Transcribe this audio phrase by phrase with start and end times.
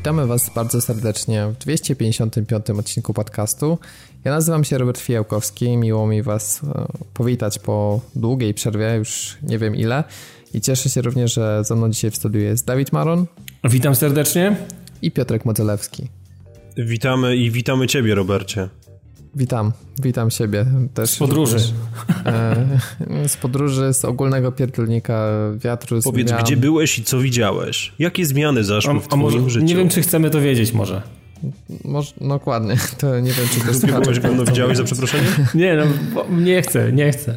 [0.00, 2.70] Witamy Was bardzo serdecznie w 255.
[2.78, 3.78] odcinku podcastu.
[4.24, 5.76] Ja nazywam się Robert Fijałkowski.
[5.76, 10.04] Miło mi Was e, powitać po długiej przerwie, już nie wiem ile.
[10.54, 13.26] I cieszę się również, że ze mną dzisiaj w studiu jest Dawid Maron.
[13.64, 14.56] Witam serdecznie.
[15.02, 16.08] I Piotrek Modzelewski.
[16.76, 18.68] Witamy i witamy Ciebie, Robercie.
[19.34, 21.10] Witam, witam siebie też.
[21.10, 21.56] Z podróży.
[22.26, 25.26] e, z podróży, z ogólnego pierdolnika
[25.56, 26.00] wiatru.
[26.04, 26.42] Powiedz, zmian.
[26.42, 27.92] gdzie byłeś i co widziałeś?
[27.98, 29.66] Jakie zmiany zaszły a, w twoim może, życiu?
[29.66, 31.02] Nie wiem, czy chcemy to wiedzieć może.
[31.84, 35.32] Może, no dokładnie, to nie wiem, czy to Głupie byłeś, gówno widziałeś, za przeproszeniem?
[35.54, 37.36] Nie, no, nie chcę, nie chcę.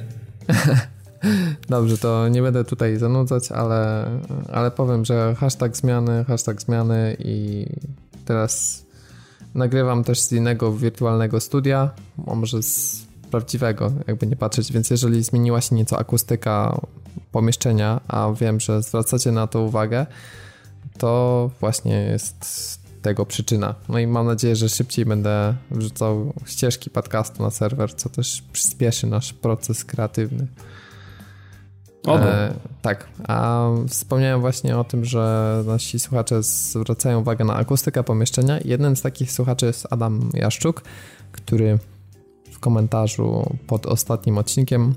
[1.69, 4.05] Dobrze, to nie będę tutaj zanudzać, ale,
[4.53, 7.65] ale powiem, że hashtag zmiany, hashtag zmiany i
[8.25, 8.82] teraz
[9.55, 11.89] Nagrywam też z innego wirtualnego studia,
[12.27, 16.81] a może z prawdziwego, jakby nie patrzeć, więc jeżeli zmieniła się nieco akustyka
[17.31, 20.05] pomieszczenia, a wiem, że zwracacie na to uwagę,
[20.97, 23.75] to właśnie jest tego przyczyna.
[23.89, 29.07] No i mam nadzieję, że szybciej będę wrzucał ścieżki podcastu na serwer, co też przyspieszy
[29.07, 30.47] nasz proces kreatywny.
[32.07, 38.59] E, tak, a wspomniałem właśnie o tym, że nasi słuchacze zwracają uwagę na akustykę pomieszczenia.
[38.65, 40.81] Jednym z takich słuchaczy jest Adam Jaszczuk,
[41.31, 41.79] który
[42.51, 44.95] w komentarzu pod ostatnim odcinkiem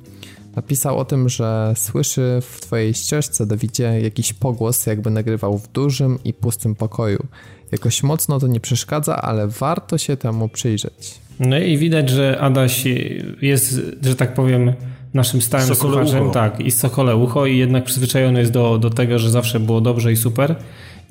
[0.57, 6.19] napisał o tym, że słyszy w twojej ścieżce, Dawidzie, jakiś pogłos, jakby nagrywał w dużym
[6.25, 7.27] i pustym pokoju.
[7.73, 11.21] Jakoś mocno to nie przeszkadza, ale warto się temu przyjrzeć.
[11.41, 12.85] No i widać, że Adaś
[13.43, 14.73] jest, że tak powiem,
[15.17, 16.23] naszym stałym Sokole słuchaczem.
[16.23, 16.33] Ucho.
[16.33, 20.13] Tak, i Sokole Ucho i jednak przyzwyczajony jest do, do tego, że zawsze było dobrze
[20.13, 20.57] i super.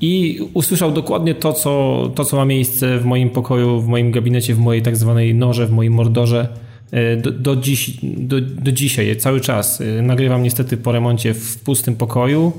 [0.02, 4.56] I usłyszał dokładnie to co, to, co ma miejsce w moim pokoju, w moim gabinecie,
[4.56, 6.48] w mojej tak zwanej noże, w moim mordorze.
[6.92, 9.82] E, do, do, dziś, do, do dzisiaj, cały czas.
[9.82, 12.54] E, nagrywam niestety po remoncie w pustym pokoju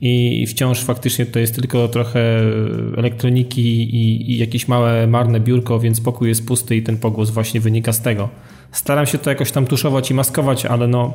[0.00, 2.40] i wciąż faktycznie to jest tylko trochę
[2.96, 3.62] elektroniki
[3.94, 7.92] i, i jakieś małe, marne biurko, więc pokój jest pusty i ten pogłos właśnie wynika
[7.92, 8.28] z tego.
[8.74, 11.14] Staram się to jakoś tam tuszować i maskować, ale no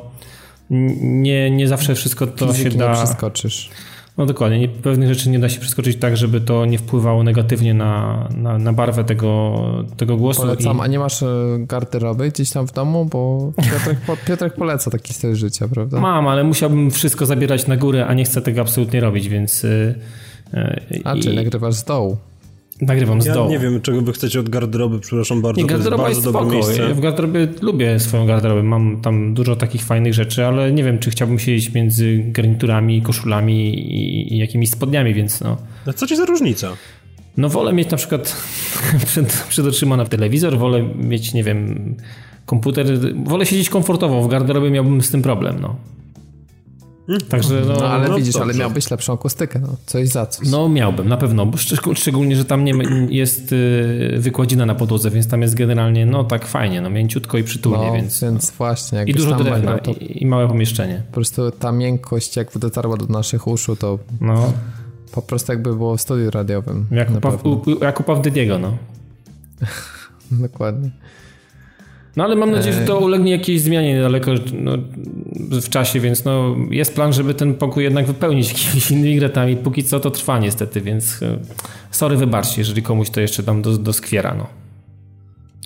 [0.70, 2.88] nie, nie zawsze wszystko to Fizyki się da.
[2.88, 3.70] Nie przeskoczysz.
[4.18, 7.74] No dokładnie, nie, pewnych rzeczy nie da się przeskoczyć tak, żeby to nie wpływało negatywnie
[7.74, 9.54] na, na, na barwę tego,
[9.96, 10.40] tego głosu.
[10.40, 10.80] Polecam, i...
[10.80, 11.26] a nie masz e,
[11.58, 16.00] garderoby gdzieś tam w domu, bo Piotrek, Piotrek poleca taki styl życia, prawda?
[16.00, 19.62] Mam, ale musiałbym wszystko zabierać na górę, a nie chcę tego absolutnie robić, więc...
[19.62, 19.94] Yy,
[21.04, 21.20] a, i...
[21.20, 22.16] czy nagrywasz z dołu?
[22.80, 23.50] Nagrywam z ja dołu.
[23.50, 25.60] nie wiem, czego wy chcecie od garderoby, przepraszam bardzo.
[25.60, 26.94] Nie, garderoba to jest, jest dobre miejsce.
[26.94, 31.10] W garderobie lubię swoją garderobę, mam tam dużo takich fajnych rzeczy, ale nie wiem, czy
[31.10, 35.56] chciałbym siedzieć między garniturami, koszulami i, i jakimiś spodniami, więc no.
[35.86, 36.76] A co ci za różnica?
[37.36, 38.36] No wolę mieć na przykład
[39.06, 41.94] przed, przed oczyma na telewizor, wolę mieć, nie wiem,
[42.46, 42.86] komputer,
[43.24, 45.76] wolę siedzieć komfortowo, w garderobie miałbym z tym problem, no.
[47.28, 48.44] Także no, no ale no, widzisz, dobrze.
[48.44, 50.48] ale miałbyś lepszą akustykę, no, coś za coś.
[50.48, 51.58] No miałbym, na pewno, bo
[51.94, 52.72] szczególnie, że tam nie
[53.10, 57.44] jest y, wykładzina na podłodze, więc tam jest generalnie, no tak fajnie, no mięciutko i
[57.44, 58.20] przytulnie, no, więc...
[58.22, 58.54] więc no.
[58.58, 59.04] właśnie.
[59.06, 59.90] I dużo drewna to...
[59.90, 61.02] i, i małe pomieszczenie.
[61.06, 64.52] Po prostu ta miękkość, jak dotarła do naszych uszu, to no.
[65.12, 66.86] po prostu jakby było w studiu radiowym.
[66.90, 67.10] Jak,
[67.44, 68.04] u, u, jak u
[68.60, 68.76] no.
[70.48, 70.90] Dokładnie.
[72.16, 74.72] No ale mam nadzieję, że to ulegnie jakiejś zmianie niedaleko no,
[75.60, 79.56] w czasie, więc no, jest plan, żeby ten pokój jednak wypełnić jakimiś innymi gratami.
[79.56, 81.38] Póki co to trwa niestety, więc e,
[81.90, 84.34] sorry, wybaczcie, jeżeli komuś to jeszcze tam doskwiera.
[84.34, 84.59] No.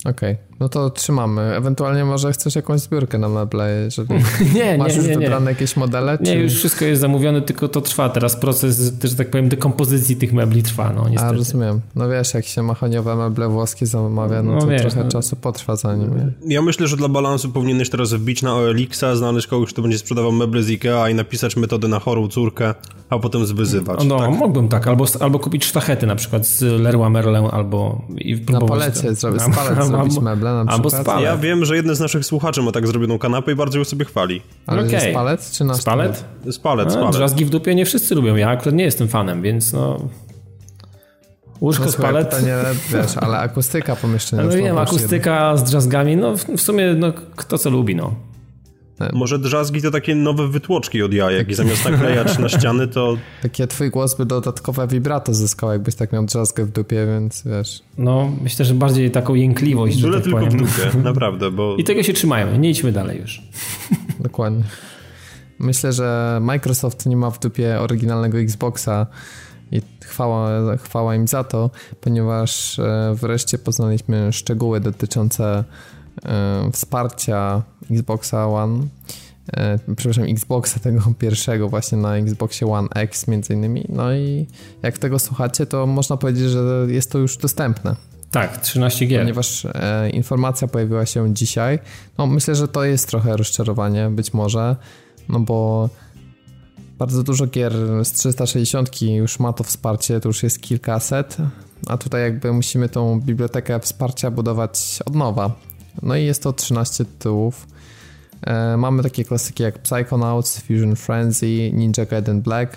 [0.04, 0.56] Okej, okay.
[0.60, 1.42] no to trzymamy.
[1.56, 4.08] Ewentualnie może chcesz jakąś zbiórkę na meble, jeżeli
[4.54, 6.18] nie, masz nie, już nie, wybrane jakieś modele?
[6.20, 8.08] Nie, już wszystko jest zamówione, tylko to trwa.
[8.08, 11.34] Teraz proces, że tak powiem, dekompozycji tych mebli trwa, no niestety.
[11.34, 11.80] A, rozumiem.
[11.94, 15.10] No wiesz, jak się machoniowe meble włoskie zamawia, no, no to wiesz, trochę no.
[15.10, 16.32] czasu potrwa zanim...
[16.46, 20.32] Ja myślę, że dla balansu powinieneś teraz wbić na OLX-a, znaleźć kogoś, kto będzie sprzedawał
[20.32, 22.74] meble z Ikea i napisać metodę na chorą córkę,
[23.10, 24.04] a potem zwyzywać.
[24.04, 24.30] No, tak?
[24.30, 24.86] mógłbym tak.
[24.86, 28.70] Albo, albo kupić sztachety na przykład z Leroy Merlin, albo i próbować...
[28.70, 30.94] Na palecie, zrobić, z zrobić meble na przykład.
[30.94, 31.24] Albo spalet.
[31.24, 34.04] Ja wiem, że jeden z naszych słuchaczy ma tak zrobioną kanapę i bardzo ją sobie
[34.04, 34.42] chwali.
[34.66, 35.12] Ale okay.
[35.12, 36.24] palet czy na Spalet?
[36.50, 37.14] Spalet, spalet.
[37.14, 38.36] Drzazgi w dupie nie wszyscy lubią.
[38.36, 39.98] Ja akurat nie jestem fanem, więc no...
[41.60, 42.28] Łóżko no, z palet.
[42.28, 42.56] Pytanie,
[42.90, 44.42] wiesz, ale akustyka pomieszczenia.
[44.46, 48.14] No wiem, akustyka z drzazgami, no w, w sumie no, kto co lubi, no.
[49.12, 53.16] Może drzazgi to takie nowe wytłoczki od jajek i zamiast naklejać na ściany to...
[53.42, 57.82] Takie twój głos by dodatkowe vibrato zyskał, jakbyś tak miał drzazgę w dupie, więc wiesz...
[57.98, 60.52] No, myślę, że bardziej taką jękliwość, Byle tak tylko powiem.
[60.52, 61.76] w dupie, naprawdę, bo...
[61.76, 63.42] I tego się trzymajmy, nie idźmy dalej już.
[64.20, 64.64] Dokładnie.
[65.58, 69.06] Myślę, że Microsoft nie ma w dupie oryginalnego Xboxa
[69.72, 71.70] i chwała, chwała im za to,
[72.00, 75.64] ponieważ e, wreszcie poznaliśmy szczegóły dotyczące
[76.72, 78.86] wsparcia Xboxa One
[79.52, 83.84] e, przepraszam, Xboxa tego pierwszego właśnie na Xboxie One X między innymi.
[83.88, 84.46] No i
[84.82, 87.96] jak tego słuchacie, to można powiedzieć, że jest to już dostępne.
[88.30, 89.20] Tak, 13 gier.
[89.20, 91.78] Ponieważ e, informacja pojawiła się dzisiaj.
[92.18, 94.76] No myślę, że to jest trochę rozczarowanie, być może,
[95.28, 95.88] no bo
[96.98, 97.72] bardzo dużo gier
[98.04, 101.36] z 360 już ma to wsparcie, to już jest kilkaset,
[101.86, 105.50] a tutaj jakby musimy tą bibliotekę wsparcia budować od nowa.
[106.02, 107.66] No i jest to 13 tytułów.
[108.42, 112.76] E, mamy takie klasyki jak Psychonauts, Fusion Frenzy, Ninja Gaiden Black.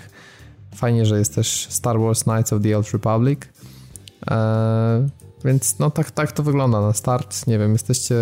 [0.74, 3.40] Fajnie, że jest też Star Wars Knights of the Old Republic.
[4.30, 5.08] E,
[5.44, 7.46] więc no tak, tak to wygląda na start.
[7.46, 8.16] Nie wiem, jesteście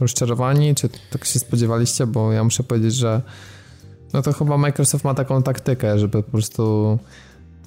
[0.00, 3.22] rozczarowani, czy tak się spodziewaliście, bo ja muszę powiedzieć, że
[4.12, 6.98] no to chyba Microsoft ma taką taktykę, żeby po prostu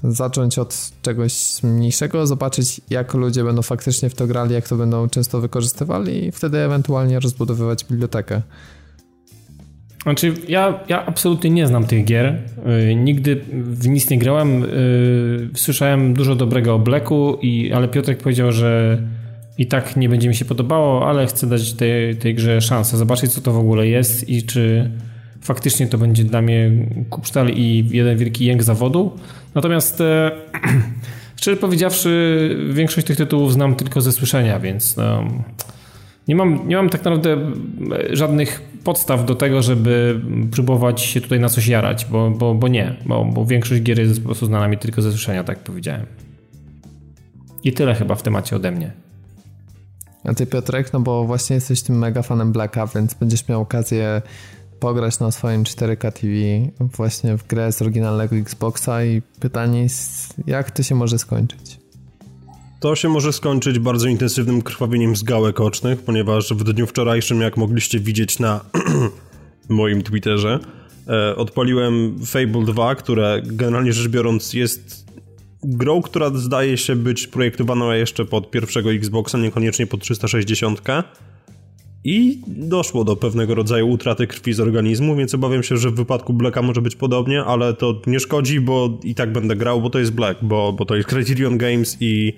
[0.03, 5.09] zacząć od czegoś mniejszego, zobaczyć jak ludzie będą faktycznie w to grali, jak to będą
[5.09, 8.41] często wykorzystywali i wtedy ewentualnie rozbudowywać bibliotekę.
[10.03, 12.41] Znaczy, ja, ja absolutnie nie znam tych gier.
[12.65, 14.61] Yy, nigdy w nic nie grałem.
[14.61, 19.01] Yy, słyszałem dużo dobrego o Blacku, i, ale Piotrek powiedział, że
[19.57, 23.33] i tak nie będzie mi się podobało, ale chcę dać tej, tej grze szansę, zobaczyć
[23.33, 24.91] co to w ogóle jest i czy
[25.41, 26.71] faktycznie to będzie dla mnie
[27.09, 29.11] kupsztal i jeden wielki jęk zawodu.
[29.55, 30.31] Natomiast e,
[31.39, 35.23] szczerze powiedziawszy, większość tych tytułów znam tylko ze słyszenia, więc no,
[36.27, 37.37] nie, mam, nie mam tak naprawdę
[38.09, 40.21] żadnych podstaw do tego, żeby
[40.51, 44.19] próbować się tutaj na coś jarać, bo, bo, bo nie, bo, bo większość gier jest
[44.19, 46.05] po prostu znana mi tylko ze słyszenia, tak powiedziałem.
[47.63, 48.91] I tyle chyba w temacie ode mnie.
[50.23, 54.21] A ty Piotrek, no bo właśnie jesteś tym mega fanem Blacka, więc będziesz miał okazję
[54.81, 60.71] pograć na swoim 4K TV właśnie w grę z oryginalnego Xboxa i pytanie jest, jak
[60.71, 61.79] to się może skończyć?
[62.79, 67.57] To się może skończyć bardzo intensywnym krwawieniem z gałek ocznych, ponieważ w dniu wczorajszym, jak
[67.57, 68.59] mogliście widzieć na
[69.69, 70.59] moim Twitterze,
[71.07, 75.05] e, odpaliłem Fable 2, które generalnie rzecz biorąc jest
[75.63, 80.81] grą, która zdaje się być projektowana jeszcze pod pierwszego Xboxa, niekoniecznie pod 360
[82.03, 86.33] i doszło do pewnego rodzaju utraty krwi z organizmu, więc obawiam się, że w wypadku
[86.33, 89.99] Blacka może być podobnie, ale to nie szkodzi, bo i tak będę grał, bo to
[89.99, 92.33] jest Black, bo, bo to jest Criterion Games i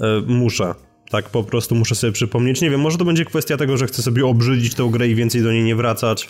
[0.00, 0.74] e, muszę.
[1.10, 2.60] Tak po prostu muszę sobie przypomnieć.
[2.60, 5.42] Nie wiem, może to będzie kwestia tego, że chcę sobie obrzydzić tę grę i więcej
[5.42, 6.28] do niej nie wracać.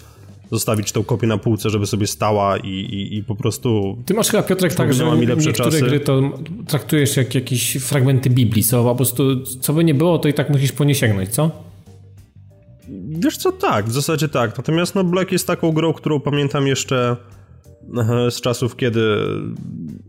[0.51, 3.99] Zostawić tą kopię na półce, żeby sobie stała i, i, i po prostu.
[4.07, 5.83] Ty masz chyba Piotrek tak, że niektóre czasy.
[5.83, 10.29] gry to traktujesz jak jakieś fragmenty Biblii, co po prostu co by nie było, to
[10.29, 11.64] i tak musisz po nie sięgnąć, co?
[13.19, 14.57] Wiesz co, tak, w zasadzie tak.
[14.57, 17.17] Natomiast no Black jest taką grą, którą pamiętam jeszcze
[18.31, 19.17] z czasów, kiedy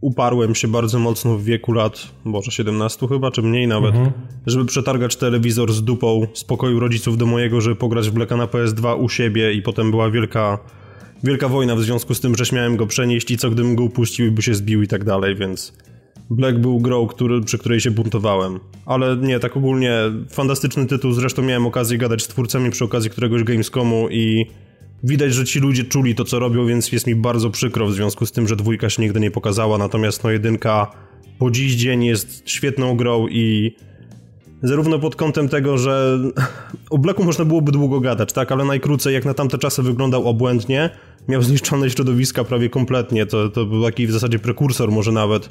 [0.01, 4.11] uparłem się bardzo mocno w wieku lat, może 17 chyba, czy mniej nawet, mhm.
[4.45, 8.47] żeby przetargać telewizor z dupą z pokoju rodziców do mojego, żeby pograć w Blacka na
[8.47, 10.59] PS2 u siebie i potem była wielka
[11.23, 14.31] wielka wojna w związku z tym, że śmiałem go przenieść i co gdybym go upuścił
[14.31, 15.73] by się zbił i tak dalej, więc
[16.29, 18.59] Black był grą, który, przy której się buntowałem.
[18.85, 19.99] Ale nie, tak ogólnie
[20.29, 24.45] fantastyczny tytuł, zresztą miałem okazję gadać z twórcami przy okazji któregoś Gamescomu i
[25.03, 28.25] widać, że ci ludzie czuli to, co robią, więc jest mi bardzo przykro w związku
[28.25, 30.91] z tym, że dwójka się nigdy nie pokazała, natomiast no jedynka
[31.39, 33.75] po dziś dzień jest świetną grą i
[34.63, 36.19] zarówno pod kątem tego, że
[36.89, 40.89] o Blacku można byłoby długo gadać, tak, ale najkrócej jak na tamte czasy wyglądał obłędnie,
[41.27, 45.49] miał zniszczone środowiska prawie kompletnie, to, to był taki w zasadzie prekursor może nawet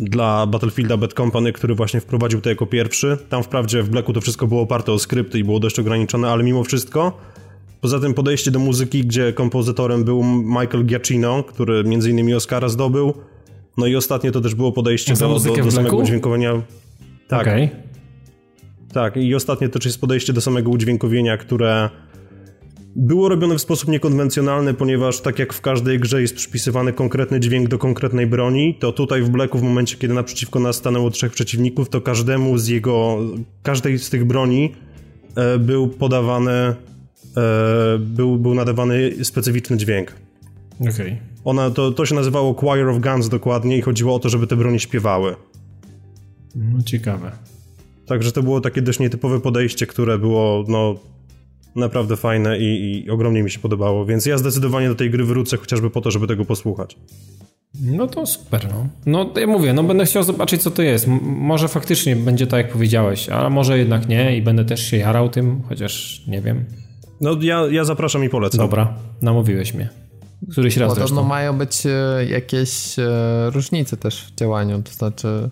[0.00, 3.18] dla Battlefielda Bad Company, który właśnie wprowadził to jako pierwszy.
[3.28, 6.44] Tam wprawdzie w Blacku to wszystko było oparte o skrypty i było dość ograniczone, ale
[6.44, 7.18] mimo wszystko
[7.82, 13.14] Poza tym podejście do muzyki, gdzie kompozytorem był Michael Giacchino, który między innymi Oscara zdobył.
[13.76, 16.62] No i ostatnio to też było podejście do, do, do samego udźwiękowienia.
[17.28, 17.40] Tak.
[17.40, 17.68] Okay.
[18.92, 21.90] Tak, i ostatnie to też jest podejście do samego udźwiękowienia, które
[22.96, 27.68] było robione w sposób niekonwencjonalny, ponieważ tak jak w każdej grze jest przypisywany konkretny dźwięk
[27.68, 31.88] do konkretnej broni, to tutaj w Blacku w momencie, kiedy naprzeciwko nas stanęło trzech przeciwników,
[31.88, 33.18] to każdemu z jego,
[33.62, 34.72] każdej z tych broni
[35.34, 36.74] e, był podawany, e,
[37.98, 40.12] był, był nadawany specyficzny dźwięk.
[40.80, 40.90] Okej.
[40.90, 41.16] Okay.
[41.44, 44.56] Ona, to, to się nazywało Choir of Guns dokładnie i chodziło o to, żeby te
[44.56, 45.36] broni śpiewały.
[46.54, 47.32] No ciekawe.
[48.06, 50.94] Także to było takie dość nietypowe podejście, które było, no,
[51.76, 55.56] naprawdę fajne i, i, ogromnie mi się podobało, więc ja zdecydowanie do tej gry wrócę
[55.56, 56.96] chociażby po to, żeby tego posłuchać.
[57.80, 58.86] No to super, no.
[59.06, 61.08] No ja mówię, no będę chciał zobaczyć co to jest.
[61.08, 64.96] M może faktycznie będzie tak jak powiedziałeś, a może jednak nie i będę też się
[64.96, 66.64] jarał tym, chociaż nie wiem.
[67.20, 68.58] No ja, ja zapraszam i polecam.
[68.58, 69.88] Dobra, namówiłeś mnie.
[70.50, 71.28] Któryś raz Podobno zresztą.
[71.28, 75.50] mają być e, jakieś e, różnice też w działaniu, to znaczy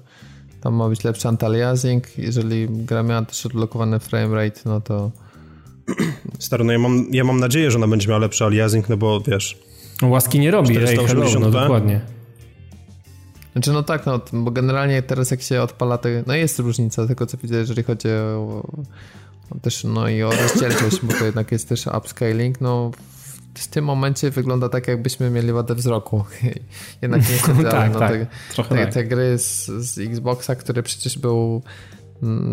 [0.60, 5.10] tam ma być lepszy anti-aliasing, jeżeli gra miała też odblokowany framerate, no to
[6.38, 9.20] Stary, no ja mam, ja mam nadzieję, że ona będzie miała lepszy aliasing, no bo
[9.20, 9.59] wiesz...
[10.02, 12.00] Łaski nie robi, ej, hello, no dokładnie.
[13.52, 17.26] Znaczy no tak, no, bo generalnie teraz jak się odpala, to no jest różnica tego
[17.26, 18.62] co widzę, jeżeli chodzi o,
[19.50, 22.90] o też no i o rozdzielczość, bo to jednak jest też upscaling, no
[23.54, 26.25] w tym momencie wygląda tak, jakbyśmy mieli wadę wzroku.
[27.02, 28.12] Jednak niestety, tak, no, tak,
[28.56, 28.94] te, te, tak.
[28.94, 31.62] te, gry z, z Xboxa, który przecież był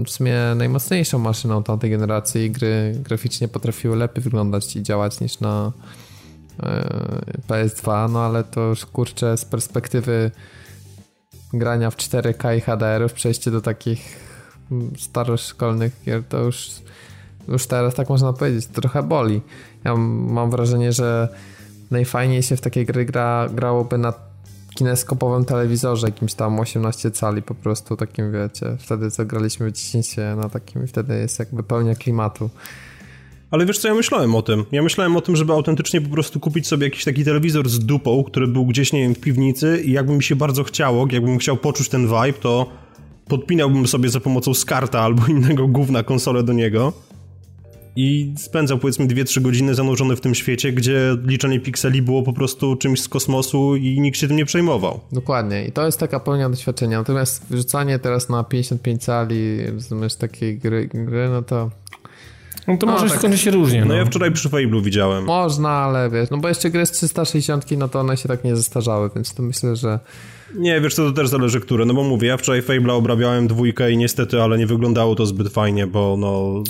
[0.06, 5.72] w sumie najmocniejszą maszyną tamtej generacji gry graficznie potrafiły lepiej wyglądać i działać niż na
[6.60, 6.90] e,
[7.48, 10.32] PS2, no ale to już kurczę z perspektywy
[11.54, 14.20] grania w 4K i HDR, przejście do takich
[14.72, 16.70] mm, staroszkolnych gier, to już,
[17.48, 19.42] już teraz tak można powiedzieć, trochę boli.
[19.84, 21.30] Ja mam wrażenie, że
[21.92, 24.14] najfajniej się w takiej gry gra, grałoby na
[24.78, 29.26] kineskopowym telewizorze, jakimś tam 18 cali po prostu, takim wiecie, wtedy co
[29.66, 32.50] w 10 na takim i wtedy jest jakby pełnia klimatu.
[33.52, 34.66] Ale wiesz co, ja myślałem o tym.
[34.72, 38.24] Ja myślałem o tym, żeby autentycznie po prostu kupić sobie jakiś taki telewizor z dupą,
[38.24, 41.58] który był gdzieś, nie wiem, w piwnicy i jakby mi się bardzo chciało, jakbym chciał
[41.58, 42.70] poczuć ten vibe, to
[43.28, 47.07] podpinałbym sobie za pomocą skarta albo innego gówna konsolę do niego
[47.98, 52.76] i spędzał powiedzmy 2-3 godziny zanurzony w tym świecie, gdzie liczenie pikseli było po prostu
[52.76, 55.00] czymś z kosmosu i nikt się tym nie przejmował.
[55.12, 56.98] Dokładnie i to jest taka pełnia doświadczenia.
[56.98, 61.72] Natomiast wyrzucanie teraz na 55 cali, rozumiesz, takiej gry, gry no to
[62.68, 63.18] no to no, może tak.
[63.18, 63.80] skończy się różnie.
[63.82, 63.86] No.
[63.86, 65.24] no ja wczoraj przy Fable'u widziałem.
[65.24, 68.56] Można, ale wiesz, no bo jeszcze gry z 360, no to one się tak nie
[68.56, 70.00] zestarzały, więc to myślę, że...
[70.56, 73.92] Nie, wiesz co, to też zależy które, no bo mówię, ja wczoraj Fable'a obrabiałem dwójkę
[73.92, 76.64] i niestety, ale nie wyglądało to zbyt fajnie, bo no...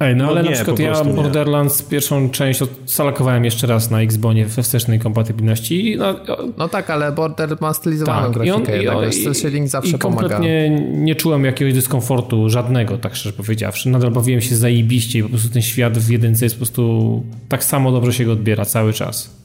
[0.00, 1.90] Ej, no, no ale nie, na przykład ja Borderlands nie.
[1.90, 5.96] pierwszą część odsalakowałem jeszcze raz na Xbonie we wstecznej kompatybilności.
[5.98, 6.14] No,
[6.58, 10.70] no tak, ale Border ma stylizowaną tak, grafikę, i on, jednak, i, zawsze i kompletnie
[10.76, 10.96] pomaga.
[10.96, 13.88] nie czułem jakiegoś dyskomfortu, żadnego, tak szczerze powiedziawszy.
[13.88, 17.64] Nadal bawiłem się zajebiście i po prostu ten świat w jedynce jest po prostu tak
[17.64, 19.38] samo dobrze się go odbiera cały czas.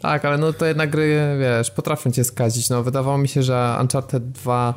[0.00, 2.70] Tak, ale no to jednak gry, wiesz, potrafią cię skazić.
[2.70, 4.74] No wydawało mi się, że Uncharted 2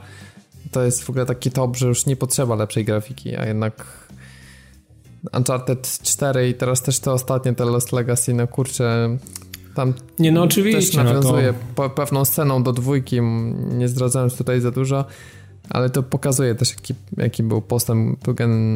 [0.72, 4.08] to jest w ogóle taki top, że już nie potrzeba lepszej grafiki, a jednak
[5.34, 9.18] Uncharted 4 i teraz też te ostatnie, te Lost Legacy, no kurczę,
[9.76, 11.90] tam nie, no oczywiście, też nawiązuje no to...
[11.90, 13.22] pewną sceną do dwójki,
[13.72, 15.06] nie zdradzając tutaj za dużo,
[15.70, 18.20] ale to pokazuje też jaki, jaki był postęp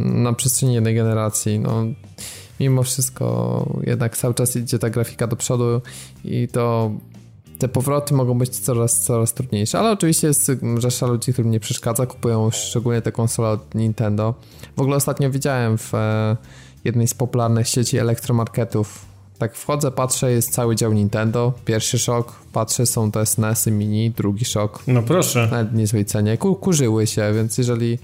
[0.06, 1.86] na przestrzeni jednej generacji, no.
[2.60, 5.82] Mimo wszystko jednak cały czas idzie ta grafika do przodu
[6.26, 6.92] i to
[7.62, 12.06] te powroty mogą być coraz, coraz trudniejsze, ale oczywiście jest rzesza ludzi, którym nie przeszkadza,
[12.06, 14.34] kupują szczególnie te konsole od Nintendo.
[14.78, 16.38] W ogóle ostatnio widziałem w e,
[16.84, 19.06] jednej z popularnych sieci elektromarketów,
[19.38, 24.46] tak wchodzę, patrzę, jest cały dział Nintendo, pierwszy szok, patrzę, są te SNESy mini, drugi
[24.46, 24.84] szok.
[24.88, 25.48] No proszę.
[25.52, 28.00] Nawet niezłej cenie, kurzyły się, więc jeżeli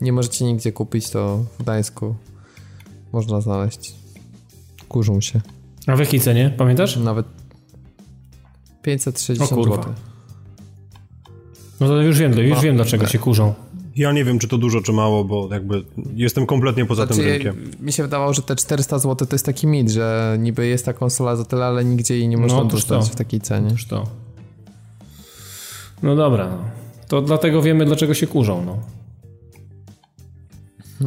[0.00, 2.14] nie możecie nigdzie kupić, to w Gdańsku
[3.12, 3.94] można znaleźć.
[4.88, 5.40] Kurzą się.
[5.86, 6.96] A w jakiej cenie, pamiętasz?
[6.96, 7.26] Nawet
[8.88, 9.78] 560 zł.
[11.80, 13.54] No to już wiem, już wiem dlaczego się kurzą.
[13.96, 17.30] Ja nie wiem, czy to dużo, czy mało, bo jakby jestem kompletnie poza znaczy, tym
[17.30, 17.70] rynkiem.
[17.80, 20.92] Mi się wydawało, że te 400 zł to jest taki mit, że niby jest ta
[20.92, 23.70] konsola za tyle, ale nigdzie jej nie można no, dostać w takiej cenie.
[23.70, 24.06] Już to.
[26.02, 26.58] No dobra, no.
[27.08, 28.64] to dlatego wiemy, dlaczego się kurzą.
[28.64, 28.78] No.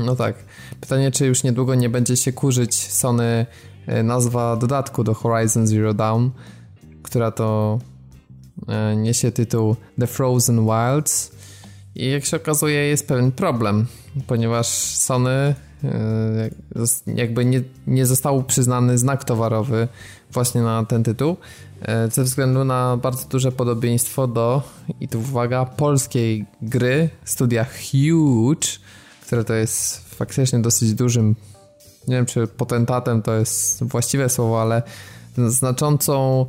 [0.05, 0.35] no tak.
[0.81, 3.45] Pytanie, czy już niedługo nie będzie się kurzyć Sony
[3.88, 6.29] e, nazwa dodatku do Horizon Zero Dawn,
[7.03, 7.79] która to
[8.67, 11.31] e, niesie tytuł The Frozen Wilds.
[11.96, 13.86] I jak się okazuje jest pewien problem,
[14.27, 14.67] ponieważ
[14.98, 15.55] Sony e,
[17.15, 19.88] jakby nie, nie został przyznany znak towarowy
[20.31, 21.38] właśnie na ten tytuł
[21.81, 24.62] e, ze względu na bardzo duże podobieństwo do
[25.00, 28.67] i tu uwaga, polskiej gry studia Huge,
[29.25, 31.36] które to jest faktycznie dosyć dużym
[32.08, 34.81] nie wiem czy potentatem to jest właściwe słowo, ale
[35.38, 36.46] znaczącą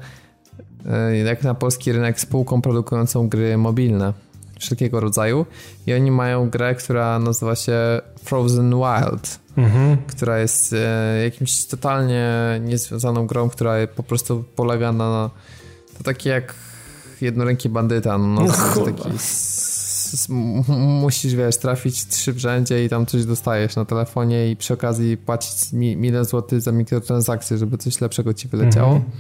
[1.24, 4.12] jak na polski rynek spółką produkującą gry mobilne
[4.60, 5.46] wszelkiego rodzaju
[5.86, 9.96] i oni mają grę, która nazywa się Frozen Wild, mhm.
[10.06, 15.30] która jest e, jakimś totalnie niezwiązaną grą, która po prostu polega na
[15.98, 16.54] to takie jak
[17.20, 19.10] jednoręki bandyta, no, no taki
[20.68, 25.72] musisz, wiesz, trafić trzy brzędzie i tam coś dostajesz na telefonie i przy okazji płacić
[25.72, 28.92] mi, milion złotych za mikrotransakcje, żeby coś lepszego ci wyleciało.
[28.92, 29.12] Mhm.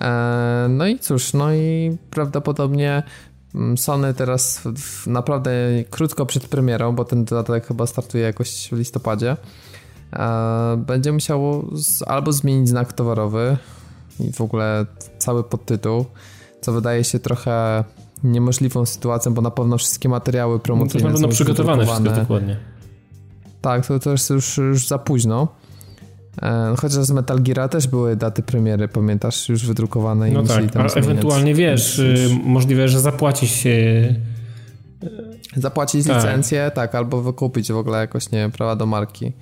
[0.00, 3.02] E, no i cóż, no i prawdopodobnie
[3.54, 4.62] mm, Sony teraz
[5.06, 5.50] naprawdę
[5.90, 9.36] krótko przed premierą, bo ten dodatek chyba startuje jakoś w listopadzie,
[10.12, 11.64] e, będzie musiało
[12.06, 13.56] albo zmienić znak towarowy
[14.20, 14.86] i w ogóle
[15.18, 16.04] cały podtytuł,
[16.60, 17.84] co wydaje się trochę
[18.24, 22.56] niemożliwą sytuacją, bo na pewno wszystkie materiały promocyjne no to są przygotowane wszystko dokładnie.
[23.60, 25.48] Tak, to, jest już, już za późno.
[26.42, 30.30] E, chociaż z Metal Gear też były daty premiery, pamiętasz, już wydrukowane.
[30.30, 33.70] No tak, ale ewentualnie wiesz, y, możliwe, że zapłacić się
[35.56, 36.16] Zapłacić tak.
[36.16, 39.32] licencję, tak, albo wykupić w ogóle jakoś, nie prawa do marki.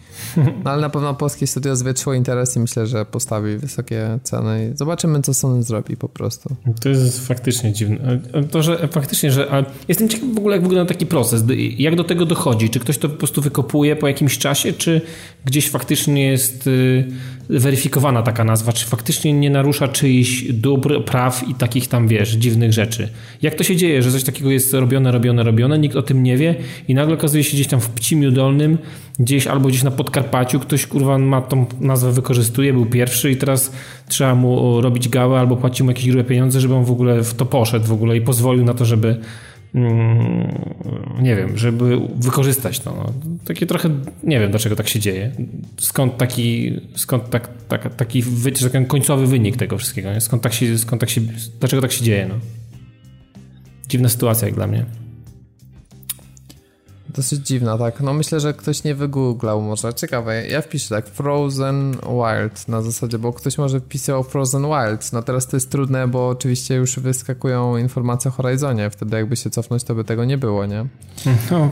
[0.64, 4.76] No ale na pewno polskie studio zwietrzyło interes i myślę, że postawi wysokie ceny i
[4.76, 6.56] zobaczymy, co Sony zrobi po prostu.
[6.80, 8.20] To jest faktycznie dziwne.
[8.50, 9.64] To, że faktycznie, że...
[9.88, 11.44] Jestem ciekaw w ogóle, jak wygląda taki proces.
[11.78, 12.70] Jak do tego dochodzi?
[12.70, 15.00] Czy ktoś to po prostu wykopuje po jakimś czasie, czy
[15.44, 17.08] gdzieś faktycznie jest y,
[17.48, 18.72] weryfikowana taka nazwa?
[18.72, 23.08] Czy faktycznie nie narusza czyichś dóbr, praw i takich tam, wiesz, dziwnych rzeczy?
[23.42, 26.36] Jak to się dzieje, że coś takiego jest robione, robione, robione, nikt o tym nie
[26.36, 26.54] wie
[26.88, 28.78] i nagle okazuje się gdzieś tam w Pcimiu Dolnym,
[29.18, 33.72] gdzieś albo gdzieś na Podkarpaciu ktoś kurwa ma tą nazwę wykorzystuje, był pierwszy i teraz
[34.08, 37.34] trzeba mu robić gałę albo płacić mu jakieś grube pieniądze, żeby on w ogóle w
[37.34, 39.20] to poszedł w ogóle i pozwolił na to, żeby
[39.74, 40.54] mm,
[41.22, 42.90] nie wiem, żeby wykorzystać to.
[42.96, 43.12] No.
[43.44, 43.90] Takie trochę,
[44.22, 45.32] nie wiem dlaczego tak się dzieje.
[45.78, 50.20] Skąd taki, skąd tak, tak, taki, taki końcowy wynik tego wszystkiego, nie?
[50.20, 51.20] Skąd tak się, skąd tak się,
[51.60, 52.34] dlaczego tak się dzieje, no.
[53.88, 54.99] Dziwna sytuacja jak dla mnie.
[57.14, 58.00] Dosyć dziwna, tak.
[58.00, 59.94] No myślę, że ktoś nie wygooglał może.
[59.94, 65.12] Ciekawe, ja wpiszę tak Frozen Wild na zasadzie, bo ktoś może wpisał Frozen Wild.
[65.12, 68.90] No teraz to jest trudne, bo oczywiście już wyskakują informacje o Horizonie.
[68.90, 70.86] Wtedy jakby się cofnąć, to by tego nie było, nie?
[71.50, 71.70] No.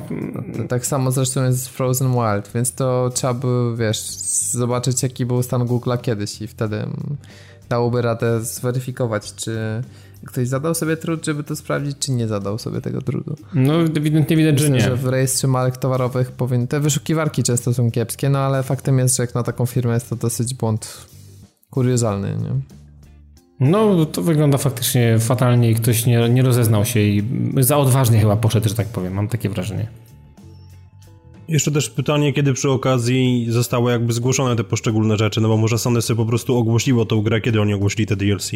[0.68, 4.00] Tak samo zresztą jest z Frozen Wild, więc to trzeba by, wiesz,
[4.50, 6.86] zobaczyć jaki był stan Google'a kiedyś i wtedy
[7.68, 9.82] dałoby radę zweryfikować, czy
[10.26, 13.36] ktoś zadał sobie trud, żeby to sprawdzić, czy nie zadał sobie tego trudu.
[13.54, 14.80] No ewidentnie widać, że nie.
[14.80, 16.66] Że w rejestrze marek towarowych powinny...
[16.66, 20.10] Te wyszukiwarki często są kiepskie, no ale faktem jest, że jak na taką firmę jest
[20.10, 21.06] to dosyć błąd
[21.70, 22.78] kuriozalny, nie?
[23.60, 27.22] No, to wygląda faktycznie fatalnie i ktoś nie, nie rozeznał się i
[27.60, 29.14] za odważnie chyba poszedł, że tak powiem.
[29.14, 29.88] Mam takie wrażenie.
[31.48, 35.78] Jeszcze też pytanie, kiedy przy okazji zostały jakby zgłoszone te poszczególne rzeczy, no bo może
[35.78, 38.50] Sony sobie po prostu ogłosiło tą grę, kiedy oni ogłosili te DLC.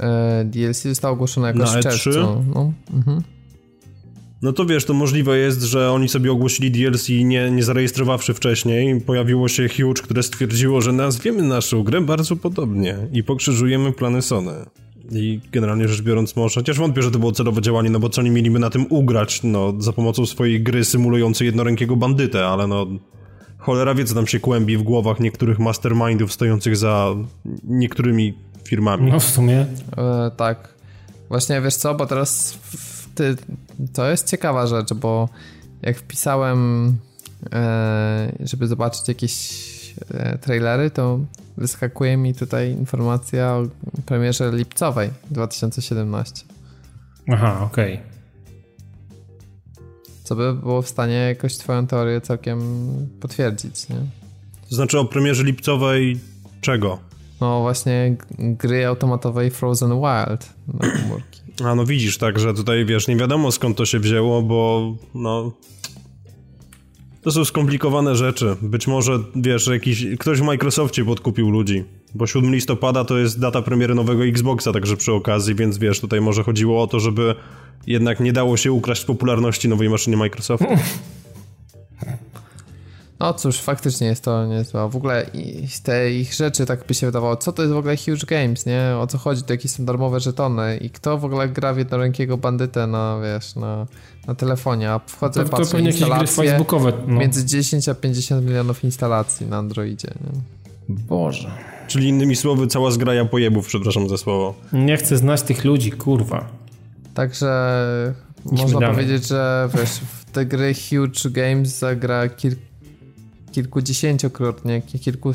[0.00, 2.10] E, DLC zostało ogłoszone jakoś Na w e czerwcu.
[2.54, 2.72] No.
[2.94, 3.22] Mhm.
[4.42, 9.00] no to wiesz, to możliwe jest, że oni sobie ogłosili DLC nie, nie zarejestrowawszy wcześniej.
[9.00, 14.52] Pojawiło się Huge, które stwierdziło, że nazwiemy naszą grę bardzo podobnie i pokrzyżujemy plany Sony.
[15.10, 18.20] I generalnie rzecz biorąc może, chociaż wątpię, że to było celowe działanie, no bo co
[18.20, 22.86] oni mieliby na tym ugrać, no, za pomocą swojej gry symulującej jednorękiego bandytę, ale no,
[23.58, 27.14] cholera wie, co tam się kłębi w głowach niektórych mastermindów stojących za
[27.64, 28.34] niektórymi
[28.68, 29.10] firmami.
[29.10, 29.66] No w sumie.
[29.96, 30.68] E, tak.
[31.28, 32.58] Właśnie wiesz co, bo teraz
[33.14, 33.36] ty,
[33.92, 35.28] to jest ciekawa rzecz, bo
[35.82, 36.92] jak wpisałem,
[37.52, 39.62] e, żeby zobaczyć jakieś
[40.14, 41.20] e, trailery, to
[41.56, 43.66] wyskakuje mi tutaj informacja o
[44.06, 46.44] premierze lipcowej 2017.
[47.28, 47.94] Aha, okej.
[47.94, 48.12] Okay.
[50.24, 52.60] Co by było w stanie jakoś twoją teorię całkiem
[53.20, 53.96] potwierdzić, nie?
[54.68, 56.20] To znaczy o premierze lipcowej
[56.60, 56.98] czego?
[57.42, 61.40] No właśnie gry automatowej Frozen Wild na komórki.
[61.64, 65.52] A no widzisz, tak, że tutaj wiesz, nie wiadomo skąd to się wzięło, bo no...
[67.22, 68.56] To są skomplikowane rzeczy.
[68.62, 71.84] Być może, wiesz, jakiś, ktoś w Microsoftie podkupił ludzi.
[72.14, 76.20] Bo 7 listopada to jest data premiery nowego Xboxa, także przy okazji, więc wiesz, tutaj
[76.20, 77.34] może chodziło o to, żeby
[77.86, 80.66] jednak nie dało się ukraść popularności nowej maszyny Microsoftu.
[83.22, 84.88] No cóż, faktycznie jest to niezłe.
[84.90, 85.26] W ogóle
[85.68, 88.66] z te ich rzeczy tak by się wydawało, co to jest w ogóle Huge Games,
[88.66, 88.96] nie?
[89.00, 89.42] O co chodzi?
[89.42, 93.56] To jakieś są darmowe żetony i kto w ogóle gra w jednorękiego bandytę na, wiesz,
[93.56, 93.86] na,
[94.26, 97.18] na telefonie, a wchodzę, to, to patrzę instalacje facebookowe, no.
[97.18, 100.40] między 10 a 50 milionów instalacji na Androidzie, nie?
[100.88, 101.50] Boże.
[101.88, 104.54] Czyli innymi słowy, cała zgraja pojebów, przepraszam za słowo.
[104.72, 106.48] Nie chcę znać tych ludzi, kurwa.
[107.14, 107.84] Także
[108.44, 112.71] można powiedzieć, że wiesz, w te gry Huge Games zagra kilka
[113.52, 115.32] kilkudziesięciokrotnie, kilku,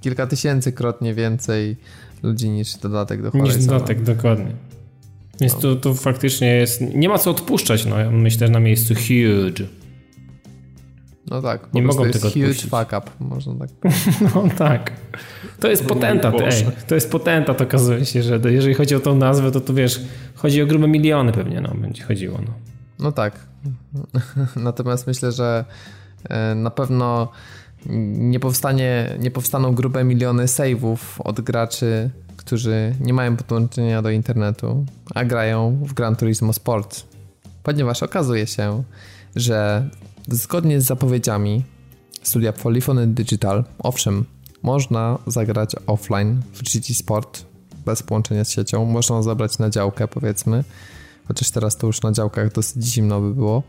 [0.00, 1.76] kilka tysięcykrotnie więcej
[2.22, 3.56] ludzi niż dodatek do Horizona.
[3.58, 4.52] Niż dodatek, dokładnie.
[5.40, 5.60] Więc no.
[5.60, 6.80] to, to faktycznie jest...
[6.80, 8.10] Nie ma co odpuszczać, no.
[8.10, 9.64] Myślę, na miejscu huge.
[11.30, 12.70] No tak, nie mogą tego huge odpuścić.
[12.70, 13.70] fuck up, można tak
[14.34, 14.92] No tak.
[15.60, 16.66] To jest potentat, ej.
[16.86, 20.00] To jest potentat, okazuje się, że jeżeli chodzi o tą nazwę, to to wiesz,
[20.34, 22.52] chodzi o grube miliony pewnie, no, będzie chodziło, no.
[22.98, 23.46] No tak.
[24.56, 25.64] Natomiast myślę, że
[26.56, 27.28] na pewno
[28.18, 34.86] nie, powstanie, nie powstaną grube miliony save'ów od graczy, którzy nie mają podłączenia do internetu,
[35.14, 37.04] a grają w Gran Turismo Sport.
[37.62, 38.82] Ponieważ okazuje się,
[39.36, 39.88] że
[40.28, 41.64] zgodnie z zapowiedziami
[42.22, 44.24] studia Polyphony Digital, owszem,
[44.62, 47.44] można zagrać offline w GT Sport
[47.86, 50.64] bez połączenia z siecią, można zabrać na działkę powiedzmy,
[51.28, 53.62] chociaż teraz to już na działkach dosyć zimno by było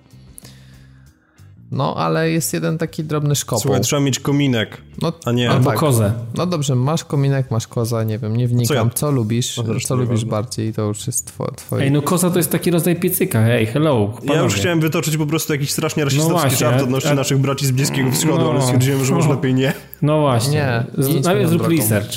[1.71, 3.61] No, ale jest jeden taki drobny szkopuł.
[3.61, 5.51] Słuchaj, trzeba mieć kominek, no, a nie...
[5.51, 5.79] Albo tak.
[5.79, 6.13] kozę.
[6.35, 8.89] No dobrze, masz kominek, masz kozę, nie wiem, nie wnikam, co, ja?
[8.89, 11.83] co lubisz, no, co lubisz bardziej, to już jest two, twoje.
[11.83, 14.33] Ej, no koza to jest taki rodzaj piecyka, hej, hello, panowie.
[14.33, 17.15] Ja już chciałem wytoczyć po prostu jakiś strasznie rasistowski no żart odnośnie a...
[17.15, 19.73] naszych braci z Bliskiego Wschodu, no, ale stwierdziłem, że no, może lepiej nie.
[20.01, 22.13] No właśnie, nie, najpierw zrób research.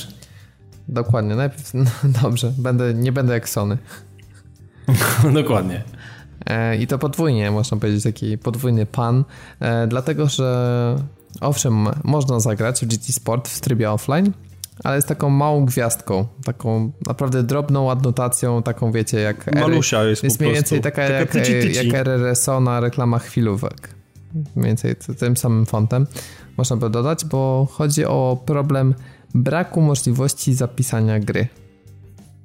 [0.88, 1.84] Dokładnie, najpierw, no,
[2.22, 3.78] dobrze, będę, nie będę jak Sony.
[5.34, 5.82] Dokładnie.
[6.46, 9.24] E, I to podwójnie, można powiedzieć, taki podwójny pan,
[9.60, 10.96] e, dlatego że
[11.40, 14.32] owszem, można zagrać w GT Sport w trybie offline,
[14.84, 19.54] ale jest taką małą gwiazdką, taką naprawdę drobną adnotacją, taką wiecie, jak...
[19.54, 21.88] Malusia jest Jest mniej więcej taka, taka jak, tyci, tyci.
[21.88, 23.94] jak RRSO na reklamach chwilówek.
[24.34, 26.06] Mniej więcej tym samym fontem
[26.56, 28.94] można by dodać, bo chodzi o problem
[29.34, 31.48] braku możliwości zapisania gry.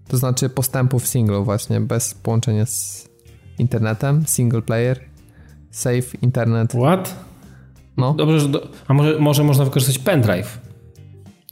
[0.08, 3.10] To znaczy postępów singlu właśnie, bez połączenia z
[3.60, 5.00] internetem, single player,
[5.72, 6.72] save, internet.
[6.72, 7.16] What?
[7.98, 8.14] No.
[8.14, 8.68] Dobrze, że do...
[8.88, 10.60] a może, może można wykorzystać pendrive?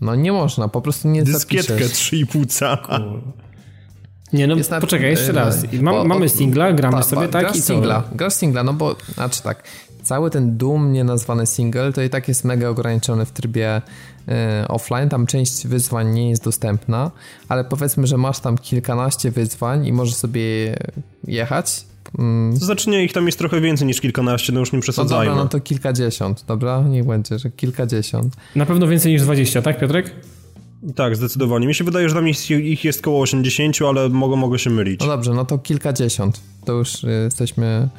[0.02, 3.00] No nie można, po prostu nie Dyskietkę 3,5 cala.
[4.34, 5.66] Nie no, Jest poczekaj, jeszcze raz.
[5.82, 7.42] Mam, mamy singla, gramy ta, sobie, tak?
[7.42, 9.64] Grasz i singla, grasz singla, no bo, znaczy tak,
[10.04, 13.82] cały ten dumnie nazwany single to i tak jest mega ograniczony w trybie
[14.62, 17.12] y, offline, tam część wyzwań nie jest dostępna,
[17.50, 20.76] ale powiedzmy, że masz tam kilkanaście wyzwań i możesz sobie
[21.28, 21.86] jechać
[22.20, 22.60] Mm.
[22.60, 25.26] To znaczy nie, ich tam jest trochę więcej niż kilkanaście, no już nie przesadzajmy.
[25.26, 26.82] No dobra, no to kilkadziesiąt, dobra?
[26.82, 28.36] Niech będzie, że kilkadziesiąt.
[28.56, 30.16] Na pewno więcej niż dwadzieścia, tak Piotrek?
[30.96, 31.68] Tak, zdecydowanie.
[31.68, 35.00] Mi się wydaje, że tam ich jest około 80, ale mogę, mogę się mylić.
[35.00, 36.42] No dobrze, no to kilkadziesiąt.
[36.66, 37.90] To już jesteśmy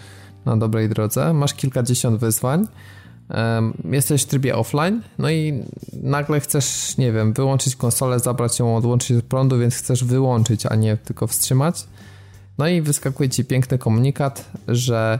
[0.44, 1.33] na dobrej drodze.
[1.33, 2.66] Masz kilkadziesiąt wyzwań.
[3.90, 5.62] Jesteś w trybie offline, no i
[6.03, 10.74] nagle chcesz, nie wiem, wyłączyć konsolę, zabrać ją, odłączyć od prądu, więc chcesz wyłączyć, a
[10.74, 11.85] nie tylko wstrzymać.
[12.59, 15.19] No i wyskakuje ci piękny komunikat, że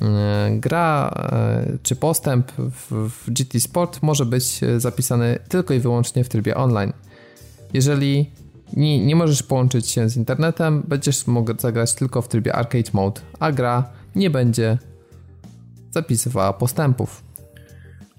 [0.00, 2.52] e, gra e, czy postęp
[2.90, 6.92] w GT Sport może być zapisany tylko i wyłącznie w trybie online.
[7.74, 8.30] Jeżeli
[8.72, 13.20] nie, nie możesz połączyć się z internetem, będziesz mógł zagrać tylko w trybie arcade mode,
[13.38, 14.78] a gra nie będzie
[15.90, 17.22] zapisywała postępów.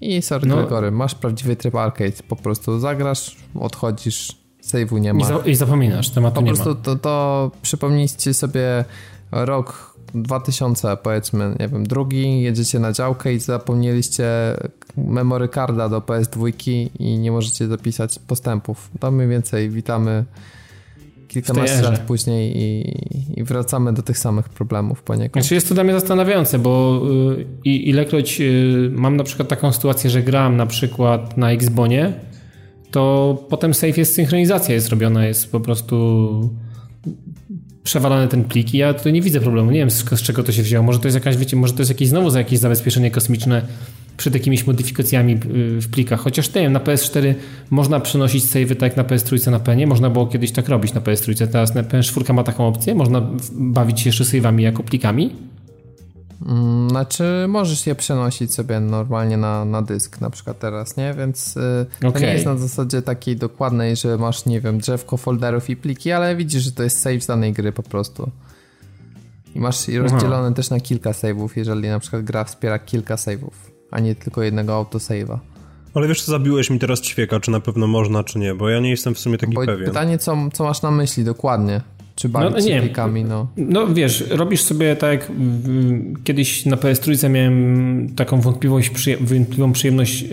[0.00, 0.56] I sorry no.
[0.56, 5.20] Gregory, masz prawdziwy tryb arcade, po prostu zagrasz, odchodzisz, save'u nie ma.
[5.20, 6.58] I, za, I, zapominasz, tematu po nie ma.
[6.58, 8.84] Po prostu to, to przypomnijcie sobie
[9.32, 14.26] rok 2000 powiedzmy, nie wiem, drugi, jedziecie na działkę i zapomnieliście
[14.96, 16.52] memory carda do PS2
[16.98, 18.90] i nie możecie zapisać postępów.
[19.00, 20.24] To mniej więcej witamy
[21.28, 22.94] kilkanaście lat później i,
[23.40, 25.44] i, wracamy do tych samych problemów poniekąd.
[25.44, 27.02] Znaczy jest to dla mnie zastanawiające, bo
[27.66, 32.12] y, ilekroć y, mam na przykład taką sytuację, że gram na przykład na Xbonie
[32.90, 36.50] to potem save jest synchronizacja jest robiona, jest po prostu
[37.82, 39.70] przewalany ten plik i ja tutaj nie widzę problemu.
[39.70, 40.84] Nie wiem z, z, czego to się wzięło.
[40.84, 43.62] Może to jest jakaś, wiecie, może to jest jakieś znowu za jakieś zabezpieczenie kosmiczne
[44.16, 46.20] przed jakimiś modyfikacjami y, w plikach.
[46.20, 47.34] Chociaż nie wiem, na PS4
[47.70, 49.86] można przenosić save tak jak na PS3 na penie.
[49.86, 51.48] Można było kiedyś tak robić na PS3.
[51.48, 52.94] Teraz na PS4 ma taką opcję.
[52.94, 53.22] Można
[53.52, 55.30] bawić się jeszcze save'ami jako plikami.
[56.46, 61.14] Mm, znaczy, możesz je przenosić sobie normalnie na, na dysk, na przykład teraz, nie?
[61.14, 61.56] Więc
[61.98, 62.12] okay.
[62.12, 66.12] to nie jest na zasadzie takiej dokładnej, że masz, nie wiem, drzewko folderów i pliki,
[66.12, 68.30] ale widzisz, że to jest save z danej gry po prostu.
[69.54, 70.54] I masz je rozdzielone Aha.
[70.54, 73.52] też na kilka save'ów, jeżeli na przykład gra wspiera kilka save'ów,
[73.90, 75.38] a nie tylko jednego autosave'a.
[75.94, 78.80] Ale wiesz co, zabiłeś mi teraz ćwieka, czy na pewno można, czy nie, bo ja
[78.80, 79.86] nie jestem w sumie taki bo pewien.
[79.86, 81.80] Pytanie, co, co masz na myśli dokładnie?
[82.20, 82.74] Czy bawić no,
[83.24, 83.48] no.
[83.56, 85.32] No wiesz, robisz sobie tak jak
[86.24, 90.28] kiedyś na PS3 miałem taką wątpliwość, wątpliwą przyjemność yy,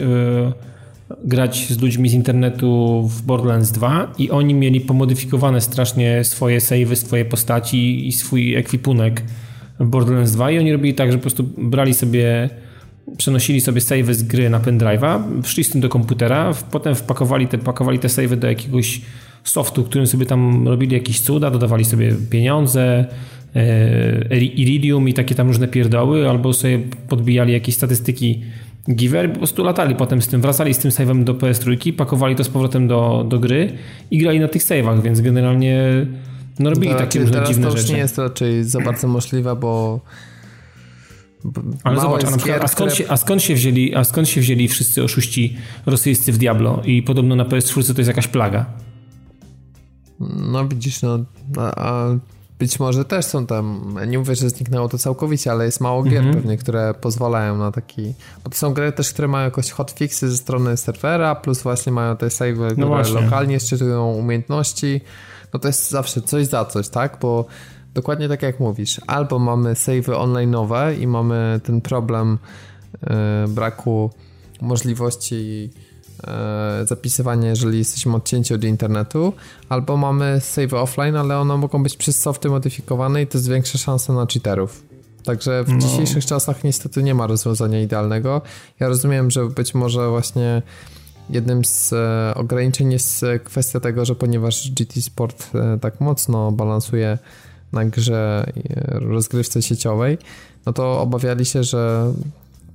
[1.23, 6.95] grać z ludźmi z internetu w Borderlands 2 i oni mieli pomodyfikowane strasznie swoje savey,
[6.95, 9.23] swoje postaci i swój ekwipunek
[9.79, 12.49] w Borderlands 2 i oni robili tak, że po prostu brali sobie
[13.17, 17.57] przenosili sobie savey z gry na pendrive'a, wszli z tym do komputera, potem wpakowali te,
[17.57, 19.01] pakowali te savey do jakiegoś
[19.43, 23.05] softu, którym sobie tam robili jakieś cuda, dodawali sobie pieniądze,
[23.55, 28.41] e, iridium i takie tam różne pierdoły, albo sobie podbijali jakieś statystyki
[28.95, 32.43] giver, po prostu latali potem z tym, wracali z tym save'em do PS3, pakowali to
[32.43, 33.71] z powrotem do, do gry
[34.11, 36.05] i grali na tych save'ach, więc generalnie
[36.59, 37.83] no robili to takie różne dziwne rzeczy.
[37.83, 39.99] to już nie jest raczej za bardzo możliwe, bo
[41.83, 44.67] ale zobacz, a, przykład, a, skąd się, a, skąd się wzięli, a skąd się wzięli
[44.67, 48.65] wszyscy oszuści rosyjscy w Diablo i podobno na PS4 to jest jakaś plaga?
[50.19, 51.19] No widzisz, no
[51.57, 52.17] a, a,
[52.59, 56.21] być może też są tam, nie mówię, że zniknęło to całkowicie, ale jest mało gier
[56.21, 56.35] mm -hmm.
[56.35, 60.37] pewnie, które pozwalają na taki, bo to są gry też, które mają jakoś hotfixy ze
[60.37, 63.21] strony serwera, plus właśnie mają te save, no które właśnie.
[63.21, 65.01] lokalnie szczytują umiejętności,
[65.53, 67.45] no to jest zawsze coś za coś, tak, bo
[67.93, 72.37] dokładnie tak jak mówisz, albo mamy savey online'owe i mamy ten problem
[73.47, 74.09] braku
[74.61, 75.69] możliwości
[76.85, 79.33] zapisywania, jeżeli jesteśmy odcięci od internetu,
[79.69, 84.13] albo mamy save offline, ale one mogą być przez softy modyfikowane i to zwiększa szanse
[84.13, 84.83] na cheaterów.
[85.23, 85.77] Także w no.
[85.77, 88.41] dzisiejszych czasach niestety nie ma rozwiązania idealnego.
[88.79, 90.61] Ja rozumiem, że być może właśnie
[91.29, 97.17] jednym z e, ograniczeń jest kwestia tego, że ponieważ GT Sport e, tak mocno balansuje
[97.71, 100.17] na grze e, rozgrywce sieciowej,
[100.65, 102.13] no to obawiali się, że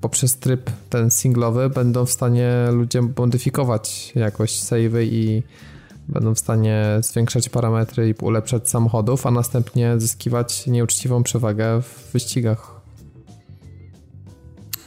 [0.03, 5.43] poprzez tryb ten singlowy będą w stanie ludzie modyfikować jakoś savey i
[6.09, 12.81] będą w stanie zwiększać parametry i ulepszać samochodów, a następnie zyskiwać nieuczciwą przewagę w wyścigach.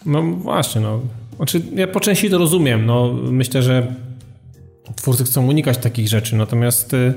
[0.06, 1.02] No właśnie, no.
[1.36, 2.86] Znaczy, ja po części to rozumiem.
[2.86, 3.96] No, myślę, że
[4.96, 7.14] twórcy chcą unikać takich rzeczy, natomiast y,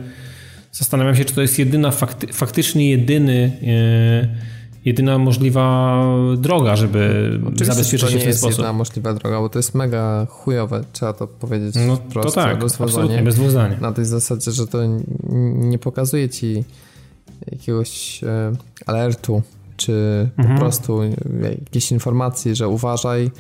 [0.72, 4.58] zastanawiam się, czy to jest jedyna, fakty, faktycznie jedyny y,
[4.88, 6.05] jedyna możliwa
[6.37, 8.40] droga, żeby Oczywiście zabezpieczyć się w ten sposób.
[8.40, 11.96] to nie jest jedyna możliwa droga, bo to jest mega chujowe, trzeba to powiedzieć no,
[11.96, 12.29] wprost.
[12.29, 13.53] To tak, absolutnie, bez dwóch.
[13.81, 14.79] Na tej zasadzie, że to
[15.55, 16.64] nie pokazuje ci
[17.53, 18.53] jakiegoś e,
[18.87, 19.42] alertu,
[19.77, 20.55] czy mhm.
[20.55, 21.01] po prostu
[21.42, 23.31] jakiejś informacji, że uważaj,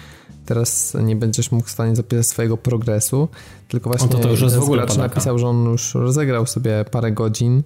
[0.46, 3.28] teraz nie będziesz mógł w stanie zapisać swojego progresu,
[3.68, 7.12] tylko właśnie to, to już jest w ogóle napisał, że on już rozegrał sobie parę
[7.12, 7.62] godzin,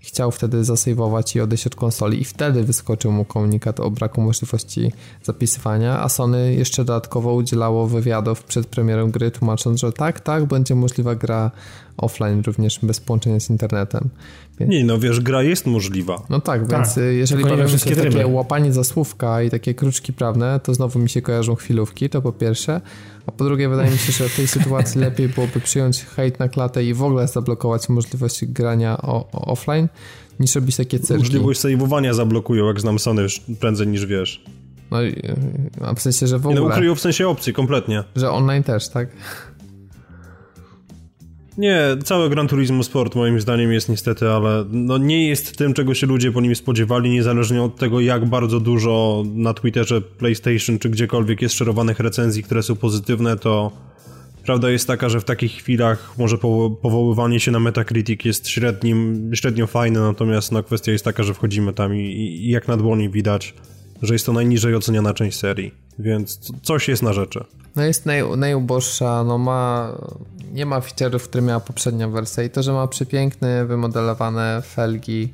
[0.00, 2.20] chciał wtedy zasejwować i odejść od konsoli.
[2.20, 8.44] I wtedy wyskoczył mu komunikat o braku możliwości zapisywania, a Sony jeszcze dodatkowo udzielało wywiadów
[8.44, 11.50] przed premierą gry, tłumacząc, że tak, tak, będzie możliwa gra
[11.96, 14.08] offline również bez połączenia z internetem.
[14.60, 14.72] Więc...
[14.72, 16.22] Nie, no wiesz, gra jest możliwa.
[16.30, 16.70] No tak, tak.
[16.70, 20.98] więc y, jeżeli pojawią się takie łapanie za słówka i takie kruczki prawne, to znowu
[20.98, 22.80] mi się kojarzą chwilówki, to po pierwsze,
[23.26, 26.48] a po drugie wydaje mi się, że w tej sytuacji lepiej byłoby przyjąć hejt na
[26.48, 29.88] klatę i w ogóle zablokować możliwość grania o, o offline,
[30.40, 31.22] niż robić takie cyrki.
[31.22, 33.26] Możliwość saveowania zablokują, jak znam Sony,
[33.60, 34.44] prędzej niż wiesz.
[34.90, 35.36] No, y,
[35.80, 36.60] a w sensie, że w ogóle...
[36.60, 38.04] Nie, no ukryją w sensie opcji, kompletnie.
[38.16, 39.08] Że online też, tak?
[41.58, 45.94] Nie, całe Gran Turismo Sport moim zdaniem jest niestety, ale no nie jest tym, czego
[45.94, 50.90] się ludzie po nim spodziewali, niezależnie od tego, jak bardzo dużo na Twitterze, PlayStation czy
[50.90, 53.72] gdziekolwiek jest szerowanych recenzji, które są pozytywne, to
[54.44, 56.38] prawda jest taka, że w takich chwilach może
[56.82, 61.72] powoływanie się na Metacritic jest średnim, średnio fajne, natomiast no, kwestia jest taka, że wchodzimy
[61.72, 63.54] tam i, i jak na dłoni widać,
[64.02, 67.44] że jest to najniżej oceniana część serii, więc coś jest na rzeczy.
[67.76, 69.92] No jest naj, najuboższa, no ma
[70.52, 75.32] nie ma feature'ów, które miała poprzednia wersja i to, że ma przepiękne, wymodelowane felgi,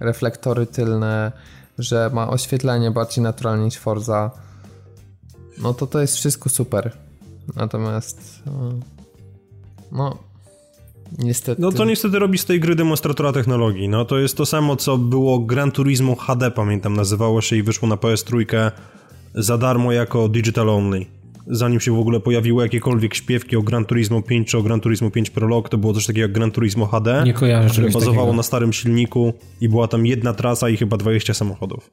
[0.00, 1.32] reflektory tylne,
[1.78, 4.30] że ma oświetlenie bardziej naturalne niż Forza,
[5.62, 6.92] no to to jest wszystko super.
[7.56, 8.72] Natomiast no,
[9.92, 10.18] no
[11.18, 11.62] niestety...
[11.62, 13.88] No to niestety robi z tej gry demonstratora technologii.
[13.88, 17.88] No to jest to samo, co było Gran Turismo HD, pamiętam, nazywało się i wyszło
[17.88, 18.62] na PS3
[19.34, 21.06] za darmo jako digital only
[21.50, 25.10] zanim się w ogóle pojawiły jakiekolwiek śpiewki o Gran Turismo 5 czy o Gran Turismo
[25.10, 28.36] 5 Prolog, to było coś takiego jak Gran Turismo HD, Nie kojarzę które bazowało takiego.
[28.36, 31.90] na starym silniku i była tam jedna trasa i chyba 20 samochodów.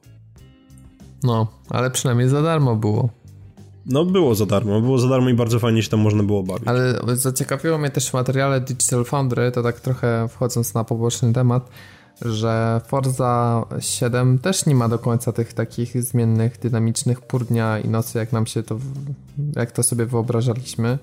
[1.22, 3.08] No, ale przynajmniej za darmo było.
[3.86, 6.68] No, było za darmo, było za darmo i bardzo fajnie się tam można było bawić.
[6.68, 11.70] Ale zaciekawiło mnie też w materiale Digital Foundry, to tak trochę wchodząc na poboczny temat,
[12.22, 17.88] że Forza 7 też nie ma do końca tych takich zmiennych, dynamicznych pór dnia i
[17.88, 18.78] nocy, jak nam się to,
[19.56, 20.98] jak to sobie wyobrażaliśmy,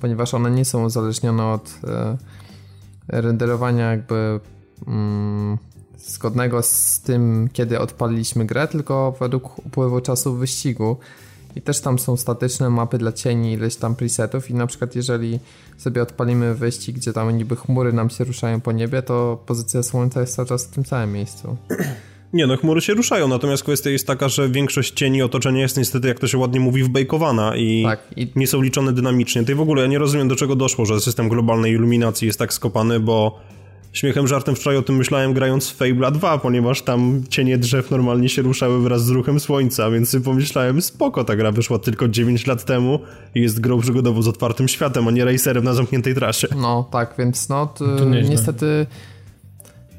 [0.00, 2.16] ponieważ one nie są uzależnione od e,
[3.08, 4.40] renderowania jakby
[4.86, 5.58] mm,
[5.98, 10.96] zgodnego z tym, kiedy odpaliliśmy grę, tylko według upływu czasu wyścigu.
[11.56, 15.38] I też tam są statyczne mapy dla cieni, ileś tam presetów i na przykład jeżeli
[15.78, 20.20] sobie odpalimy wyścig, gdzie tam niby chmury nam się ruszają po niebie, to pozycja słońca
[20.20, 21.56] jest cały czas w tym samym miejscu.
[22.32, 26.08] Nie, no chmury się ruszają, natomiast kwestia jest taka, że większość cieni otoczenia jest niestety,
[26.08, 28.28] jak to się ładnie mówi, wbejkowana i, tak, i...
[28.36, 29.44] nie są liczone dynamicznie.
[29.44, 32.52] To w ogóle ja nie rozumiem, do czego doszło, że system globalnej iluminacji jest tak
[32.52, 33.40] skopany, bo
[33.92, 38.28] Śmiechem, żartem wczoraj o tym myślałem grając w Fable 2, ponieważ tam cienie drzew normalnie
[38.28, 42.64] się ruszały wraz z ruchem słońca, więc pomyślałem, spoko, ta gra wyszła tylko 9 lat
[42.64, 42.98] temu
[43.34, 46.48] i jest grą przygodową z otwartym światem, a nie racerem na zamkniętej trasie.
[46.56, 48.86] No tak, więc no to, to niestety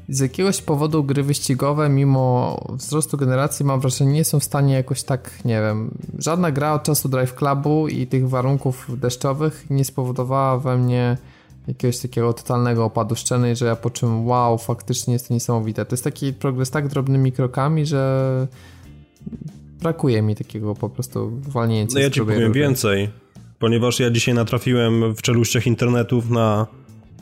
[0.08, 5.02] z jakiegoś powodu gry wyścigowe, mimo wzrostu generacji, mam wrażenie, nie są w stanie jakoś
[5.02, 10.58] tak, nie wiem, żadna gra od czasu Drive Clubu i tych warunków deszczowych nie spowodowała
[10.58, 11.16] we mnie
[11.68, 15.84] jakiegoś takiego totalnego opadu szczeny, że ja poczułem, wow, faktycznie jest to niesamowite.
[15.84, 18.46] To jest taki progres tak drobnymi krokami, że
[19.80, 21.94] brakuje mi takiego po prostu walnięcia.
[21.94, 23.10] No ja ci powiem więcej,
[23.58, 26.66] ponieważ ja dzisiaj natrafiłem w czeluściach internetów na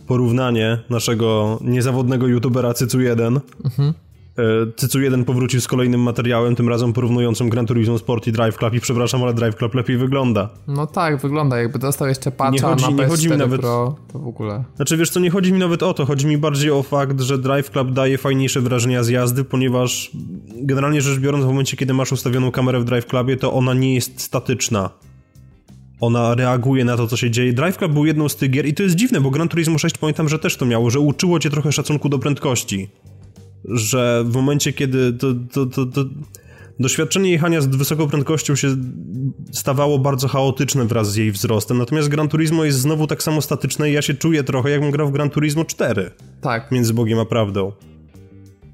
[0.07, 3.95] porównanie naszego niezawodnego youtubera Cycu1 mhm.
[4.39, 4.43] E,
[4.77, 8.75] Cycu 1 powrócił z kolejnym materiałem, tym razem porównującym Gran Turismo Sport i Drive Club
[8.75, 10.49] i przepraszam, ale Drive Club lepiej wygląda.
[10.69, 11.59] No tak, wygląda.
[11.59, 13.61] Jakby dostał jeszcze patcha chodzi, na PS4 nie chodzi mi nawet...
[13.61, 14.65] Pro, to w ogóle...
[14.77, 17.39] Znaczy wiesz co, nie chodzi mi nawet o to, chodzi mi bardziej o fakt, że
[17.39, 20.11] Drive Club daje fajniejsze wrażenia z jazdy, ponieważ
[20.57, 23.95] generalnie rzecz biorąc w momencie, kiedy masz ustawioną kamerę w Drive Clubie, to ona nie
[23.95, 24.91] jest statyczna.
[26.01, 27.53] Ona reaguje na to, co się dzieje.
[27.53, 29.99] Drive Club był jedną z tych gier i to jest dziwne, bo Gran Turismo 6
[29.99, 32.89] pamiętam, że też to miało, że uczyło cię trochę szacunku do prędkości
[33.65, 36.05] że w momencie, kiedy to, to, to, to
[36.81, 38.77] doświadczenie jechania z wysoką prędkością się
[39.53, 43.91] stawało bardzo chaotyczne wraz z jej wzrostem, natomiast Gran Turismo jest znowu tak samo statyczne
[43.91, 46.11] i ja się czuję trochę jakbym grał w Gran Turismo 4.
[46.41, 46.73] Tak.
[46.73, 47.73] Między Bogiem a prawdą.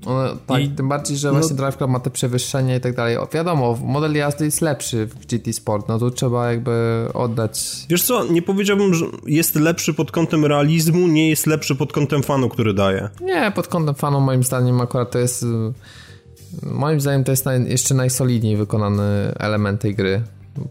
[0.06, 2.94] No, tak, I, tym bardziej, że no, właśnie Drive Club ma te przewyższenie i tak
[2.94, 3.16] dalej.
[3.32, 7.86] Wiadomo, model jazdy jest lepszy w GT Sport, no tu trzeba jakby oddać...
[7.88, 12.22] Wiesz co, nie powiedziałbym, że jest lepszy pod kątem realizmu, nie jest lepszy pod kątem
[12.22, 13.08] fanu, który daje.
[13.20, 15.44] Nie, pod kątem fanu moim zdaniem akurat to jest...
[16.62, 20.22] Moim zdaniem to jest naj, jeszcze najsolidniej wykonany element tej gry.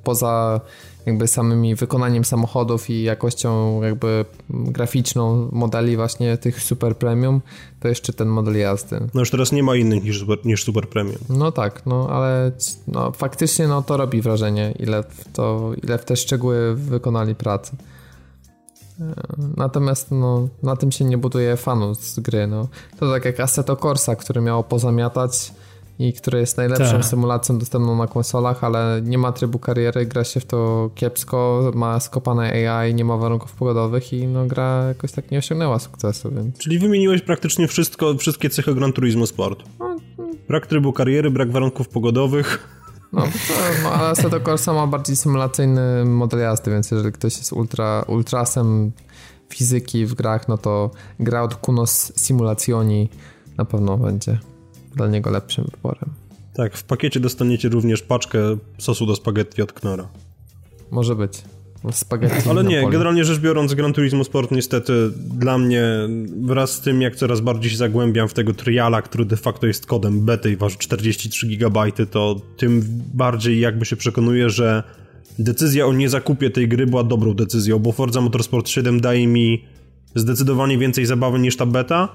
[0.03, 0.61] Poza
[1.06, 7.41] jakby samymi wykonaniem samochodów i jakością jakby graficzną modeli właśnie tych super premium,
[7.80, 9.00] to jeszcze ten model jazdy.
[9.13, 11.18] No już teraz nie ma innych niż super, niż super premium.
[11.30, 12.52] No tak, no ale
[12.88, 17.76] no, faktycznie no to robi wrażenie, ile w, to, ile w te szczegóły wykonali pracy.
[19.00, 19.13] E,
[19.58, 22.48] natomiast no, na tym się nie buduje fanów z gry.
[22.48, 22.68] No.
[23.00, 25.54] To tak jak Assetto Corsa, który miało pozamiatać
[25.99, 27.05] i które jest najlepszą tak.
[27.05, 31.99] symulacją dostępną na konsolach, ale nie ma trybu kariery, gra się w to kiepsko, ma
[31.99, 36.58] skopane AI, nie ma warunków pogodowych i no gra jakoś tak nie osiągnęła sukcesu, więc...
[36.58, 39.63] Czyli wymieniłeś praktycznie wszystko, wszystkie cechy Gran Turismo Sport.
[39.79, 39.95] No,
[40.47, 42.69] brak trybu kariery, brak warunków pogodowych.
[43.13, 43.53] No, to,
[43.84, 48.91] no ale Assetto Corsa ma bardziej symulacyjny model jazdy, więc jeżeli ktoś jest ultra, ultrasem
[49.49, 53.10] fizyki w grach, no to gra od Kunos Simulazioni
[53.58, 54.39] na pewno będzie
[54.95, 56.10] dla niego lepszym wyborem.
[56.53, 60.08] Tak, w pakiecie dostaniecie również paczkę sosu do spaghetti od Knora.
[60.91, 61.43] Może być.
[61.91, 65.84] Spaghetti Ale nie, generalnie rzecz biorąc, Gran Turismo Sport niestety dla mnie
[66.41, 69.86] wraz z tym, jak coraz bardziej się zagłębiam w tego triala, który de facto jest
[69.86, 72.81] kodem bety i waży 43 GB, to tym
[73.13, 74.84] bardziej jakby się przekonuję, że
[75.39, 79.65] decyzja o niezakupie tej gry była dobrą decyzją, bo Forza Motorsport 7 daje mi
[80.15, 82.10] zdecydowanie więcej zabawy niż ta beta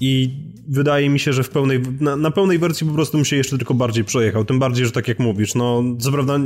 [0.00, 0.30] i
[0.68, 3.56] wydaje mi się, że w pełnej, na, na, pełnej wersji po prostu bym się jeszcze
[3.58, 4.44] tylko bardziej przejechał.
[4.44, 6.38] Tym bardziej, że tak jak mówisz, no co prawda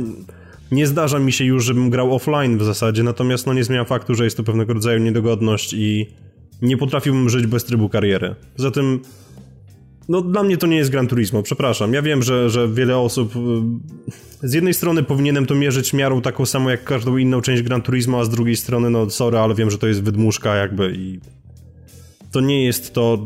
[0.71, 4.15] nie zdarza mi się już, żebym grał offline w zasadzie, natomiast no nie zmienia faktu,
[4.15, 6.07] że jest to pewnego rodzaju niedogodność i
[6.61, 8.35] nie potrafiłbym żyć bez trybu kariery.
[8.55, 8.99] Zatem
[10.09, 11.93] no dla mnie to nie jest Gran Turismo, przepraszam.
[11.93, 13.33] Ja wiem, że, że wiele osób
[14.43, 18.19] z jednej strony powinienem to mierzyć miarą taką samą jak każdą inną część Gran Turismo,
[18.19, 21.19] a z drugiej strony no sorry, ale wiem, że to jest wydmuszka jakby i
[22.35, 23.17] to nie jest to,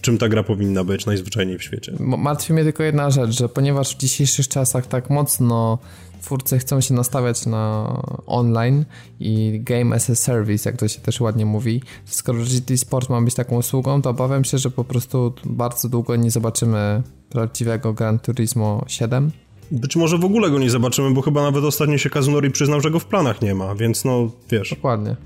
[0.00, 1.92] czym ta gra powinna być najzwyczajniej w świecie.
[2.00, 5.78] Martwi mnie tylko jedna rzecz, że ponieważ w dzisiejszych czasach tak mocno
[6.22, 7.94] twórcy chcą się nastawiać na
[8.26, 8.84] online
[9.20, 11.82] i game as a service, jak to się też ładnie mówi.
[12.04, 16.16] Skoro GT Sport ma być taką usługą, to obawiam się, że po prostu bardzo długo
[16.16, 19.30] nie zobaczymy prawdziwego Gran Turismo 7.
[19.70, 22.90] Być może w ogóle go nie zobaczymy, bo chyba nawet ostatnio się Kazunori przyznał, że
[22.90, 24.70] go w planach nie ma, więc no wiesz.
[24.70, 25.16] Dokładnie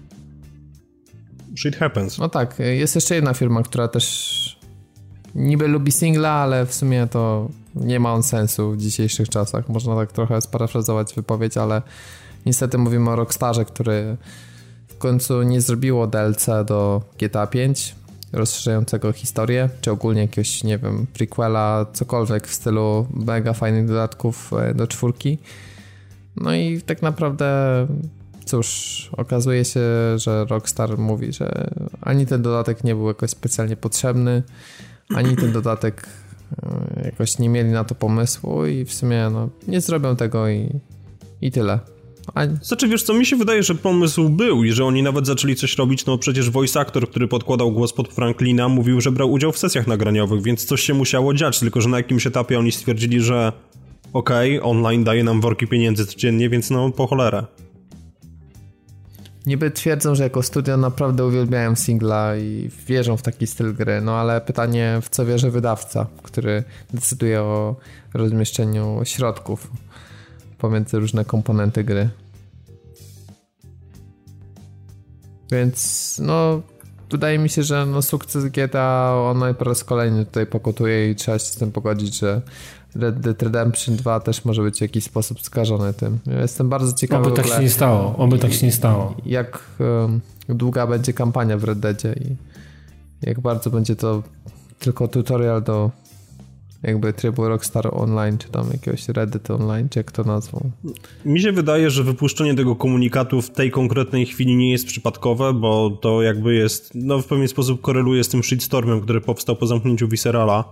[1.58, 2.18] shit happens.
[2.18, 4.58] No tak, jest jeszcze jedna firma, która też
[5.34, 9.68] niby lubi singla, ale w sumie to nie ma on sensu w dzisiejszych czasach.
[9.68, 11.82] Można tak trochę sparafrazować wypowiedź, ale
[12.46, 14.16] niestety mówimy o Rockstarze, który
[14.88, 17.94] w końcu nie zrobiło DLC do GTA 5
[18.32, 24.74] rozszerzającego historię, czy ogólnie jakiegoś, nie wiem, prequela, cokolwiek w stylu mega fajnych dodatków e,
[24.74, 25.38] do czwórki.
[26.36, 27.86] No i tak naprawdę
[28.48, 29.80] cóż, okazuje się,
[30.16, 34.42] że Rockstar mówi, że ani ten dodatek nie był jakoś specjalnie potrzebny,
[35.14, 36.08] ani ten dodatek
[36.62, 40.80] e, jakoś nie mieli na to pomysłu i w sumie no, nie zrobią tego i,
[41.40, 41.80] i tyle.
[42.34, 42.46] A...
[42.62, 45.78] Znaczy, wiesz co, mi się wydaje, że pomysł był i że oni nawet zaczęli coś
[45.78, 49.58] robić, no przecież voice actor, który podkładał głos pod Franklina, mówił, że brał udział w
[49.58, 53.52] sesjach nagraniowych, więc coś się musiało dziać, tylko że na jakimś etapie oni stwierdzili, że
[54.12, 57.46] okej, okay, online daje nam worki pieniędzy codziennie, więc no po cholerę.
[59.46, 64.16] Niby twierdzą, że jako studio naprawdę uwielbiają singla i wierzą w taki styl gry, no
[64.16, 66.64] ale pytanie, w co wierzy wydawca, który
[66.94, 67.76] decyduje o
[68.14, 69.70] rozmieszczeniu środków
[70.58, 72.08] pomiędzy różne komponenty gry.
[75.52, 76.62] Więc no,
[77.10, 81.38] wydaje mi się, że no, sukces GTA on po raz kolejny tutaj pokutuje i trzeba
[81.38, 82.42] się z tym pogodzić, że
[82.94, 86.18] Red Dead Redemption 2 też może być w jakiś sposób skażony tym.
[86.26, 87.26] Ja jestem bardzo ciekawy.
[87.26, 89.14] Oby tak się nie stało, oby tak się nie stało.
[89.26, 89.64] Jak
[90.48, 92.36] długa będzie kampania w Red Deadzie i
[93.26, 94.22] jak bardzo będzie to
[94.78, 95.90] tylko tutorial do
[96.82, 100.70] jakby trybu Rockstar Online, czy tam jakiegoś Reddit Online, czy jak to nazwą.
[101.24, 105.90] Mi się wydaje, że wypuszczenie tego komunikatu w tej konkretnej chwili nie jest przypadkowe, bo
[105.90, 110.08] to jakby jest, no w pewien sposób koreluje z tym shitstormem, który powstał po zamknięciu
[110.08, 110.64] Viscerala.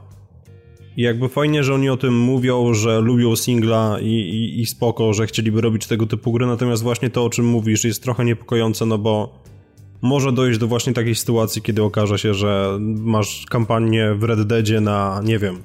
[0.97, 5.13] I jakby fajnie, że oni o tym mówią, że lubią singla i, i, i spoko,
[5.13, 8.87] że chcieliby robić tego typu gry, natomiast właśnie to, o czym mówisz, jest trochę niepokojące,
[8.87, 9.39] no bo
[10.03, 14.81] może dojść do właśnie takiej sytuacji, kiedy okaże się, że masz kampanię w Red Deadzie
[14.81, 15.63] na, nie wiem,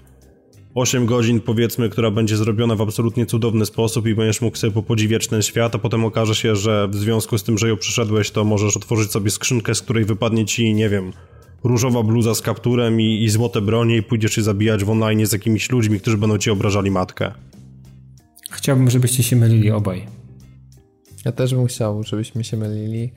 [0.75, 5.27] 8 godzin powiedzmy, która będzie zrobiona w absolutnie cudowny sposób i będziesz mógł sobie podziwiać
[5.27, 8.43] ten świat, a potem okaże się, że w związku z tym, że ją przyszedłeś, to
[8.43, 11.13] możesz otworzyć sobie skrzynkę, z której wypadnie ci, nie wiem,
[11.63, 15.31] różowa bluza z kapturem i, i złote bronie i pójdziesz się zabijać w online z
[15.31, 17.31] jakimiś ludźmi, którzy będą ci obrażali matkę.
[18.51, 20.07] Chciałbym, żebyście się mylili obaj.
[21.25, 23.11] Ja też bym chciał, żebyśmy się mylili.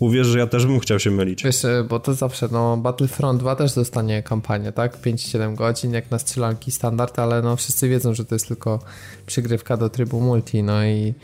[0.00, 1.44] Uwierz, że ja też bym chciał się mylić.
[1.44, 5.00] Wiesz, e, bo to zawsze, no Battlefront 2 też dostanie kampanię, tak?
[5.00, 8.78] 5-7 godzin, jak na strzelanki standard, ale no wszyscy wiedzą, że to jest tylko
[9.26, 11.14] przygrywka do trybu multi, no i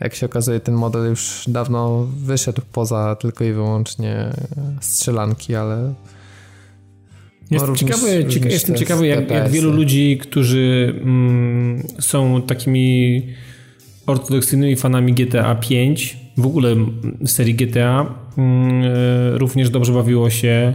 [0.00, 4.30] jak się okazuje, ten model już dawno wyszedł poza tylko i wyłącznie
[4.80, 5.94] strzelanki, ale.
[7.50, 13.22] Jest no, ciekawy, cieka jestem ciekawy, jak, jak, wielu ludzi, którzy mm, są takimi
[14.06, 16.76] ortodoksyjnymi fanami GTA 5, w ogóle
[17.26, 20.74] serii GTA, mm, e, również dobrze bawiło się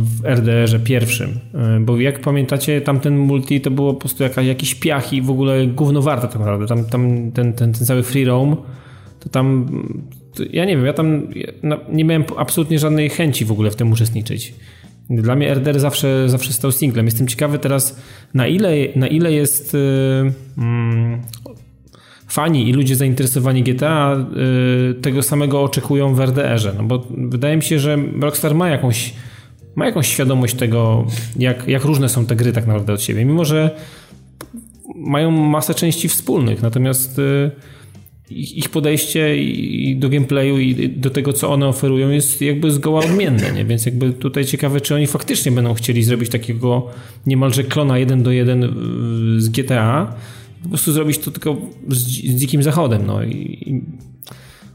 [0.00, 4.74] w RDR-ze pierwszym, e, bo jak pamiętacie, tamten multi to było po prostu jaka, jakiś
[4.74, 6.66] piach i w ogóle gówno warte tak naprawdę.
[6.66, 8.56] Tam, tam ten, ten, ten cały free roam,
[9.20, 9.66] to tam,
[10.34, 13.76] to ja nie wiem, ja tam ja nie miałem absolutnie żadnej chęci w ogóle w
[13.76, 14.54] tym uczestniczyć.
[15.10, 17.06] Dla mnie RDR zawsze, zawsze stał singlem.
[17.06, 18.00] Jestem ciekawy teraz,
[18.34, 20.32] na ile, na ile jest yy,
[22.30, 24.16] fani i ludzie zainteresowani GTA
[24.88, 26.72] yy, tego samego oczekują w RDR-ze.
[26.72, 29.14] No bo wydaje mi się, że Rockstar ma jakąś
[29.76, 31.06] ma jakąś świadomość tego,
[31.36, 33.70] jak, jak różne są te gry tak naprawdę od siebie, mimo że
[34.94, 37.50] mają masę części wspólnych, natomiast y,
[38.30, 43.52] ich podejście i do gameplayu i do tego, co one oferują jest jakby zgoła odmienne,
[43.52, 43.64] nie?
[43.64, 46.86] więc jakby tutaj ciekawe, czy oni faktycznie będą chcieli zrobić takiego
[47.26, 48.68] niemalże klona 1 do 1 y,
[49.40, 50.14] z GTA,
[50.62, 51.56] po prostu zrobić to tylko
[51.88, 53.32] z, z dzikim zachodem, no i,
[53.66, 53.84] i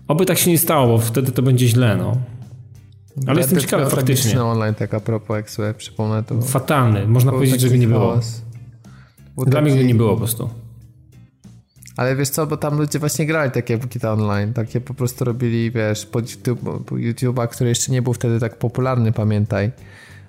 [0.08, 2.18] oby tak się nie stało, bo wtedy to będzie źle, no.
[3.28, 4.44] Ale jestem ciekawy faktycznie.
[4.44, 6.42] online, tak a propos, sobie przypomnę to...
[6.42, 8.20] Fatalny, można powiedzieć, że go nie było.
[9.38, 10.50] Dla mnie go nie było po prostu.
[11.98, 15.72] Ale wiesz co, bo tam ludzie właśnie grali takie Bukita Online, takie po prostu robili,
[15.72, 16.62] wiesz, pod YouTube,
[16.92, 19.72] YouTube'a, który jeszcze nie był wtedy tak popularny, pamiętaj,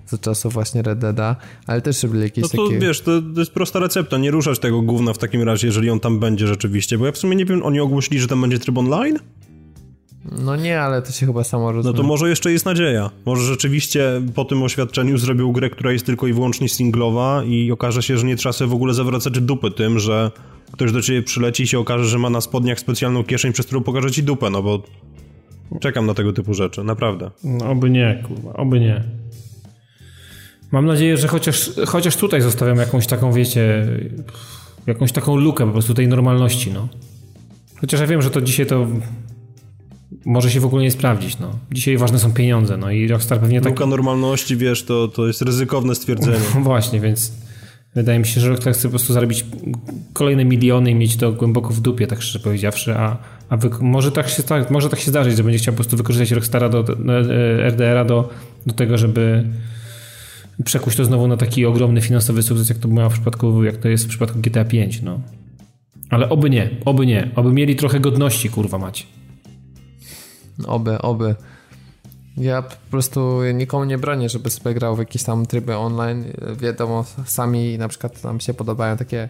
[0.09, 1.35] za czasów właśnie Red Deada,
[1.67, 2.79] ale też robili jakieś no to, takie...
[2.79, 5.99] wiesz, to, to, jest prosta recepta, nie ruszać tego gówna w takim razie, jeżeli on
[5.99, 8.77] tam będzie rzeczywiście, bo ja w sumie nie wiem, oni ogłosili, że tam będzie tryb
[8.77, 9.19] online?
[10.31, 11.93] No nie, ale to się chyba samo rozumie.
[11.93, 13.09] No to może jeszcze jest nadzieja.
[13.25, 18.03] Może rzeczywiście po tym oświadczeniu zrobił grę, która jest tylko i wyłącznie singlowa i okaże
[18.03, 20.31] się, że nie trzeba sobie w ogóle zawracać dupy tym, że
[20.71, 23.83] ktoś do ciebie przyleci i się okaże, że ma na spodniach specjalną kieszeń, przez którą
[23.83, 24.83] pokaże ci dupę, no bo
[25.79, 27.31] czekam na tego typu rzeczy, naprawdę.
[27.43, 29.03] No, oby nie, kurwa, oby nie.
[30.71, 33.87] Mam nadzieję, że chociaż, chociaż tutaj zostawiam jakąś taką, wiecie,
[34.87, 36.87] jakąś taką lukę po prostu tej normalności, no.
[37.81, 38.87] Chociaż ja wiem, że to dzisiaj to
[40.25, 41.39] może się w ogóle nie sprawdzić.
[41.39, 41.59] No.
[41.71, 43.69] Dzisiaj ważne są pieniądze, no i Rockstar pewnie tak...
[43.71, 46.37] Luka normalności, wiesz, to, to jest ryzykowne stwierdzenie.
[46.63, 47.33] Właśnie, więc
[47.95, 49.45] wydaje mi się, że Rockstar chce po prostu zarobić
[50.13, 53.17] kolejne miliony i mieć to głęboko w dupie, tak szczerze powiedziawszy, a,
[53.49, 53.69] a wy...
[53.81, 56.69] może, tak się, tak, może tak się zdarzyć, że będzie chciał po prostu wykorzystać Rockstara
[56.69, 58.29] do, do e, RDR-a do,
[58.65, 59.43] do tego, żeby
[60.63, 63.87] przekuć to znowu na taki ogromny finansowy sukces, jak to było w przypadku, jak to
[63.87, 65.21] jest w przypadku GTA 5, no.
[66.09, 69.07] Ale oby nie, oby nie, oby mieli trochę godności, kurwa mać.
[70.67, 71.35] Oby, oby.
[72.37, 76.25] Ja po prostu nikomu nie bronię, żeby sobie grał w jakieś tam tryby online.
[76.61, 79.29] Wiadomo, sami na przykład nam się podobają takie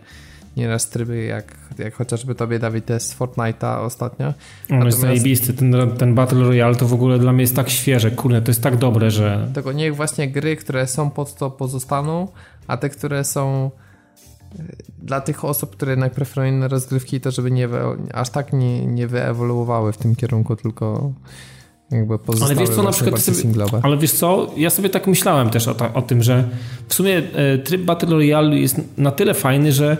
[0.57, 4.33] nieraz tryby, jak, jak chociażby tobie, Dawid, test Fortnite'a ostatnio.
[4.71, 8.11] On jest zajebisty, ten, ten Battle Royale to w ogóle dla mnie jest tak świeże,
[8.11, 9.47] kurde, to jest tak dobre, że...
[9.53, 12.27] Tego niech właśnie gry, które są pod to pozostaną,
[12.67, 13.71] a te, które są
[15.01, 17.69] dla tych osób, które jednak preferują inne rozgrywki, to żeby nie,
[18.13, 21.13] aż tak nie, nie wyewoluowały w tym kierunku, tylko
[21.91, 23.79] jakby pozostały ale wiesz co, na przykład sobie, singlowe.
[23.83, 26.49] Ale wiesz co, ja sobie tak myślałem też o, ta, o tym, że
[26.87, 29.97] w sumie e, tryb Battle Royale jest na tyle fajny, że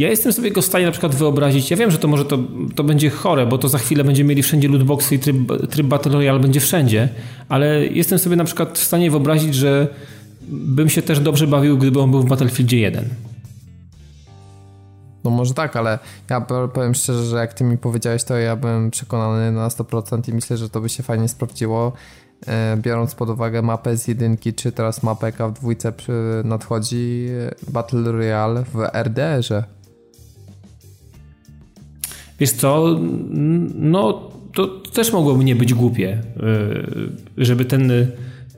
[0.00, 2.38] ja jestem sobie go w stanie na przykład wyobrazić, ja wiem, że to może to,
[2.74, 5.36] to będzie chore, bo to za chwilę będziemy mieli wszędzie lootboxy i tryb,
[5.70, 7.08] tryb Battle Royale będzie wszędzie,
[7.48, 9.88] ale jestem sobie na przykład w stanie wyobrazić, że
[10.48, 13.08] bym się też dobrze bawił, gdyby on był w Battlefieldzie 1.
[15.24, 15.98] No może tak, ale
[16.30, 16.40] ja
[16.74, 20.56] powiem szczerze, że jak ty mi powiedziałeś, to ja byłem przekonany na 100% i myślę,
[20.56, 21.92] że to by się fajnie sprawdziło.
[22.46, 25.92] E, biorąc pod uwagę mapę z jedynki, czy teraz mapę jaka w dwójce
[26.44, 27.28] nadchodzi
[27.68, 29.79] Battle Royale w RDR-ze.
[32.40, 32.98] Wiesz co,
[33.74, 36.22] no to też mogłoby nie być głupie, e,
[37.38, 37.92] żeby ten,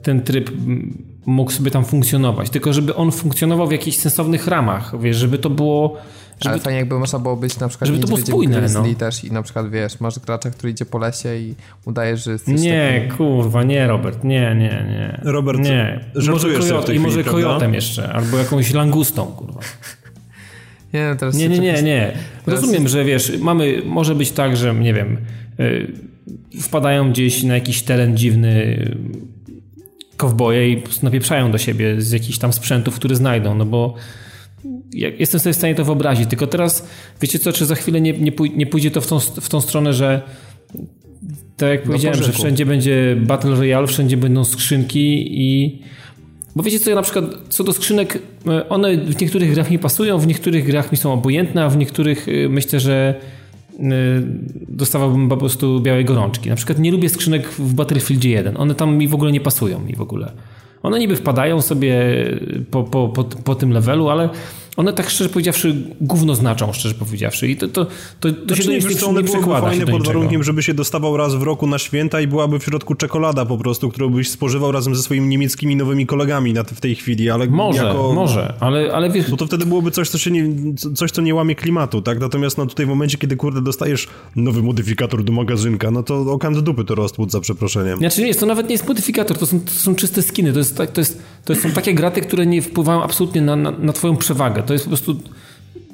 [0.01, 0.51] ten tryb
[1.25, 5.49] mógł sobie tam funkcjonować, tylko żeby on funkcjonował w jakichś sensownych ramach, wiesz, żeby to
[5.49, 5.97] było
[6.41, 8.83] żeby Ale fajnie jakby można było być na przykład żeby to było spójne, no.
[8.97, 11.55] też i na przykład wiesz, masz gracza, który idzie po lesie i
[11.85, 13.17] udaje, że jesteś Nie, taki...
[13.17, 15.19] kurwa, nie Robert, nie, nie, nie.
[15.23, 16.05] Robert, nie.
[16.29, 19.59] Może kojot, I może kojotem jeszcze, albo jakąś langustą, kurwa.
[20.93, 22.11] Nie, teraz nie, nie, nie, nie.
[22.45, 25.17] Rozumiem, że wiesz, mamy, może być tak, że nie wiem,
[25.59, 25.91] y,
[26.61, 28.85] wpadają gdzieś na jakiś teren dziwny
[30.17, 33.95] kowboje i po prostu napieprzają do siebie z jakichś tam sprzętów, które znajdą, no bo
[34.93, 36.87] jestem sobie w stanie to wyobrazić, tylko teraz
[37.21, 39.93] wiecie co, czy za chwilę nie, nie, nie pójdzie to w tą, w tą stronę,
[39.93, 40.21] że
[41.57, 45.81] tak jak powiedziałem, że wszędzie będzie Battle Royale, wszędzie będą skrzynki i
[46.55, 49.79] bo wiecie co, ja na przykład co do skrzynek, e, one w niektórych grach mi
[49.79, 53.15] pasują, w niektórych grach mi są obojętne, a w niektórych e, myślę, że
[53.79, 53.83] e,
[54.69, 56.49] dostawałbym po prostu białej gorączki.
[56.49, 58.57] Na przykład nie lubię skrzynek w Battlefield 1.
[58.57, 60.31] One tam mi w ogóle nie pasują mi w ogóle.
[60.83, 61.95] One niby wpadają sobie
[62.71, 64.29] po, po, po, po tym levelu, ale
[64.77, 67.47] one tak szczerze powiedziawszy gówno znaczą, szczerze powiedziawszy.
[67.47, 70.63] I to, to, to, to znaczy, się do wiesz, one byłyby fajne pod warunkiem, żeby
[70.63, 74.09] się dostawał raz w roku na święta i byłaby w środku czekolada po prostu, którą
[74.09, 78.13] byś spożywał razem ze swoimi niemieckimi nowymi kolegami na, w tej chwili, ale Może, jako...
[78.13, 79.31] może, ale, ale wiesz...
[79.31, 80.45] Bo to wtedy byłoby coś, co, się nie,
[80.95, 82.19] coś, co nie łamie klimatu, tak?
[82.19, 86.53] Natomiast no tutaj w momencie, kiedy kurde dostajesz nowy modyfikator do magazynka, no to okam
[86.53, 87.97] do dupy to rozpłód za przeproszeniem.
[87.97, 90.59] Znaczy nie jest, to nawet nie jest modyfikator, to są, to są czyste skiny, to,
[90.59, 94.17] jest, to, jest, to są takie graty, które nie wpływają absolutnie na, na, na twoją
[94.17, 94.63] przewagę.
[94.63, 95.15] To jest po prostu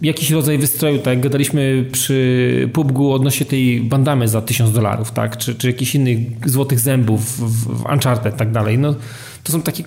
[0.02, 5.38] jakiś rodzaj wystroju, tak jak gadaliśmy przy PUBG odnośnie tej bandamy za 1000 dolarów, tak,
[5.38, 8.96] czy, czy jakichś innych złotych zębów w, w Uncharted tak dalej, no
[9.44, 9.84] to są takie,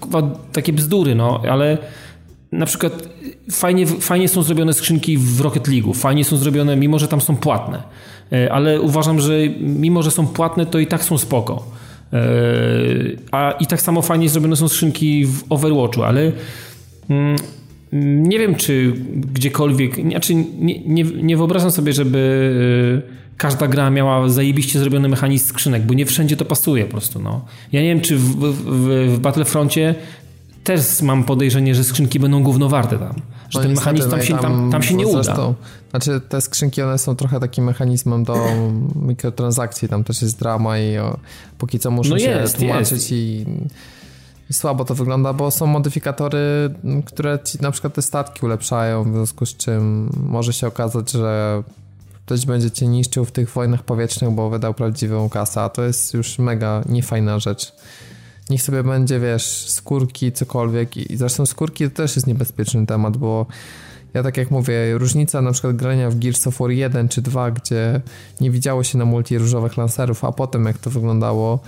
[0.52, 1.78] takie bzdury, no, ale
[2.52, 3.08] na przykład
[3.50, 7.36] fajnie, fajnie są zrobione skrzynki w Rocket League, fajnie są zrobione, mimo że tam są
[7.36, 7.82] płatne,
[8.32, 11.66] e, ale uważam, że mimo, że są płatne, to i tak są spoko.
[12.12, 12.18] E,
[13.30, 16.32] a i tak samo fajnie zrobione są skrzynki w Overwatchu, ale
[17.08, 17.36] mm,
[18.22, 18.92] nie wiem, czy
[19.32, 22.18] gdziekolwiek, znaczy nie, nie, nie wyobrażam sobie, żeby
[23.08, 27.20] y, każda gra miała zajebiście zrobiony mechanizm skrzynek, bo nie wszędzie to pasuje po prostu.
[27.20, 27.44] No.
[27.72, 29.94] Ja nie wiem, czy w, w, w Battlefroncie
[30.64, 33.14] też mam podejrzenie, że skrzynki będą gównowarte tam.
[33.50, 35.54] Że no ten mechanizm tam, no się, tam, tam się nie uda.
[35.92, 38.36] Znaczy te skrzynki one są trochę takim mechanizmem do
[38.96, 41.16] mikrotransakcji, tam też jest drama i o,
[41.58, 43.12] póki co muszą no się jest, tłumaczyć jest.
[43.12, 43.46] i
[44.52, 46.74] słabo to wygląda, bo są modyfikatory,
[47.04, 51.62] które ci na przykład te statki ulepszają, w związku z czym może się okazać, że
[52.26, 56.14] ktoś będzie cię niszczył w tych wojnach powietrznych, bo wydał prawdziwą kasę, a to jest
[56.14, 57.72] już mega niefajna rzecz.
[58.50, 63.46] Niech sobie będzie, wiesz, skórki, cokolwiek i zresztą skórki to też jest niebezpieczny temat, bo
[64.14, 67.50] ja tak jak mówię, różnica na przykład grania w Gears of War 1 czy 2,
[67.50, 68.00] gdzie
[68.40, 71.60] nie widziało się na multi różowych lancerów, a potem jak to wyglądało,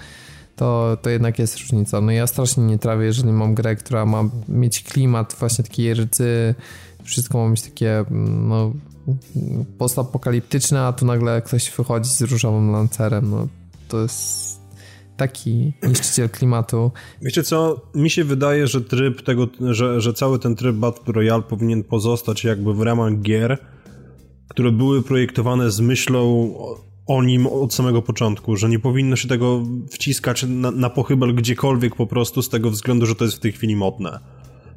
[0.56, 2.00] to, to jednak jest różnica.
[2.00, 6.54] No ja strasznie nie trawię, jeżeli mam grę, która ma mieć klimat właśnie takiej rdzy,
[7.02, 8.72] wszystko ma być takie mm, no,
[9.78, 13.30] postapokaliptyczne, a tu nagle ktoś wychodzi z różowym lancerem.
[13.30, 13.48] No,
[13.88, 14.53] to jest
[15.16, 16.90] taki niszczyciel klimatu.
[17.22, 21.42] Wiecie co, mi się wydaje, że tryb tego, że, że cały ten tryb Battle Royale
[21.42, 23.58] powinien pozostać jakby w ramach gier,
[24.48, 26.54] które były projektowane z myślą
[27.06, 31.96] o nim od samego początku, że nie powinno się tego wciskać na, na pochybel gdziekolwiek
[31.96, 34.18] po prostu z tego względu, że to jest w tej chwili modne.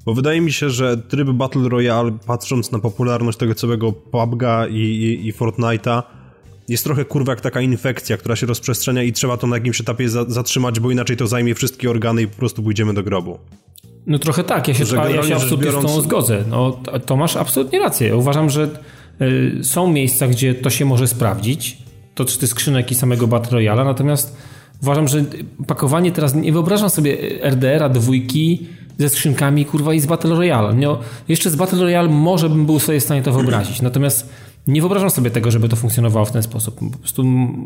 [0.06, 4.76] Bo wydaje mi się, że tryb Battle Royale, patrząc na popularność tego całego PUBG'a i,
[4.76, 6.04] i, i Fortnite'a,
[6.68, 10.10] jest trochę kurwa jak taka infekcja, która się rozprzestrzenia i trzeba to na jakimś etapie
[10.10, 13.40] za, zatrzymać, bo inaczej to zajmie wszystkie organy i po prostu pójdziemy do grobu.
[14.08, 14.84] No trochę tak, ja się,
[15.16, 15.92] ja się absolutnie biorąc...
[15.92, 16.44] z tą zgodzę.
[16.50, 18.18] No, to masz absolutnie rację.
[18.18, 18.70] Uważam, że
[19.22, 21.78] y, są miejsca, gdzie to się może sprawdzić,
[22.16, 24.38] to czy te skrzynek i samego Battle Royale, natomiast
[24.82, 25.26] uważam, że
[25.68, 30.74] pakowanie teraz, nie wyobrażam sobie RDR-a dwójki ze skrzynkami, kurwa, i z Battle Royale.
[30.74, 34.30] No, jeszcze z Battle Royale może bym był sobie w stanie to wyobrazić, natomiast
[34.68, 36.80] nie wyobrażam sobie tego, żeby to funkcjonowało w ten sposób.
[36.92, 37.24] Po prostu...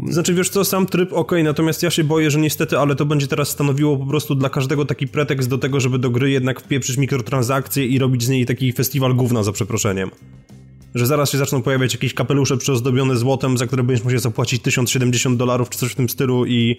[0.10, 3.28] Znaczy, wiesz co, sam tryb ok, natomiast ja się boję, że niestety, ale to będzie
[3.28, 6.98] teraz stanowiło po prostu dla każdego taki pretekst do tego, żeby do gry jednak wpieprzyć
[6.98, 10.12] mikrotransakcje i robić z niej taki festiwal gówna, za przeproszeniem
[10.96, 15.38] że zaraz się zaczną pojawiać jakieś kapelusze przyozdobione złotem, za które będziesz musiał zapłacić 1070
[15.38, 16.78] dolarów czy coś w tym stylu i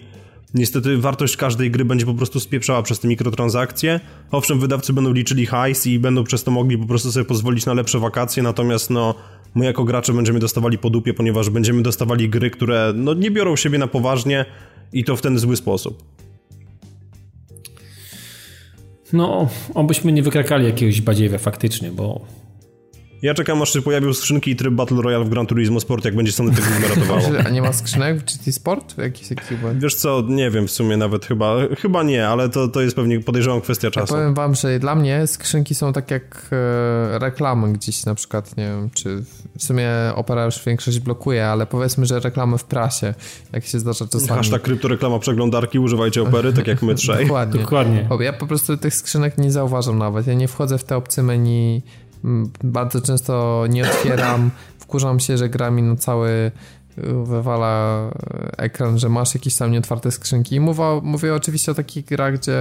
[0.55, 4.01] Niestety wartość każdej gry będzie po prostu spieprzała przez te mikrotransakcje.
[4.31, 7.75] Owszem, wydawcy będą liczyli hajs i będą przez to mogli po prostu sobie pozwolić na
[7.75, 9.15] lepsze wakacje, natomiast no
[9.55, 13.57] my jako gracze będziemy dostawali po dupie, ponieważ będziemy dostawali gry, które no nie biorą
[13.57, 14.45] siebie na poważnie
[14.93, 16.03] i to w ten zły sposób.
[19.13, 22.27] No, obyśmy nie wykrakali jakiegoś badziewia faktycznie, bo
[23.23, 26.17] ja czekam aż się pojawią skrzynki i tryb Battle Royale w Gran Turismo Sport, jak
[26.17, 27.23] będzie Sony tego ratowało.
[27.47, 28.99] A nie ma skrzynek w GT Sport?
[28.99, 29.43] Jakiś taki
[29.75, 33.21] Wiesz co, nie wiem w sumie nawet chyba, chyba nie, ale to, to jest pewnie
[33.21, 34.15] podejrzewam kwestia czasu.
[34.15, 38.57] Ja powiem wam, że dla mnie skrzynki są tak jak e, reklamy gdzieś na przykład,
[38.57, 39.25] nie wiem, czy
[39.59, 43.15] w sumie Opera już większość blokuje, ale powiedzmy, że reklamy w prasie,
[43.53, 44.29] jak się zdarza czasami.
[44.29, 47.27] Hashtag kryptoreklama przeglądarki, używajcie Opery, tak jak my trzej.
[47.27, 47.61] Dokładnie.
[47.61, 48.09] Dokładnie.
[48.21, 51.83] Ja po prostu tych skrzynek nie zauważam nawet, ja nie wchodzę w te opcje menu
[52.65, 56.53] bardzo często nie otwieram, wkurzam się, że gra mi no cały y,
[57.25, 58.01] wywala
[58.57, 60.55] ekran, że masz jakieś tam nieotwarte skrzynki.
[60.55, 62.61] I mówię, mówię oczywiście o takich grach, gdzie,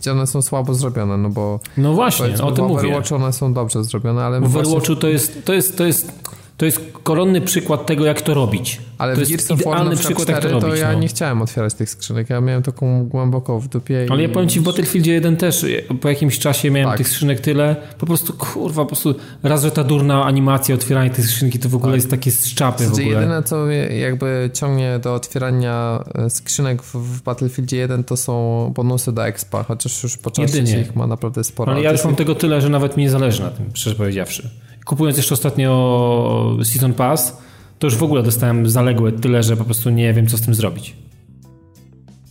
[0.00, 1.60] gdzie one są słabo zrobione, no bo...
[1.76, 2.82] No właśnie, o tym mówię.
[2.82, 4.38] W Overwatchu one są dobrze zrobione, ale...
[4.38, 4.96] Overwatchu właśnie...
[4.96, 6.12] to jest, to jest, to jest
[6.58, 8.80] to jest koronny przykład tego, jak to robić.
[8.98, 10.98] Ale to w of War przykład, 4 to, robić, to ja no.
[10.98, 12.30] nie chciałem otwierać tych skrzynek.
[12.30, 14.06] Ja miałem taką głęboko w dupie.
[14.10, 15.66] Ale ja powiem ci, w Battlefieldzie 1 też
[16.00, 16.98] po jakimś czasie miałem tak.
[16.98, 17.76] tych skrzynek tyle.
[17.98, 21.74] Po prostu, kurwa, po prostu raz, że ta durna animacja otwierania tych skrzynki to w
[21.74, 21.96] ogóle tak.
[21.96, 23.06] jest takie z czapy w ogóle.
[23.06, 29.12] Jedyne, co jakby ciągnie do otwierania e, skrzynek w, w Battlefieldzie 1 to są bonusy
[29.12, 31.72] do expa, chociaż już po czasie ich ma naprawdę sporo.
[31.72, 34.50] Ale ja już mam tego tyle, że nawet mi nie zależy na tym, szczerze powiedziawszy
[34.88, 37.36] kupując jeszcze ostatnio Season Pass,
[37.78, 40.54] to już w ogóle dostałem zaległe tyle, że po prostu nie wiem, co z tym
[40.54, 40.96] zrobić.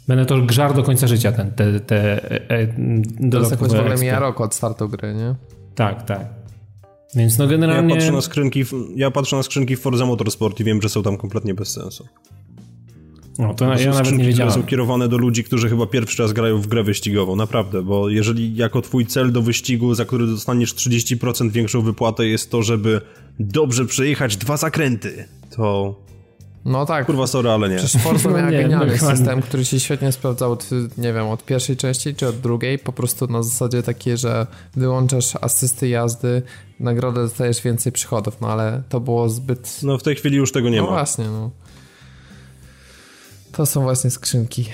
[0.07, 2.67] Będę to grzar do końca życia, ten, te, te e, e
[3.31, 5.35] To jest jakoś w ogóle mija rok od startu gry, nie?
[5.75, 6.25] Tak, tak.
[7.15, 7.93] Więc no generalnie...
[7.93, 8.63] Ja patrzę na skrzynki,
[8.95, 12.07] ja patrzę na skrzynki w Forza Motorsport i wiem, że są tam kompletnie bez sensu.
[13.39, 14.53] No to ja nawet nie wiedziałem.
[14.53, 18.55] są kierowane do ludzi, którzy chyba pierwszy raz grają w grę wyścigową, naprawdę, bo jeżeli
[18.55, 23.01] jako twój cel do wyścigu, za który dostaniesz 30% większą wypłatę jest to, żeby
[23.39, 25.25] dobrze przejechać dwa zakręty,
[25.55, 25.95] to...
[26.65, 27.05] No tak.
[27.05, 27.75] Kurwa, sorry, ale nie.
[27.75, 31.77] Przecież Forza miała no genialny system, który się świetnie sprawdzał od, nie wiem, od pierwszej
[31.77, 36.41] części czy od drugiej, po prostu na zasadzie takie, że wyłączasz asysty jazdy,
[36.79, 39.79] nagrodę dostajesz więcej przychodów, no ale to było zbyt...
[39.83, 40.89] No w tej chwili już tego nie no ma.
[40.89, 41.51] No właśnie, no.
[43.57, 44.65] To są właśnie skrzynki.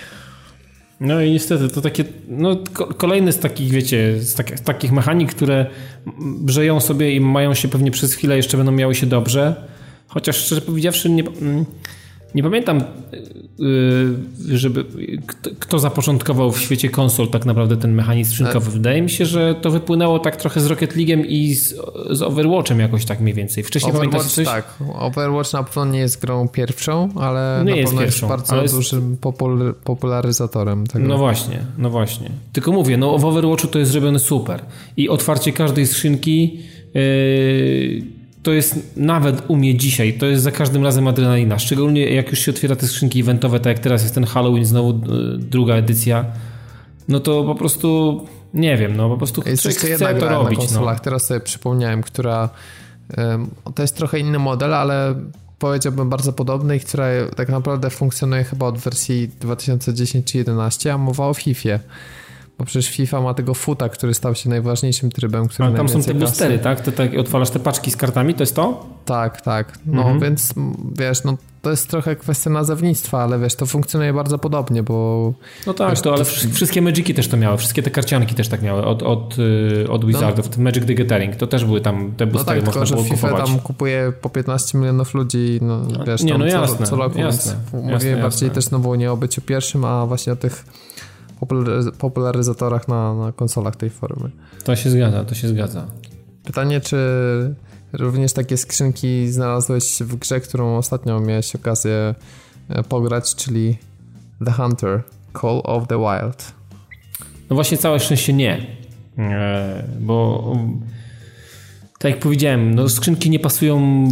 [0.99, 2.57] No i niestety to takie, no
[2.97, 5.65] kolejny z takich, wiecie, z, tak, z takich mechanik, które
[6.39, 9.55] brzeją sobie i mają się pewnie przez chwilę jeszcze będą miały się dobrze,
[10.07, 11.65] chociaż szczerze powiedziawszy nie, mm,
[12.36, 12.84] nie pamiętam,
[13.59, 14.86] y, żeby
[15.59, 18.71] kto zapoczątkował w świecie konsol tak naprawdę ten mechanizm skrzynkowy.
[18.71, 21.75] Wydaje mi się, że to wypłynęło tak trochę z Rocket League'em i z,
[22.09, 23.63] z Overwatchem jakoś tak mniej więcej.
[23.63, 24.45] Wcześniej Overwatch, coś?
[24.45, 24.73] tak.
[24.93, 28.75] Overwatch na pewno nie jest grą pierwszą, ale nie na jest pewno pierwszą, jest bardzo
[28.75, 29.17] dużym
[29.84, 31.07] popularyzatorem tego.
[31.07, 32.29] No właśnie, no właśnie.
[32.53, 34.61] Tylko mówię, no w Overwatchu to jest zrobione super.
[34.97, 36.59] I otwarcie każdej skrzynki
[36.93, 41.60] yy, to jest nawet u mnie dzisiaj, to jest za każdym razem adrenalina.
[41.60, 44.89] Szczególnie jak już się otwiera te skrzynki eventowe, tak jak teraz jest ten Halloween, znowu
[44.89, 44.94] e,
[45.38, 46.26] druga edycja,
[47.08, 48.22] no to po prostu
[48.54, 50.58] nie wiem, no po prostu jest chce, chce to robić.
[50.60, 50.70] Na no.
[50.70, 50.98] konsolach.
[50.98, 51.04] No.
[51.04, 52.50] Teraz sobie przypomniałem, która
[53.76, 55.16] to jest trochę inny model, ale
[55.60, 60.98] powiedziałbym bardzo podobny i która tak naprawdę funkcjonuje chyba od wersji 2010 czy 11, a
[60.98, 61.80] mowa o FIFA.
[62.58, 66.04] Bo przecież FIFA ma tego futa, który stał się najważniejszym trybem, który Ale tam są
[66.04, 66.82] te boostery, tak?
[66.82, 68.86] Ty tak otwalasz te paczki z kartami, to jest to?
[69.06, 69.74] Tak, tak.
[69.86, 70.20] No mhm.
[70.20, 70.54] więc
[70.97, 75.34] wiesz, no to jest trochę kwestia nazewnictwa, ale wiesz, to funkcjonuje bardzo podobnie, bo...
[75.68, 76.32] No tak, wiesz, to, ale to...
[76.54, 80.06] wszystkie Magiki też to miały, wszystkie te karcianki też tak miały od, od, y, od
[80.06, 80.64] Wizardów, no.
[80.64, 83.28] Magic the Gathering, to też były tam te boostery, no tak, można tylko, było FIFA
[83.28, 83.49] kupować.
[83.49, 87.56] tam kupuje po 15 milionów ludzi, no wiesz, nie, no jasne, co, co roku, jasne,
[87.74, 90.66] więc mówię bardziej też no było nie o byciu pierwszym, a właśnie o tych
[91.97, 94.31] popularyzatorach na, na konsolach tej formy.
[94.63, 95.86] To się zgadza, to się zgadza.
[96.43, 96.97] Pytanie, czy
[97.93, 102.15] również takie skrzynki znalazłeś w grze, którą ostatnio miałeś okazję
[102.69, 103.77] e, pograć, czyli
[104.45, 105.03] The Hunter
[105.41, 106.53] Call of the Wild.
[107.49, 108.67] No właśnie całe szczęście nie,
[109.17, 110.43] e, bo
[111.99, 114.07] tak jak powiedziałem, no skrzynki nie pasują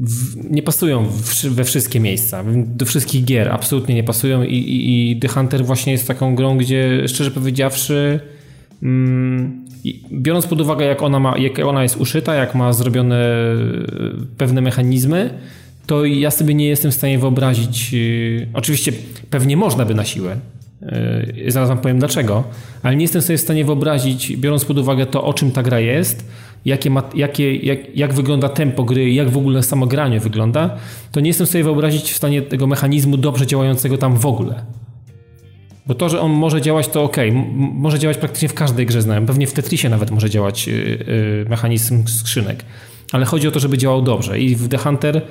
[0.00, 5.10] w, nie pasują w, we wszystkie miejsca, do wszystkich gier absolutnie nie pasują i, i,
[5.10, 8.20] i The Hunter właśnie jest taką grą, gdzie szczerze powiedziawszy
[8.82, 9.64] mm,
[10.12, 13.56] biorąc pod uwagę jak ona, ma, jak ona jest uszyta, jak ma zrobione e,
[14.38, 15.30] pewne mechanizmy,
[15.86, 18.92] to ja sobie nie jestem w stanie wyobrazić, yy, oczywiście
[19.30, 20.36] pewnie można by na siłę,
[20.82, 22.44] yy, zaraz wam powiem dlaczego,
[22.82, 25.80] ale nie jestem sobie w stanie wyobrazić, biorąc pod uwagę to, o czym ta gra
[25.80, 26.24] jest,
[26.64, 30.76] jakie ma, jakie, jak, jak wygląda tempo gry, jak w ogóle samo granie wygląda,
[31.12, 34.64] to nie jestem sobie wyobrazić w stanie tego mechanizmu dobrze działającego tam w ogóle.
[35.86, 37.16] Bo to, że on może działać, to ok.
[37.56, 39.26] Może działać praktycznie w każdej grze znałem.
[39.26, 42.64] Pewnie w Tetrisie nawet może działać yy, mechanizm skrzynek.
[43.12, 44.40] Ale chodzi o to, żeby działał dobrze.
[44.40, 45.22] I w The Hunter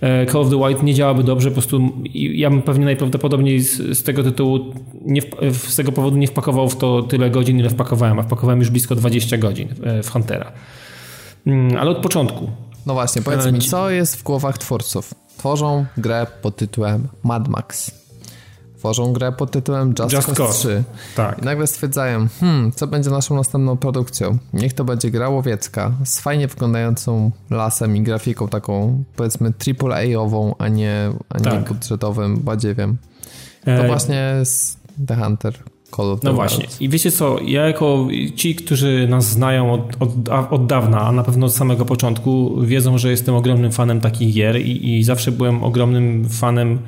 [0.00, 4.02] Call of the Wild nie działaby dobrze, po prostu ja bym pewnie najprawdopodobniej z, z
[4.02, 4.58] tego tytułu,
[5.04, 5.22] nie,
[5.52, 8.94] z tego powodu nie wpakował w to tyle godzin, ile wpakowałem, a wpakowałem już blisko
[8.94, 10.52] 20 godzin e, w Huntera.
[11.46, 12.50] Mm, ale od początku.
[12.86, 15.14] No właśnie, powiedz mi, co jest w głowach twórców?
[15.36, 17.90] Tworzą grę pod tytułem Mad Max
[18.78, 20.84] tworzą grę pod tytułem Just, Just Cause 3.
[21.16, 21.42] Tak.
[21.42, 24.38] I nagle stwierdzają, hmm, co będzie naszą następną produkcją?
[24.52, 29.52] Niech to będzie gra łowiecka z fajnie wyglądającą lasem i grafiką taką, powiedzmy,
[29.82, 31.72] AAA-ową, a nie, a nie tak.
[31.72, 32.96] budżetowym badziewiem.
[33.64, 33.86] To e...
[33.86, 35.54] właśnie jest The Hunter.
[35.96, 36.66] Call of no właśnie.
[36.80, 41.22] I wiecie co, ja jako ci, którzy nas znają od, od, od dawna, a na
[41.22, 45.64] pewno od samego początku, wiedzą, że jestem ogromnym fanem takich gier i, i zawsze byłem
[45.64, 46.78] ogromnym fanem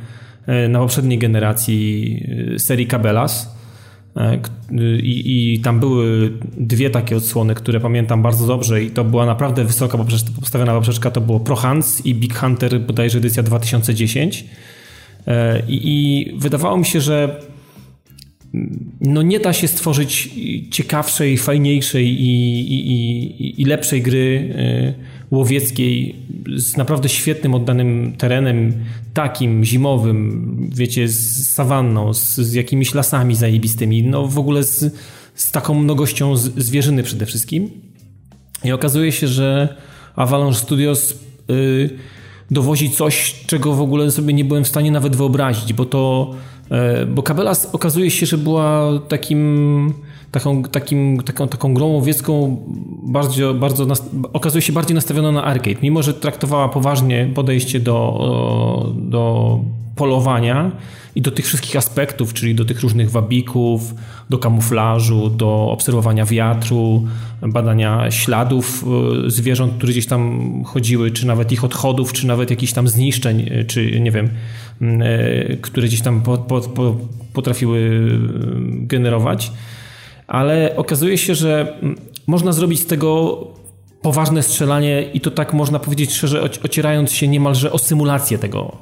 [0.69, 2.17] na poprzedniej generacji
[2.55, 3.47] e, serii Cabela's.
[4.17, 4.39] E,
[5.03, 9.65] I, I, tam były dwie takie odsłony, które pamiętam bardzo dobrze i to była naprawdę
[9.65, 9.99] wysoka
[10.41, 14.45] postawiona poprzeczka, to było Pro Hans i Big Hunter bodajże edycja 2010
[15.69, 17.41] i, i wydawało mi się, że
[19.01, 20.31] no nie da się stworzyć
[20.71, 24.55] ciekawszej, fajniejszej i, i, i lepszej gry
[25.31, 26.17] łowieckiej
[26.57, 28.73] z naprawdę świetnym oddanym terenem,
[29.15, 34.95] takim zimowym, wiecie, z sawanną, z, z jakimiś lasami zajebistymi, no w ogóle z,
[35.35, 37.71] z taką mnogością zwierzyny przede wszystkim.
[38.65, 39.77] I okazuje się, że
[40.17, 41.15] Avalanche Studios
[41.49, 41.91] yy,
[42.51, 46.35] dowozi coś, czego w ogóle sobie nie byłem w stanie nawet wyobrazić, bo to,
[47.09, 49.95] bo Cabela's okazuje się, że była takim
[50.31, 52.57] taką, takim, taką, taką grą łowiecką
[53.03, 53.87] bardzo, bardzo
[54.33, 55.77] okazuje się bardziej nastawiona na arcade.
[55.83, 59.61] Mimo, że traktowała poważnie podejście do, do
[60.01, 60.71] polowania
[61.15, 63.95] i do tych wszystkich aspektów, czyli do tych różnych wabików,
[64.31, 67.07] do kamuflażu, do obserwowania wiatru,
[67.43, 68.85] badania śladów
[69.27, 70.23] e, zwierząt, które gdzieś tam
[70.65, 74.29] chodziły, czy nawet ich odchodów, czy nawet jakichś tam zniszczeń, e, czy nie wiem,
[74.81, 76.97] e, które gdzieś tam po, po, po,
[77.33, 78.09] potrafiły
[78.71, 79.53] generować.
[80.27, 81.97] Ale okazuje się, że mm,
[82.27, 83.39] można zrobić z tego
[84.03, 88.77] poważne strzelanie i to tak można powiedzieć szczerze, ocierając się niemalże o symulację tego.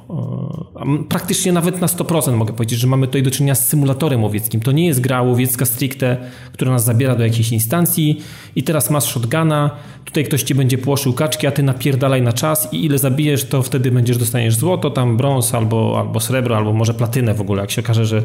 [1.09, 4.61] Praktycznie nawet na 100% mogę powiedzieć, że mamy tutaj do czynienia z symulatorem łowieckim.
[4.61, 6.17] To nie jest gra łowiecka stricte,
[6.53, 8.21] która nas zabiera do jakiejś instancji
[8.55, 9.71] i teraz masz shotguna,
[10.05, 13.61] tutaj ktoś ci będzie płoszył kaczki, a ty napierdalaj na czas i ile zabijesz, to
[13.61, 17.71] wtedy będziesz dostaniesz złoto, tam brąz albo, albo srebro, albo może platynę w ogóle, jak
[17.71, 18.23] się okaże, że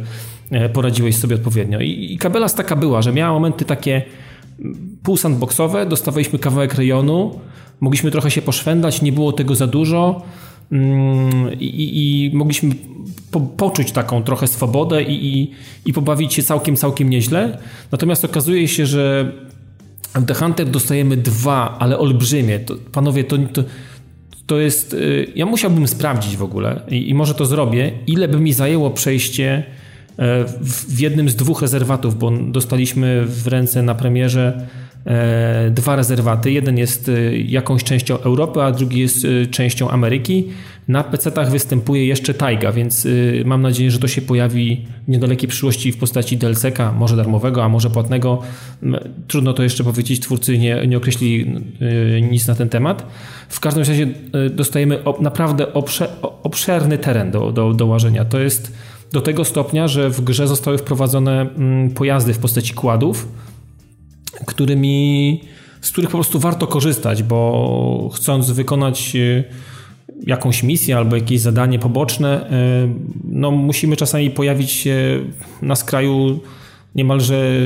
[0.51, 1.81] e, poradziłeś sobie odpowiednio.
[1.81, 4.03] I, i Kabelas taka była, że miała momenty takie
[5.05, 7.41] pół sandboxowe, dostawaliśmy kawałek rejonu,
[7.81, 10.23] mogliśmy trochę się poszwendać, nie było tego za dużo
[10.73, 12.75] mm, i, i, mogliśmy
[13.31, 15.51] po, poczuć taką trochę swobodę i, i,
[15.87, 17.59] i pobawić się całkiem, całkiem nieźle.
[17.93, 19.33] Natomiast okazuje się, że
[20.15, 22.59] w The Hunter dostajemy dwa, ale olbrzymie.
[22.59, 23.63] To, panowie, to, to,
[24.47, 24.95] to jest...
[24.95, 28.91] Y, ja musiałbym sprawdzić w ogóle i, i może to zrobię, ile by mi zajęło
[28.91, 29.65] przejście
[30.19, 34.67] E, w jednym z dwóch rezerwatów, bo dostaliśmy w ręce na premierze
[35.71, 36.53] dwa rezerwaty.
[36.53, 40.49] Jeden jest e, jakąś częścią Europy, a drugi jest częścią Ameryki.
[40.89, 43.09] Na PC-tach występuje jeszcze Taiga, więc
[43.45, 47.69] mam nadzieję, że to się pojawi w niedalekiej przyszłości w postaci DLC-ka, może darmowego, a
[47.69, 48.43] może płatnego.
[49.29, 51.55] Trudno to jeszcze powiedzieć, twórcy nie, nie określili
[52.31, 53.07] nic na ten temat.
[53.49, 54.07] W każdym razie
[54.51, 55.67] dostajemy naprawdę
[56.43, 58.25] obszerny teren do, do, do łażenia.
[58.25, 58.73] To jest
[59.13, 63.29] do tego stopnia, że w grze zostały wprowadzone mm, pojazdy w postaci kładów,
[64.47, 65.41] którymi,
[65.81, 69.45] z których po prostu warto korzystać, bo chcąc wykonać y,
[70.27, 72.51] jakąś misję albo jakieś zadanie poboczne,
[72.85, 72.89] y,
[73.25, 75.21] no musimy czasami pojawić się
[75.63, 76.41] na skraju
[76.95, 77.61] niemalże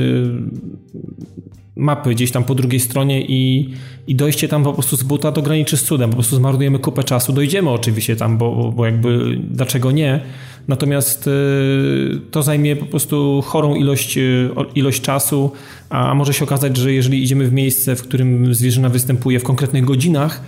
[1.79, 3.73] mapy gdzieś tam po drugiej stronie i,
[4.07, 6.09] i dojście tam po prostu z buta to graniczy z cudem.
[6.09, 7.33] Po prostu zmarnujemy kupę czasu.
[7.33, 10.21] Dojdziemy oczywiście tam, bo, bo jakby dlaczego nie,
[10.69, 15.51] Natomiast y, to zajmie po prostu chorą ilość, y, ilość czasu,
[15.89, 19.85] a może się okazać, że jeżeli idziemy w miejsce, w którym zwierzyna występuje w konkretnych
[19.85, 20.41] godzinach,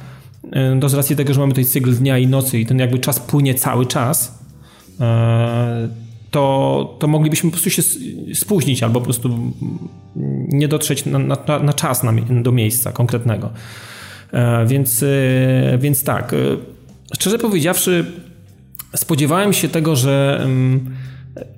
[0.45, 2.99] y, to z racji tego, że mamy tutaj cykl dnia i nocy i ten jakby
[2.99, 4.41] czas płynie cały czas,
[6.31, 7.81] to, to moglibyśmy po prostu się
[8.33, 9.53] spóźnić albo po prostu
[10.47, 13.49] nie dotrzeć na, na, na czas na, do miejsca konkretnego.
[14.67, 15.05] Więc,
[15.79, 16.35] więc tak,
[17.13, 18.05] szczerze powiedziawszy,
[18.95, 20.47] spodziewałem się tego, że,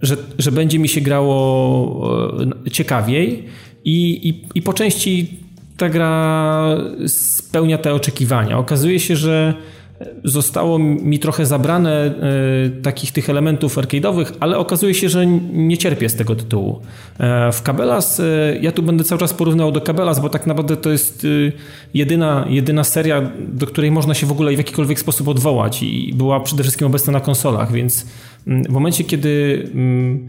[0.02, 2.34] że, że będzie mi się grało
[2.66, 3.46] e, ciekawiej
[3.86, 5.40] i, i, i po części
[5.78, 8.58] ta gra spełnia te oczekiwania.
[8.58, 9.54] Okazuje się, że
[10.24, 12.12] zostało mi trochę zabrane e,
[12.82, 16.82] takich tych elementów arcade'owych, ale okazuje się, że nie cierpię z tego tytułu.
[17.20, 20.78] E, w Cabela's, e, ja tu będę cały czas porównywał do Cabela's, bo tak naprawdę
[20.78, 21.28] to jest
[21.94, 26.40] jedyna, jedyna seria, do której można się w ogóle w jakikolwiek sposób odwołać i była
[26.40, 28.08] przede wszystkim obecna na konsolach, więc
[28.48, 30.28] mm, w momencie, kiedy mm,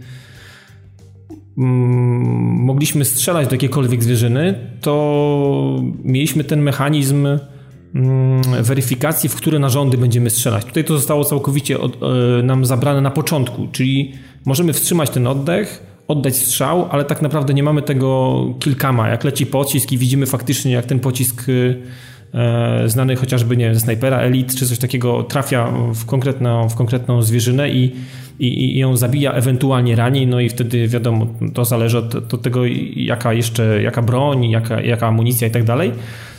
[1.59, 7.27] mm, mogliśmy strzelać do jakiejkolwiek zwierzyny, to mieliśmy ten mechanizm
[8.62, 10.64] weryfikacji, w które narządy będziemy strzelać.
[10.64, 14.12] Tutaj to zostało całkowicie od, e, nam zabrane na początku, czyli
[14.47, 19.09] możemy wstrzymać ten oddech, oddać strzał, ale tak naprawdę nie mamy tego kilkama.
[19.09, 21.47] Jak leci pocisk i widzimy faktycznie, jak ten pocisk
[22.34, 27.22] e, znany chociażby nie wiem, snajpera, elit czy coś takiego trafia w konkretną, w konkretną
[27.22, 27.92] zwierzynę i,
[28.38, 32.61] i, i ją zabija, ewentualnie rani, no i wtedy wiadomo, to zależy od, od tego,
[32.97, 35.92] jaka jeszcze, jaka broń, jaka, jaka amunicja i tak dalej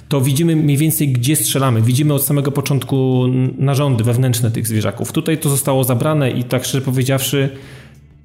[0.09, 1.81] to widzimy mniej więcej, gdzie strzelamy.
[1.81, 3.25] Widzimy od samego początku
[3.57, 5.11] narządy wewnętrzne tych zwierzaków.
[5.11, 7.49] Tutaj to zostało zabrane i tak szczerze powiedziawszy,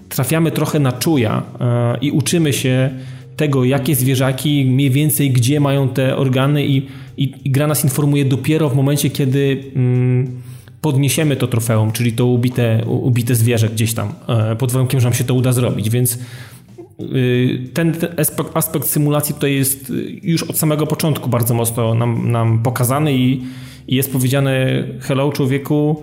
[0.09, 2.91] trafiamy trochę na czuja e, i uczymy się
[3.37, 6.76] tego, jakie zwierzaki, mniej więcej gdzie mają te organy i,
[7.16, 10.41] i, i gra nas informuje dopiero w momencie, kiedy mm,
[10.81, 15.14] podniesiemy to trofeum, czyli to ubite, ubite zwierzę gdzieś tam, e, pod warunkiem, że nam
[15.14, 16.18] się to uda zrobić, więc
[17.75, 18.15] ten, ten
[18.55, 19.93] aspekt symulacji tutaj jest
[20.23, 23.43] już od samego początku bardzo mocno nam, nam pokazany i,
[23.89, 26.03] i jest powiedziane hello człowieku,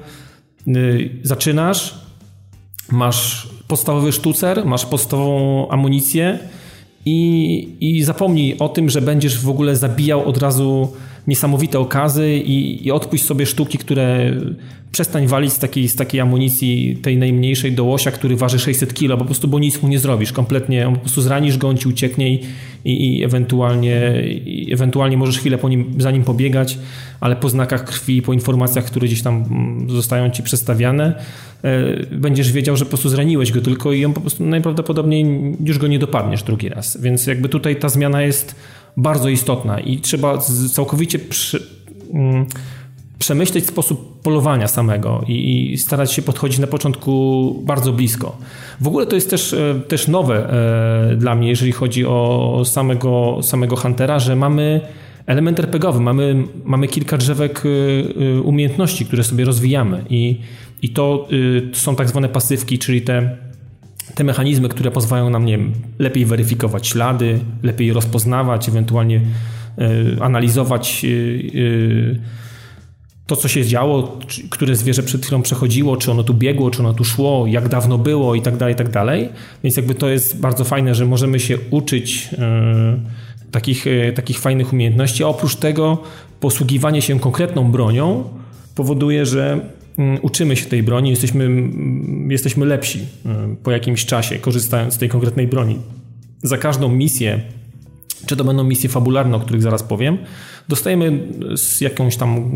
[0.67, 1.95] y, zaczynasz,
[2.91, 6.39] masz podstawowy sztucer, masz podstawową amunicję
[7.05, 10.93] i, i zapomnij o tym, że będziesz w ogóle zabijał od razu
[11.27, 14.33] niesamowite okazy i, i odpuść sobie sztuki, które
[14.91, 19.17] przestań walić z takiej, z takiej amunicji tej najmniejszej do łosia, który waży 600 kg,
[19.17, 20.31] po prostu bo nic mu nie zrobisz.
[20.31, 22.39] Kompletnie, on po prostu zranisz go, on ci ucieknie i,
[22.85, 26.77] i, ewentualnie, i ewentualnie możesz chwilę po nim, za nim pobiegać,
[27.19, 31.23] ale po znakach krwi, po informacjach, które gdzieś tam mm, zostają ci przedstawiane,
[31.63, 35.77] e, będziesz wiedział, że po prostu zraniłeś go tylko i on po prostu najprawdopodobniej już
[35.77, 38.55] go nie dopadniesz drugi raz, więc jakby tutaj ta zmiana jest
[38.97, 40.37] bardzo istotna i trzeba
[40.71, 41.63] całkowicie przy,
[42.13, 42.45] mm,
[43.19, 48.37] przemyśleć sposób polowania samego i, i, starać się podchodzić na początku bardzo blisko.
[48.81, 50.53] W ogóle to jest też, e, też nowe
[51.11, 54.81] e, dla mnie, jeżeli chodzi o samego, samego Huntera, że mamy
[55.25, 60.39] element RPGowy, mamy, mamy kilka drzewek e, umiejętności, które sobie rozwijamy i,
[60.81, 61.27] i to,
[61.73, 63.37] to są tak zwane pasywki, czyli te
[64.17, 69.21] te mechanizmy, które pozwalają nam nie wiem, lepiej weryfikować ślady, lepiej rozpoznawać, ewentualnie
[69.79, 72.19] y, analizować y,
[73.27, 76.93] to, co się działo, które zwierzę przed chwilą przechodziło, czy ono tu biegło, czy ono
[76.93, 79.29] tu szło, jak dawno było i tak dalej, i tak dalej.
[79.63, 82.29] Więc jakby to jest bardzo fajne, że możemy się uczyć
[83.51, 85.97] takich, takich fajnych umiejętności, a oprócz tego
[86.39, 88.23] posługiwanie się konkretną bronią
[88.75, 89.59] powoduje, że
[90.21, 95.09] uczymy się tej broni, jesteśmy, mm, jesteśmy lepsi mm, po jakimś czasie, korzystając z tej
[95.09, 95.79] konkretnej broni.
[96.43, 97.41] Za każdą misję,
[98.25, 100.17] czy to będą misje fabularne, o których zaraz powiem,
[100.69, 101.19] dostajemy
[101.81, 102.51] jakąś tam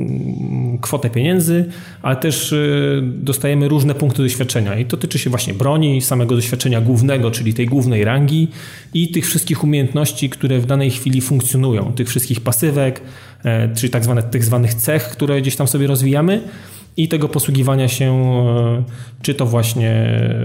[0.81, 1.65] kwotę pieniędzy,
[2.01, 4.79] ale też y, dostajemy różne punkty doświadczenia.
[4.79, 8.47] I to tyczy się właśnie broni, samego doświadczenia głównego, czyli tej głównej rangi
[8.93, 13.01] i tych wszystkich umiejętności, które w danej chwili funkcjonują, tych wszystkich pasywek,
[13.43, 16.41] e, czyli tak zwanych, tych zwanych cech, które gdzieś tam sobie rozwijamy
[16.97, 18.83] i tego posługiwania się e,
[19.21, 20.37] czy to właśnie e,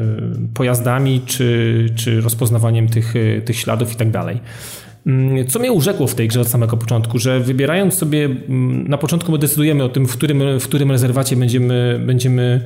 [0.55, 4.41] pojazdami, czy, czy rozpoznawaniem tych, e, tych śladów i tak dalej.
[5.07, 8.99] Mm, co mnie urzekło w tej grze od samego początku, że wybierając sobie, mm, na
[8.99, 12.61] początku my decydujemy o tym, w którym, w którym rezerwacie będziemy, będziemy,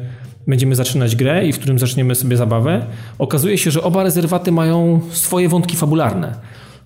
[0.46, 2.86] będziemy zaczynać grę i w którym zaczniemy sobie zabawę,
[3.18, 6.34] okazuje się, że oba rezerwaty mają swoje wątki fabularne.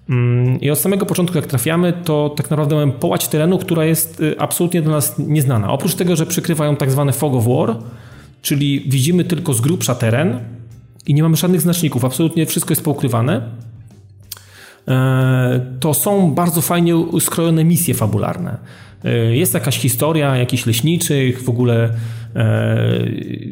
[0.09, 4.21] Mm, I od samego początku, jak trafiamy, to tak naprawdę mamy połać terenu, która jest
[4.21, 5.73] y, absolutnie dla nas nieznana.
[5.73, 7.77] Oprócz tego, że przykrywają tak zwane fog of war,
[8.43, 10.39] czyli widzimy tylko z grubsza teren
[11.07, 13.49] i nie mamy żadnych znaczników, absolutnie wszystko jest poukrywane,
[14.89, 18.59] e, to są bardzo fajnie skrojone misje fabularne.
[19.05, 21.91] E, jest jakaś historia jakichś leśniczych, w ogóle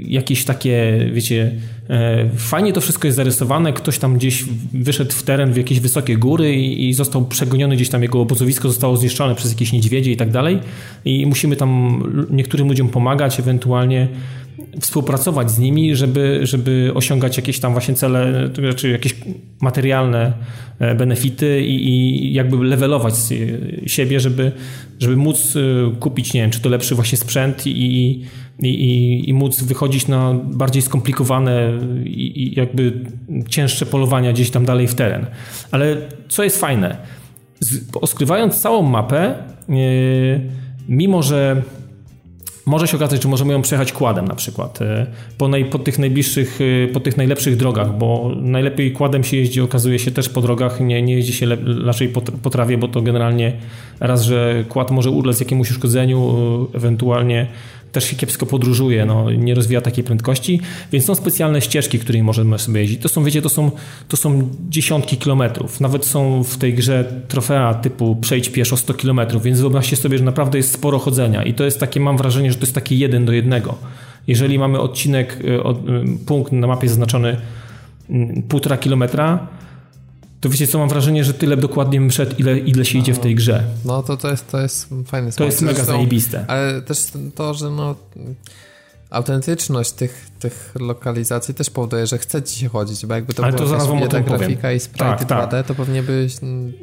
[0.09, 1.53] jakieś takie, wiecie,
[1.91, 3.73] e, fajnie to wszystko jest zarysowane.
[3.73, 7.89] Ktoś tam gdzieś wyszedł w teren w jakieś wysokie góry i, i został przegoniony, gdzieś
[7.89, 10.59] tam jego obozowisko zostało zniszczone przez jakieś niedźwiedzie i tak dalej.
[11.05, 14.09] I musimy tam niektórym ludziom pomagać, ewentualnie
[14.81, 19.15] współpracować z nimi, żeby, żeby osiągać jakieś tam właśnie cele, czy znaczy jakieś
[19.61, 20.33] materialne
[20.79, 23.15] e, benefity i, i jakby levelować
[23.87, 24.53] siebie, żeby,
[24.99, 25.61] żeby móc e,
[26.01, 28.25] kupić, nie wiem, czy to lepszy właśnie sprzęt i,
[28.63, 32.93] i, i móc wychodzić na bardziej skomplikowane i, i jakby
[33.49, 35.27] cięższe polowania gdzieś tam dalej w teren.
[35.71, 35.97] Ale
[36.29, 36.97] co jest fajne,
[37.95, 39.35] oskrywając całą mapę,
[39.69, 39.77] yy,
[40.89, 41.63] mimo że
[42.67, 45.07] może się okazać, że możemy ją przejechać kładem na przykład e,
[45.39, 49.61] po, naj, po tych najbliższych, e, po tych najlepszych drogach, bo najlepiej kładem się jeździ,
[49.61, 51.47] okazuje się też po drogach, nie, nie jeździ się
[51.85, 53.53] raczej po, po trawie, bo to generalnie
[54.01, 56.37] raz, że kład może ulec jakiemuś uszkodzeniu,
[56.75, 57.47] e, ewentualnie
[57.93, 60.61] też się kiepsko podróżuje, no, nie rozwija takiej prędkości,
[60.93, 63.03] więc są specjalne ścieżki, którymi możemy sobie jeździć.
[63.03, 63.71] To są, wiecie, to są,
[64.09, 65.81] to są dziesiątki kilometrów.
[65.81, 70.25] Nawet są w tej grze trofea typu przejdź pieszo 100 kilometrów, więc wyobraźcie sobie, że
[70.25, 73.25] naprawdę jest sporo chodzenia i to jest takie, mam wrażenie, że to jest takie jeden
[73.25, 73.75] do jednego.
[74.27, 75.61] Jeżeli mamy odcinek, y, y,
[76.27, 77.37] punkt na mapie zaznaczony
[78.49, 79.47] półtora kilometra,
[80.43, 83.35] to wiecie co, mam wrażenie, że tyle dokładnie szedł, ile, ile się idzie w tej
[83.35, 83.65] grze.
[83.85, 86.45] No to, to, jest, to jest fajny To jest mega zajebiste.
[86.49, 86.99] Ale też
[87.35, 87.95] to, że no
[89.11, 93.53] autentyczność tych, tych lokalizacji też powoduje, że chce ci się chodzić, bo jakby to Ale
[93.53, 94.77] była to zaraz ta grafika powiem.
[94.77, 95.67] i sprite tak, 2D, tak.
[95.67, 96.37] to pewnie byś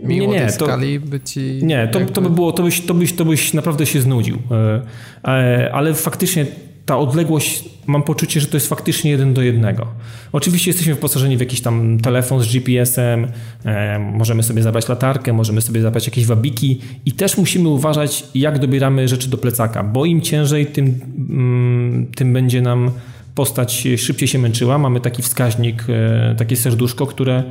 [0.03, 1.59] mimo nie, nie, tej to, skali by ci...
[1.63, 2.13] Nie, to, jakby...
[2.13, 4.37] to by było, to byś, to, byś, to byś naprawdę się znudził.
[4.51, 4.81] E,
[5.25, 6.45] e, ale faktycznie
[6.89, 9.87] ta odległość, mam poczucie, że to jest faktycznie jeden do jednego.
[10.31, 13.27] Oczywiście jesteśmy wyposażeni w jakiś tam telefon z GPS-em,
[13.65, 18.59] e, możemy sobie zabrać latarkę, możemy sobie zabrać jakieś wabiki i też musimy uważać, jak
[18.59, 22.91] dobieramy rzeczy do plecaka, bo im ciężej, tym, mm, tym będzie nam
[23.35, 24.77] postać szybciej się męczyła.
[24.77, 27.43] Mamy taki wskaźnik, e, takie serduszko, które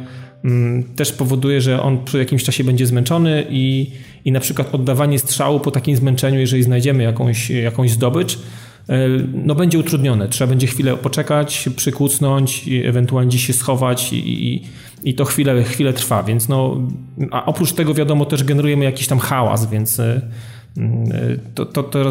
[0.45, 3.91] mm, też powoduje, że on po jakimś czasie będzie zmęczony i,
[4.25, 8.39] i na przykład oddawanie strzału po takim zmęczeniu, jeżeli znajdziemy jakąś, jakąś zdobycz,
[9.45, 10.29] no będzie utrudnione.
[10.29, 14.63] Trzeba będzie chwilę poczekać, przykucnąć, ewentualnie się schować i, i,
[15.05, 16.77] i, to chwilę, chwilę trwa, więc no,
[17.31, 20.21] a oprócz tego wiadomo też generujemy jakiś tam hałas, więc e,
[20.77, 21.11] mm,
[21.55, 22.05] to, to, to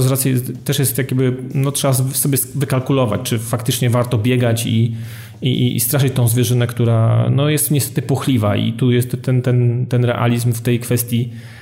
[0.64, 4.96] też jest jakby, no trzeba sobie wykalkulować, czy faktycznie warto biegać i,
[5.42, 9.86] i, i straszyć tą zwierzynę, która no jest niestety pochliwa i tu jest ten, ten,
[9.86, 11.57] ten realizm w tej kwestii e,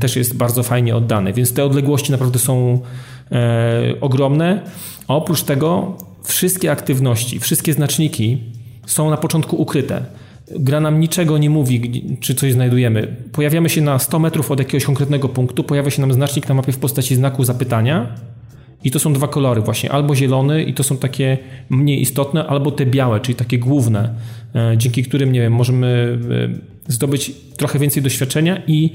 [0.00, 2.80] też jest bardzo fajnie oddany, więc te odległości naprawdę są
[3.32, 4.60] e, ogromne.
[5.08, 8.38] A oprócz tego wszystkie aktywności, wszystkie znaczniki
[8.86, 10.04] są na początku ukryte.
[10.50, 13.16] Gra nam niczego nie mówi, czy coś znajdujemy.
[13.32, 16.72] Pojawiamy się na 100 metrów od jakiegoś konkretnego punktu, pojawia się nam znacznik na mapie
[16.72, 18.06] w postaci znaku zapytania
[18.84, 21.38] i to są dwa kolory właśnie, albo zielony i to są takie
[21.70, 24.14] mniej istotne, albo te białe, czyli takie główne,
[24.54, 26.18] e, dzięki którym, nie wiem, możemy
[26.88, 28.92] e, zdobyć trochę więcej doświadczenia i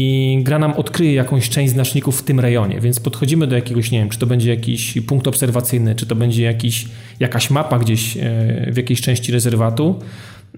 [0.00, 3.98] i gra nam odkryje jakąś część znaczników w tym rejonie, więc podchodzimy do jakiegoś, nie
[3.98, 6.86] wiem, czy to będzie jakiś punkt obserwacyjny, czy to będzie jakiś,
[7.20, 8.20] jakaś mapa gdzieś e,
[8.72, 9.98] w jakiejś części rezerwatu,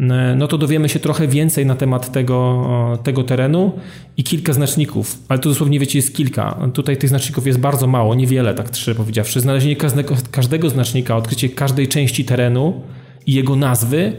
[0.01, 3.73] e, no to dowiemy się trochę więcej na temat tego, tego terenu
[4.17, 6.69] i kilka znaczników, ale to dosłownie wiecie, jest kilka.
[6.75, 9.41] Tutaj tych znaczników jest bardzo mało, niewiele, tak szczerze powiedziawszy.
[9.41, 12.83] Znalezienie każdego, każdego znacznika, odkrycie każdej części terenu
[13.27, 14.13] i jego nazwy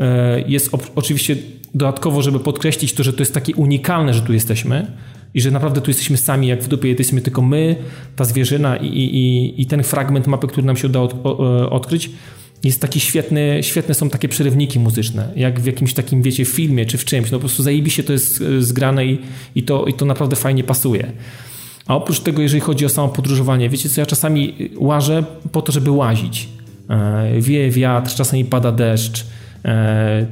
[0.00, 1.36] e, jest oczywiście
[1.74, 4.86] dodatkowo, żeby podkreślić to, że to jest takie unikalne, że tu jesteśmy
[5.34, 7.76] i że naprawdę tu jesteśmy sami, jak w dupie jesteśmy tylko my,
[8.16, 12.10] ta zwierzyna i, i, i ten fragment mapy, który nam się udało e, odkryć,
[12.64, 16.98] jest taki świetny, świetne są takie przerywniki muzyczne, jak w jakimś takim, wiecie, filmie czy
[16.98, 17.30] w czymś.
[17.30, 19.18] No po prostu zajebiście to jest e, zgrane i,
[19.54, 21.12] i, to, i to naprawdę fajnie pasuje.
[21.86, 25.72] A oprócz tego, jeżeli chodzi o samo podróżowanie, wiecie co, ja czasami łażę po to,
[25.72, 26.48] żeby łazić.
[26.90, 29.26] E, wieje wiatr, czasami pada deszcz,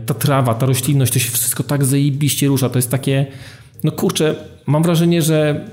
[0.07, 2.69] ta trawa, ta roślinność, to się wszystko tak zajebiście rusza.
[2.69, 3.27] To jest takie,
[3.85, 4.35] no kurczę,
[4.67, 5.69] mam wrażenie, że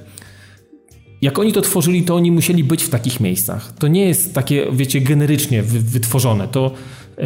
[1.24, 3.74] jak oni to tworzyli, to oni musieli być w takich miejscach.
[3.80, 6.48] To nie jest takie, wiecie, generycznie wytworzone.
[6.48, 6.72] To
[7.18, 7.24] e,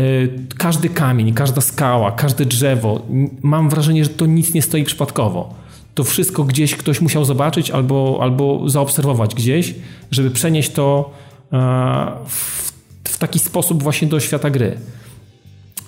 [0.58, 3.06] każdy kamień, każda skała, każde drzewo,
[3.42, 5.54] mam wrażenie, że to nic nie stoi przypadkowo.
[5.96, 9.76] To wszystko gdzieś ktoś musiał zobaczyć albo, albo zaobserwować gdzieś,
[10.12, 11.14] żeby przenieść to
[11.54, 11.58] e,
[12.28, 12.72] w,
[13.04, 14.78] w taki sposób właśnie do świata gry.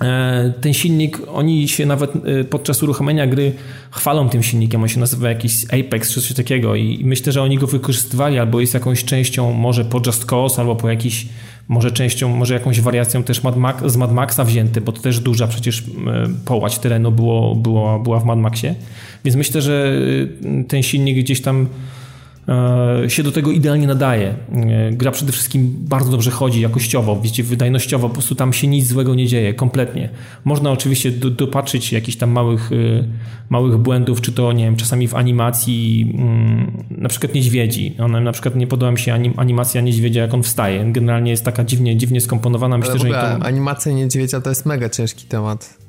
[0.02, 3.54] E, ten silnik, oni się nawet e, podczas uruchomienia gry
[3.92, 7.58] chwalą tym silnikiem, on się nazywa jakiś Apex czy coś takiego i myślę, że oni
[7.58, 11.28] go wykorzystywali albo jest jakąś częścią może po Just Cause albo po jakiś,
[11.68, 15.20] może częścią, może jakąś wariacją też Mad Max, z Mad Maxa wzięty, bo to też
[15.20, 15.84] duża przecież e,
[16.46, 18.76] połać terenu było, było, była w Mad Maxie,
[19.26, 20.02] więc myślę, że
[20.68, 21.68] ten silnik gdzieś tam
[23.08, 24.28] się do tego idealnie nadaje.
[24.28, 28.88] E, gra przede wszystkim bardzo dobrze chodzi jakościowo, widzicie, wydajnościowo, po prostu tam się nic
[28.88, 30.10] złego nie dzieje, kompletnie.
[30.46, 32.76] Można oczywiście do, dopatrzyć jakichś tam małych, e,
[33.50, 37.96] małych błędów, czy to, nie wiem, czasami w animacji, mm, na przykład niedźwiedzi.
[38.00, 40.92] One, na przykład nie podoba mi się animacja niedźwiedzia, jak on wstaje.
[40.92, 42.78] Generalnie jest taka dziwnie, dziwnie skomponowana.
[42.78, 43.46] Myślę, Ale w ogóle że to...
[43.46, 45.89] animacja niedźwiedzia to jest mega ciężki temat.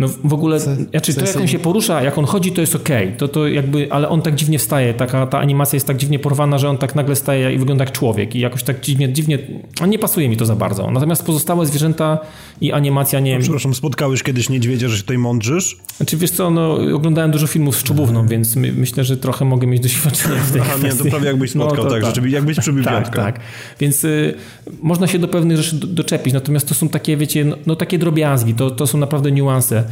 [0.00, 3.06] No w ogóle, znaczy to jak on się porusza, jak on chodzi, to jest okej,
[3.06, 3.18] okay.
[3.18, 6.58] to, to jakby, ale on tak dziwnie wstaje, taka, ta animacja jest tak dziwnie porwana,
[6.58, 9.38] że on tak nagle staje i wygląda jak człowiek i jakoś tak dziwnie, dziwnie,
[9.80, 10.90] a nie pasuje mi to za bardzo.
[10.90, 12.18] Natomiast pozostałe zwierzęta
[12.60, 13.34] i animacja nie...
[13.34, 15.76] No, przepraszam, spotkałeś kiedyś niedźwiedzia, że się tutaj mądrzysz?
[15.96, 19.66] Znaczy wiesz co, no oglądałem dużo filmów z czubówną, więc my, myślę, że trochę mogę
[19.66, 21.04] mieć doświadczenie w tej Aha, kwestii.
[21.04, 23.22] nie, to prawie jakbyś no, spotkał, no, tak, tak, żeby, jakbyś przybił Tak, piątkę.
[23.22, 23.40] tak,
[23.80, 24.34] więc y,
[24.82, 27.98] można się do pewnych rzeczy do, doczepić, natomiast to są takie, wiecie, no, no takie
[27.98, 29.84] drobiazgi, to, to są naprawdę niuanse,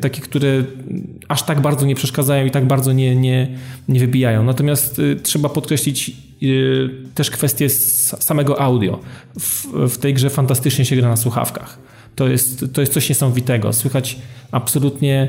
[0.00, 0.64] takie, które
[1.28, 3.48] aż tak bardzo nie przeszkadzają i tak bardzo nie, nie,
[3.88, 4.42] nie wybijają.
[4.42, 6.12] Natomiast y, trzeba podkreślić
[6.42, 9.00] y, też kwestię samego audio.
[9.40, 11.78] W, w tej grze fantastycznie się gra na słuchawkach.
[12.14, 13.72] To jest, to jest coś niesamowitego.
[13.72, 14.18] Słychać
[14.50, 15.28] absolutnie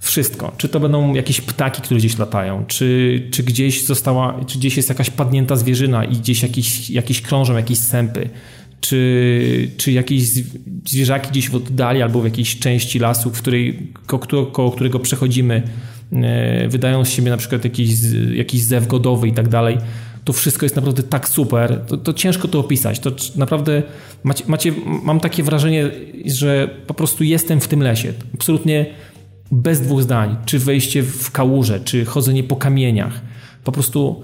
[0.00, 0.52] wszystko.
[0.56, 4.88] Czy to będą jakieś ptaki, które gdzieś latają, czy, czy gdzieś została, czy gdzieś jest
[4.88, 8.28] jakaś padnięta zwierzyna i gdzieś jakiś, jakiś krążą jakieś sępy,
[8.80, 10.22] czy, czy jakieś
[10.86, 15.62] zwierzaki gdzieś w oddali albo w jakiejś części lasu, w której, koło, koło którego przechodzimy,
[16.12, 17.90] e, wydają z siebie na przykład jakiś,
[18.34, 19.78] jakiś zew godowy i tak dalej.
[20.24, 22.98] To wszystko jest naprawdę tak super, to, to ciężko to opisać.
[22.98, 23.82] To naprawdę
[24.24, 24.72] macie, macie,
[25.02, 25.90] mam takie wrażenie,
[26.26, 28.12] że po prostu jestem w tym lesie.
[28.34, 28.86] Absolutnie
[29.50, 30.36] bez dwóch zdań.
[30.46, 33.20] Czy wejście w kałuże, czy chodzenie po kamieniach.
[33.64, 34.22] Po prostu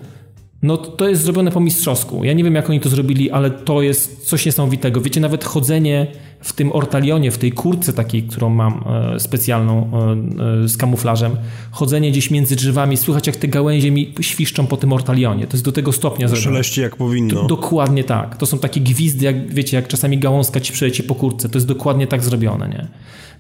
[0.67, 2.25] no to jest zrobione po mistrzowsku.
[2.25, 5.01] Ja nie wiem, jak oni to zrobili, ale to jest coś niesamowitego.
[5.01, 6.07] Wiecie, nawet chodzenie
[6.41, 11.37] w tym ortalionie, w tej kurce takiej, którą mam e, specjalną e, e, z kamuflażem,
[11.71, 15.47] chodzenie gdzieś między drzewami, słychać jak te gałęzie mi świszczą po tym ortalionie.
[15.47, 16.53] To jest do tego stopnia zrobione.
[16.53, 17.35] Szeleści jak powinno.
[17.35, 18.37] To, dokładnie tak.
[18.37, 21.49] To są takie gwizdy, jak wiecie, jak czasami gałązka ci przeleci po kurce.
[21.49, 22.89] To jest dokładnie tak zrobione, nie?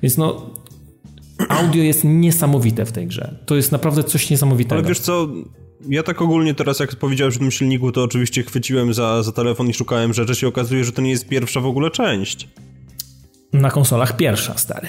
[0.02, 0.50] Więc no,
[1.48, 3.38] audio jest niesamowite w tej grze.
[3.46, 4.74] To jest naprawdę coś niesamowitego.
[4.74, 5.28] Ale wiesz co,
[5.88, 9.68] ja tak ogólnie teraz, jak powiedziałeś o tym silniku, to oczywiście chwyciłem za, za telefon
[9.68, 10.34] i szukałem rzeczy.
[10.34, 12.48] się okazuje, że to nie jest pierwsza w ogóle część.
[13.52, 14.88] Na konsolach pierwsza, stary.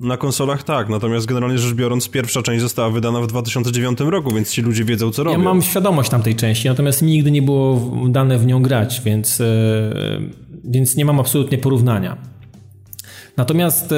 [0.00, 4.50] Na konsolach tak, natomiast generalnie rzecz biorąc, pierwsza część została wydana w 2009 roku, więc
[4.50, 5.38] ci ludzie wiedzą, co robią.
[5.38, 9.38] Ja mam świadomość tamtej części, natomiast mi nigdy nie było dane w nią grać, więc,
[9.38, 9.46] yy,
[10.64, 12.31] więc nie mam absolutnie porównania.
[13.36, 13.96] Natomiast e,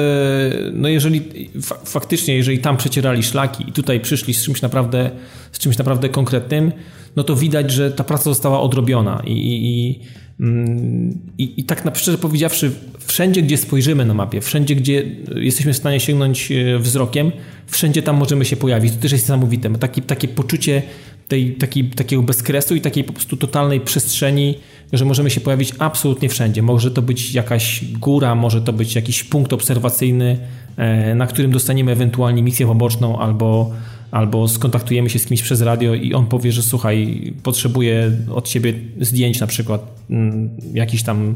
[0.73, 1.49] no jeżeli
[1.85, 5.11] faktycznie, jeżeli tam przecierali szlaki i tutaj przyszli z czymś naprawdę,
[5.51, 6.71] z czymś naprawdę konkretnym,
[7.15, 9.99] no to widać, że ta praca została odrobiona i, i,
[10.39, 15.03] mm, i, i tak na szczerze powiedziawszy, wszędzie, gdzie spojrzymy na mapie, wszędzie, gdzie
[15.35, 17.31] jesteśmy w stanie sięgnąć e, wzrokiem,
[17.67, 18.93] wszędzie tam możemy się pojawić.
[18.93, 19.69] To też jest niesamowite.
[19.69, 20.81] Taki, takie poczucie
[21.27, 24.57] tej, taki, takiego bezkresu i takiej po prostu totalnej przestrzeni,
[24.93, 26.61] że możemy się pojawić absolutnie wszędzie.
[26.61, 30.37] Może to być jakaś góra, może to być jakiś punkt obserwacyjny,
[30.77, 33.71] e, na którym dostaniemy ewentualnie misję poboczną albo,
[34.11, 38.73] albo skontaktujemy się z kimś przez radio i on powie, że słuchaj, potrzebuję od ciebie
[39.01, 41.35] zdjęć na przykład mm, jakiś tam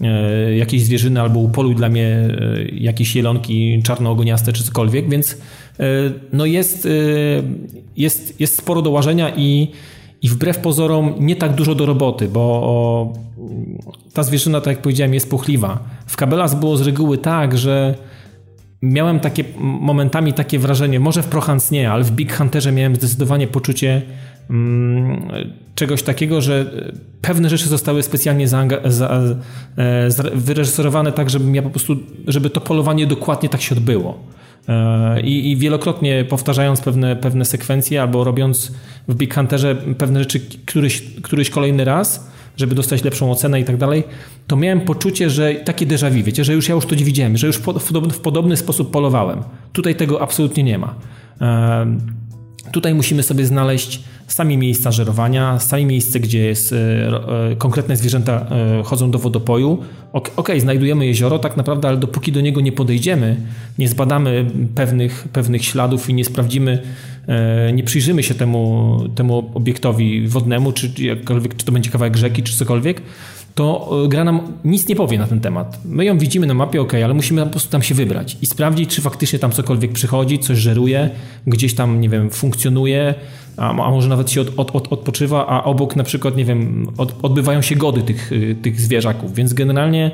[0.00, 5.38] e, jakiejś zwierzyny albo upoluj dla mnie e, jakieś jelonki czarnoogoniaste czy cokolwiek, więc
[6.32, 6.88] no jest,
[7.96, 9.68] jest, jest sporo do łażenia i
[10.24, 13.12] i wbrew pozorom nie tak dużo do roboty, bo
[14.12, 15.78] ta zwierzyna, tak jak powiedziałem, jest puchliwa.
[16.06, 17.94] W Kabelas było z reguły tak, że
[18.82, 23.46] miałem takie momentami takie wrażenie, może w Prohans nie, ale w Big Hunterze miałem zdecydowanie
[23.46, 24.02] poczucie
[24.50, 25.28] mm,
[25.74, 26.70] czegoś takiego, że
[27.22, 29.20] pewne rzeczy zostały specjalnie za, za,
[30.08, 31.96] za, wyreżyserowane tak, ja po prostu,
[32.26, 34.18] żeby to polowanie dokładnie tak się odbyło.
[34.68, 38.72] E, I, I, wielokrotnie powtarzając pewne, pewne sekwencje albo robiąc
[39.08, 43.76] w Big Hunterze pewne rzeczy któryś, któryś kolejny raz, żeby dostać lepszą ocenę i tak
[43.76, 44.04] dalej,
[44.46, 47.46] to miałem poczucie, że takie déjà vu, wiecie, że już ja już to widziałem, że
[47.46, 49.42] już w, podobny, sposób polowałem.
[49.72, 50.94] Tutaj tego absolutnie nie ma.
[51.40, 51.86] E,
[52.72, 58.32] tutaj musimy sobie znaleźć sami miejsca żerowania, sami miejsce, gdzie jest e, e, konkretne zwierzęta
[58.32, 59.78] e, chodzą do wodopoju.
[60.12, 63.36] Ok, okay, znajdujemy jezioro tak naprawdę, ale dopóki do niego nie podejdziemy,
[63.78, 66.82] nie zbadamy pewnych, pewnych śladów i nie sprawdzimy,
[67.72, 72.56] nie przyjrzymy się temu, temu obiektowi wodnemu, czy, jakkolwiek, czy to będzie kawałek rzeki, czy
[72.56, 73.02] cokolwiek,
[73.54, 75.80] to gra nam nic nie powie na ten temat.
[75.84, 78.90] My ją widzimy na mapie, ok, ale musimy po prostu tam się wybrać i sprawdzić,
[78.90, 81.10] czy faktycznie tam cokolwiek przychodzi, coś żeruje,
[81.46, 83.14] gdzieś tam, nie wiem, funkcjonuje,
[83.56, 87.14] a, może nawet się od, od, od, odpoczywa, a obok na przykład, nie wiem, od,
[87.22, 90.10] odbywają się gody tych, y, tych zwierzaków, więc generalnie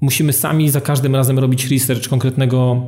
[0.00, 2.82] musimy sami za każdym razem robić research konkretnego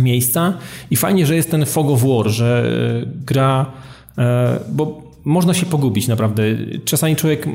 [0.00, 0.58] miejsca.
[0.90, 2.70] I fajnie, że jest ten fog of war, że
[3.02, 3.72] y, gra,
[4.18, 6.42] e, bo można się pogubić naprawdę.
[6.84, 7.48] Czasami człowiek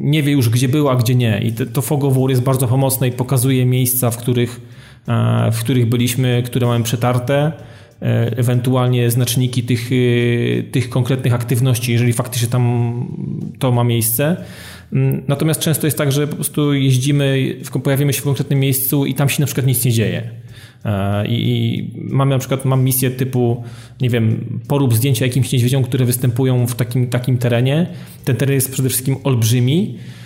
[0.00, 1.40] nie wie już gdzie był, a gdzie nie.
[1.42, 4.60] I to fog of war jest bardzo pomocne i pokazuje miejsca, w których,
[5.08, 7.52] e, w których byliśmy, które mamy przetarte
[8.36, 13.06] ewentualnie znaczniki tych, e, tych konkretnych aktywności, jeżeli faktycznie tam
[13.58, 14.36] to ma miejsce.
[14.92, 19.14] Mm, natomiast często jest tak, że po prostu jeździmy, pojawimy się w konkretnym miejscu i
[19.14, 20.30] tam się na przykład nic nie dzieje.
[20.84, 23.64] E, I mamy na przykład, mam misję typu,
[24.00, 27.86] nie wiem, porób zdjęcia jakimś niedźwiedziom, które występują w takim, takim terenie.
[28.24, 30.19] Ten teren jest przede wszystkim olbrzymi E,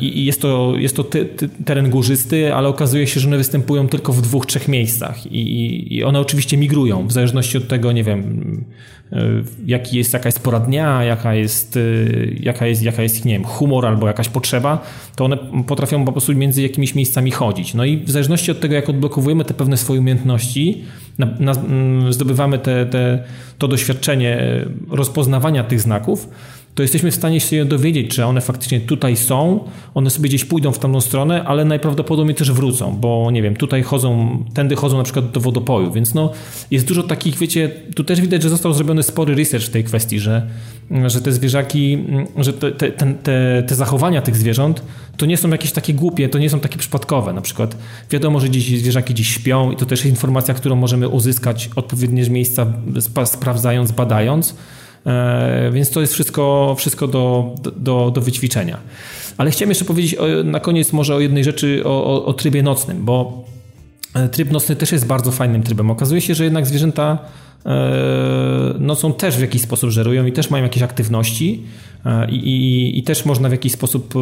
[0.00, 3.88] i jest to, jest to ty, ty, teren górzysty, ale okazuje się, że one występują
[3.88, 8.04] tylko w dwóch, trzech miejscach i, i one oczywiście migrują w zależności od tego, nie
[8.04, 8.64] wiem,
[9.12, 9.26] e,
[9.66, 11.80] jaki jest, jaka jest pora dnia, jaka jest, e,
[12.40, 14.82] jaka jest, jaka jest nie wiem, humor albo jakaś potrzeba,
[15.16, 17.74] to one potrafią po prostu między jakimiś miejscami chodzić.
[17.74, 20.84] No i w zależności od tego, jak odblokowujemy te pewne swoje umiejętności,
[21.18, 21.54] na, na,
[22.10, 23.24] zdobywamy te, te,
[23.58, 26.28] to doświadczenie rozpoznawania tych znaków,
[26.74, 30.72] to jesteśmy w stanie się dowiedzieć, czy one faktycznie tutaj są, one sobie gdzieś pójdą
[30.72, 35.04] w tamtą stronę, ale najprawdopodobniej też wrócą, bo nie wiem, tutaj chodzą, tędy chodzą na
[35.04, 36.32] przykład do wodopoju, więc no
[36.70, 40.20] jest dużo takich, wiecie, tu też widać, że został zrobiony spory research w tej kwestii,
[40.20, 40.48] że,
[41.06, 41.98] że te zwierzaki,
[42.36, 44.82] że te, te, te, te zachowania tych zwierząt
[45.16, 47.32] to nie są jakieś takie głupie, to nie są takie przypadkowe.
[47.32, 47.76] Na przykład
[48.10, 52.24] wiadomo, że dziś zwierzaki dziś śpią i to też jest informacja, którą możemy uzyskać odpowiednie
[52.24, 52.66] z miejsca,
[53.24, 54.54] sprawdzając, badając,
[55.72, 58.78] więc to jest wszystko, wszystko do, do, do wyćwiczenia.
[59.38, 63.04] Ale chciałem jeszcze powiedzieć na koniec może o jednej rzeczy, o, o, o trybie nocnym,
[63.04, 63.44] bo
[64.14, 65.90] e, tryb nocny też jest bardzo fajnym trybem.
[65.90, 67.18] Okazuje się, że jednak zwierzęta
[67.66, 71.62] e, nocą też w jakiś sposób żerują i też mają jakieś aktywności
[72.28, 74.14] i, i, i też można w jakiś sposób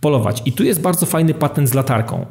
[0.00, 0.42] polować.
[0.44, 2.26] I tu jest bardzo fajny patent z latarką,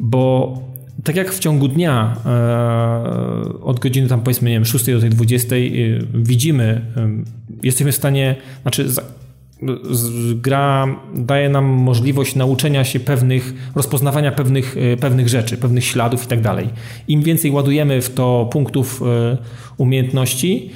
[0.00, 0.58] bo
[1.04, 5.10] tak jak w ciągu dnia e, od godziny tam powiedzmy nie wiem 6 do tej
[5.10, 5.58] 20 e,
[6.14, 7.08] widzimy, e,
[7.62, 8.86] jesteśmy w stanie, znaczy
[10.34, 16.40] gra daje nam możliwość nauczenia się pewnych, rozpoznawania pewnych, pewnych rzeczy, pewnych śladów i tak
[16.40, 16.68] dalej.
[17.08, 19.02] Im więcej ładujemy w to punktów
[19.76, 20.70] umiejętności,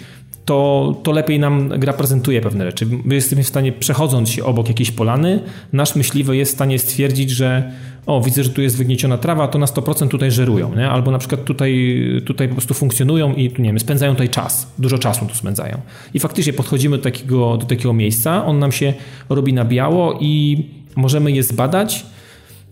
[0.44, 2.86] to, to lepiej nam gra prezentuje pewne rzeczy.
[3.05, 5.40] My jesteśmy w stanie, przechodząc się obok jakiejś polany,
[5.73, 7.73] nasz myśliwy jest w stanie stwierdzić, że
[8.06, 10.88] o, widzę, że tu jest wygnieciona trawa, to na 100% tutaj żerują, nie?
[10.88, 14.98] albo na przykład tutaj, tutaj po prostu funkcjonują i nie wiem, spędzają tutaj czas, dużo
[14.98, 15.80] czasu tu spędzają.
[16.14, 18.94] I faktycznie podchodzimy do takiego, do takiego miejsca, on nam się
[19.28, 20.64] robi na biało i
[20.96, 22.06] możemy je zbadać,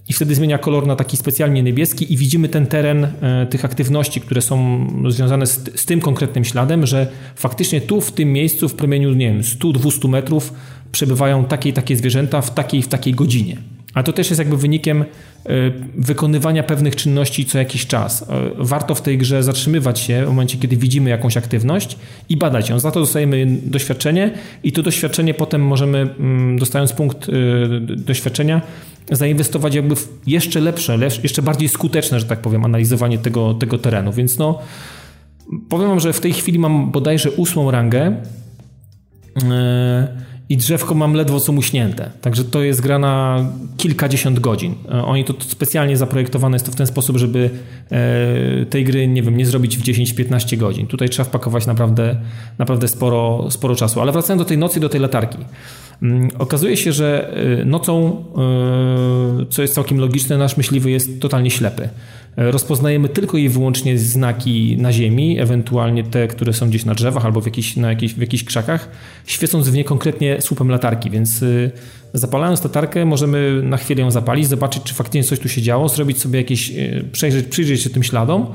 [0.08, 4.20] i wtedy zmienia kolor na taki specjalnie niebieski i widzimy ten teren e, tych aktywności,
[4.20, 7.06] które są związane z, z, tym konkretnym śladem, że
[7.36, 10.54] faktycznie tu w tym miejscu w promieniu, nie wiem, 100-200 metrów
[10.92, 13.56] przebywają takie i takie zwierzęta w takiej w takiej godzinie.
[13.94, 15.06] A to też jest jakby wynikiem e,
[15.94, 18.22] wykonywania pewnych czynności co jakiś czas.
[18.22, 18.26] E,
[18.58, 21.96] warto w tej grze zatrzymywać się w momencie, kiedy widzimy jakąś aktywność
[22.28, 22.78] i badać ją.
[22.78, 24.30] Za to dostajemy doświadczenie
[24.62, 27.26] i to doświadczenie potem możemy, mm, dostając punkt
[27.96, 28.60] doświadczenia,
[29.10, 34.12] zainwestować jakby w jeszcze lepsze, jeszcze bardziej skuteczne, że tak powiem, analizowanie tego, tego terenu.
[34.12, 34.58] Więc no,
[35.68, 38.16] powiem wam, że w tej chwili mam bodajże ósmą rangę
[39.36, 39.42] yy,
[40.48, 42.10] i drzewko mam ledwo co muśnięte.
[42.20, 43.44] Także to jest gra na
[43.76, 44.74] kilkadziesiąt godzin.
[44.84, 47.50] Yy, oni to specjalnie zaprojektowane jest to w ten sposób, żeby
[47.90, 50.86] yy, tej gry, nie wiem, nie zrobić w 10-15 godzin.
[50.86, 52.16] Tutaj trzeba wpakować naprawdę,
[52.58, 54.00] naprawdę sporo, sporo czasu.
[54.00, 55.38] Ale wracając do tej nocy, do tej latarki.
[56.02, 58.24] Mm, okazuje się, że y, nocą,
[59.50, 61.88] co jest całkiem logiczne, nasz myśliwy jest totalnie ślepy.
[62.36, 67.24] E, rozpoznajemy tylko i wyłącznie znaki na ziemi, ewentualnie te, które są gdzieś na drzewach
[67.24, 68.88] albo w, jakiś, na jakiś, w jakichś krzakach,
[69.26, 71.70] świecąc w nie konkretnie słupem latarki, więc y,
[72.12, 76.18] zapalając latarkę możemy na chwilę ją zapalić, zobaczyć, czy faktycznie coś tu się działo, zrobić
[76.18, 76.72] sobie jakieś,
[77.12, 78.46] przejrzeć, przyjrzeć się tym śladom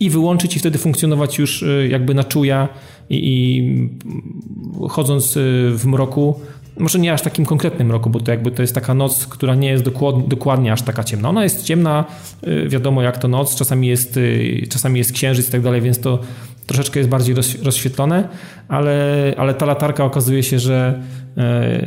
[0.00, 2.68] i wyłączyć i wtedy funkcjonować już jakby na czuja
[3.10, 5.34] i, i chodząc
[5.70, 6.40] w mroku
[6.78, 9.68] może nie aż takim konkretnym roku, bo to jakby to jest taka noc, która nie
[9.68, 11.28] jest dokładnie, dokładnie aż taka ciemna.
[11.28, 12.04] Ona jest ciemna,
[12.46, 16.00] y, wiadomo jak to noc, czasami jest, y, czasami jest księżyc i tak dalej, więc
[16.00, 16.18] to
[16.66, 18.28] troszeczkę jest bardziej rozświetlone,
[18.68, 21.02] ale, ale ta latarka okazuje się, że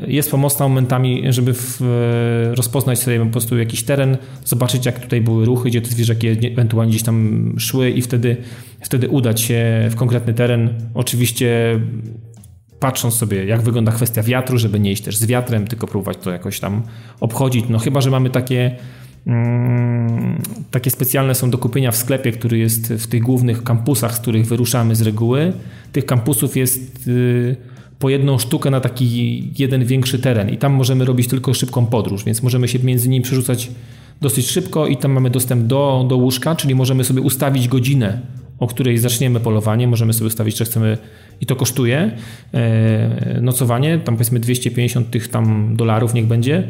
[0.05, 1.81] y, jest pomocna momentami, żeby w,
[2.55, 6.89] rozpoznać sobie po prostu jakiś teren, zobaczyć jak tutaj były ruchy, gdzie te zwierzaki ewentualnie
[6.89, 8.37] gdzieś tam szły i wtedy,
[8.81, 10.69] wtedy udać się w konkretny teren.
[10.93, 11.79] Oczywiście
[12.79, 16.31] patrząc sobie, jak wygląda kwestia wiatru, żeby nie iść też z wiatrem, tylko próbować to
[16.31, 16.81] jakoś tam
[17.19, 17.65] obchodzić.
[17.69, 18.75] No chyba, że mamy takie
[19.27, 20.41] mm,
[20.71, 24.45] takie specjalne są do kupienia w sklepie, który jest w tych głównych kampusach, z których
[24.45, 25.53] wyruszamy z reguły.
[25.91, 27.55] Tych kampusów jest y,
[27.99, 32.23] po jedną sztukę na taki jeden większy teren i tam możemy robić tylko szybką podróż,
[32.23, 33.71] więc możemy się między nimi przerzucać
[34.21, 38.21] dosyć szybko i tam mamy dostęp do, do łóżka, czyli możemy sobie ustawić godzinę,
[38.59, 39.87] o której zaczniemy polowanie.
[39.87, 40.97] Możemy sobie ustawić, że chcemy
[41.41, 42.11] i to kosztuje
[42.53, 46.63] e, nocowanie, tam powiedzmy 250 tych tam dolarów niech będzie.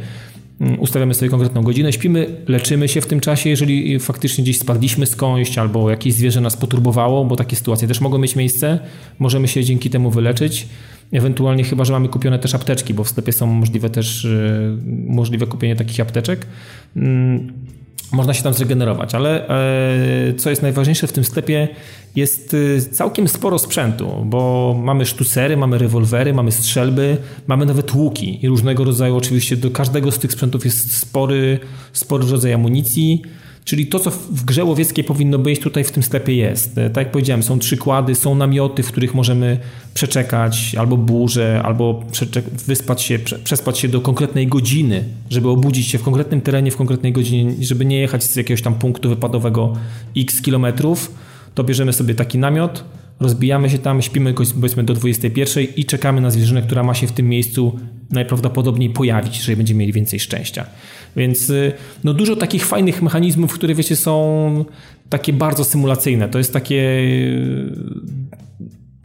[0.62, 5.06] Mm, ustawiamy sobie konkretną godzinę, śpimy, leczymy się w tym czasie, jeżeli faktycznie gdzieś spadliśmy
[5.06, 8.80] skądś albo jakieś zwierzę nas poturbowało, bo takie sytuacje też mogą mieć miejsce,
[9.20, 10.68] możemy się dzięki temu wyleczyć.
[11.12, 14.78] Ewentualnie chyba, że mamy kupione też apteczki, bo w sklepie są możliwe też y,
[15.08, 16.48] możliwe kupienie takich apteczek.
[18.12, 21.68] Można się tam zregenerować, ale e, co jest najważniejsze w tym sklepie
[22.16, 27.18] jest y, całkiem sporo sprzętu, bo mamy sztucery, mamy rewolwery, mamy strzelby,
[27.48, 31.60] mamy nawet łuki i różnego rodzaju oczywiście do każdego z tych sprzętów jest spory,
[31.94, 33.22] spory rodzaj amunicji,
[33.68, 36.78] Czyli to, co w grze łowieckiej powinno być, tutaj w tym sklepie jest.
[36.78, 39.58] E, tak jak powiedziałem, są przykłady, są namioty, w których możemy
[39.94, 42.04] przeczekać albo burzę, albo
[42.68, 47.12] wyspać się, przespać się do konkretnej godziny, żeby obudzić się w konkretnym terenie, w konkretnej
[47.14, 49.74] godzinie, żeby nie jechać z jakiegoś tam punktu wypadowego
[50.18, 51.12] x kilometrów,
[51.56, 52.84] to bierzemy sobie taki namiot,
[53.20, 57.12] rozbijamy się tam, śpimy powiedzmy do 21 i czekamy na zwierzynę, która ma się w
[57.12, 57.80] tym miejscu
[58.12, 60.66] najprawdopodobniej pojawić, jeżeli będziemy mieli więcej szczęścia.
[61.18, 61.72] Więc y,
[62.04, 64.66] no dużo takich fajnych mechanizmów, które wiecie są
[65.10, 66.30] takie bardzo symulacyjne.
[66.30, 67.72] To jest takie y,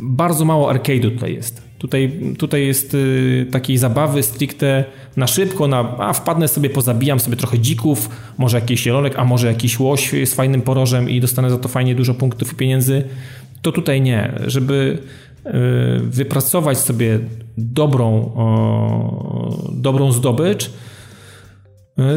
[0.00, 1.62] bardzo mało arcade'u tutaj jest.
[1.78, 4.84] Tutaj, tutaj jest y, takiej zabawy stricte
[5.16, 8.08] na szybko, na a wpadnę sobie, pozabijam sobie trochę dzików,
[8.38, 11.94] może jakiś jelolek, a może jakiś łoś z fajnym porożem i dostanę za to fajnie
[11.94, 13.04] dużo punktów i pieniędzy.
[13.62, 14.32] To tutaj nie.
[14.46, 14.98] Żeby
[16.02, 17.18] wypracować sobie
[17.56, 18.32] dobrą,
[19.72, 20.70] dobrą zdobycz,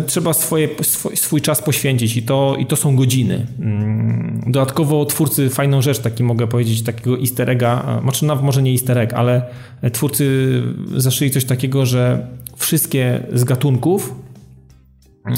[0.08, 3.48] trzeba swoje, swój, swój czas poświęcić i to, i to są godziny.
[3.60, 8.98] Mm, dodatkowo twórcy fajną rzecz, taki mogę powiedzieć, takiego easter egga, znaczy może nie easter
[8.98, 9.42] egg, ale
[9.94, 10.62] twórcy
[10.96, 14.16] zaszyli coś takiego, że wszystkie z gatunków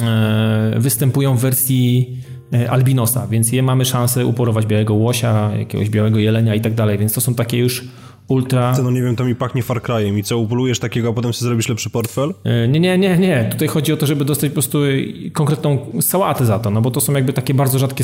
[0.02, 2.18] e, występują w wersji
[2.54, 6.98] e, albinosa, więc je mamy szansę uporować białego łosia, jakiegoś białego jelenia i tak dalej,
[6.98, 7.88] więc to są takie już
[8.28, 8.74] ultra...
[8.84, 11.48] No nie wiem, to mi pachnie Far Cry'em i co, upolujesz takiego, a potem sobie
[11.48, 12.34] zrobisz lepszy portfel?
[12.44, 13.48] E, nie, nie, nie, nie.
[13.52, 14.80] Tutaj chodzi o to, żeby dostać po prostu
[15.34, 18.04] konkretną sałatę za to, no bo to są jakby takie bardzo rzadkie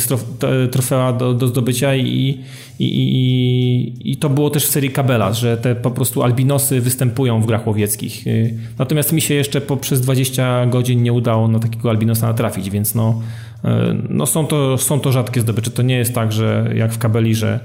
[0.71, 2.39] trofea do, do zdobycia i,
[2.79, 7.41] i, i, i to było też w serii Kabela, że te po prostu albinosy występują
[7.41, 8.27] w grach łowieckich.
[8.27, 8.31] E,
[8.79, 13.21] natomiast mi się jeszcze poprzez 20 godzin nie udało na takiego albinosa natrafić, więc no,
[13.63, 15.71] e, no są, to, są to rzadkie zdobycze.
[15.71, 17.59] To nie jest tak, że jak w Kabeli, że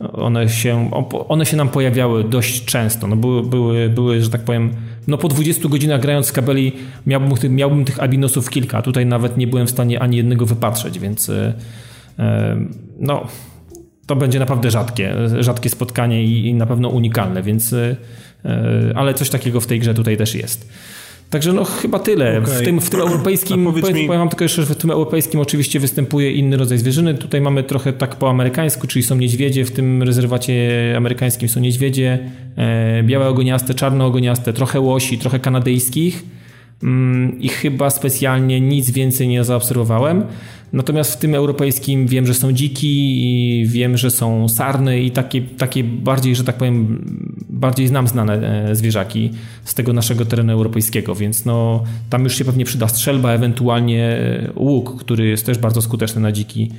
[0.00, 0.90] one się,
[1.28, 3.06] one się nam pojawiały dość często.
[3.06, 4.70] No były, były, były, że tak powiem,
[5.06, 6.72] no po 20 godzinach grając z kabeli
[7.06, 8.82] miałbym, miałbym tych albinosów kilka.
[8.82, 11.54] Tutaj nawet nie byłem w stanie ani jednego wypatrzeć, więc e,
[12.18, 12.56] e,
[13.00, 13.26] no
[14.06, 17.96] to będzie naprawdę rzadkie, rzadkie spotkanie i, i na pewno unikalne, więc e,
[18.94, 20.68] ale coś takiego w tej grze tutaj też jest.
[21.30, 22.38] Także no chyba tyle.
[22.38, 22.54] Okay.
[22.54, 24.06] W, tym, w tym europejskim, powiem, mi...
[24.06, 27.14] powiem tylko jeszcze, że w tym europejskim oczywiście występuje inny rodzaj zwierzyny.
[27.14, 30.54] Tutaj mamy trochę tak po amerykańsku, czyli są niedźwiedzie, w tym rezerwacie
[30.96, 32.18] amerykańskim są niedźwiedzie,
[32.56, 36.24] e, białe ogoniaste, czarne ogoniaste, trochę łosi, trochę kanadyjskich
[37.40, 40.24] i chyba specjalnie nic więcej nie zaobserwowałem.
[40.72, 45.42] Natomiast w tym europejskim wiem, że są dziki i wiem, że są sarny i takie,
[45.42, 47.04] takie bardziej, że tak powiem,
[47.48, 48.34] bardziej znam znane
[48.70, 49.30] e, zwierzaki
[49.64, 54.18] z tego naszego terenu europejskiego, więc no, tam już się pewnie przyda strzelba, ewentualnie
[54.56, 56.70] łuk, który jest też bardzo skuteczny na dziki,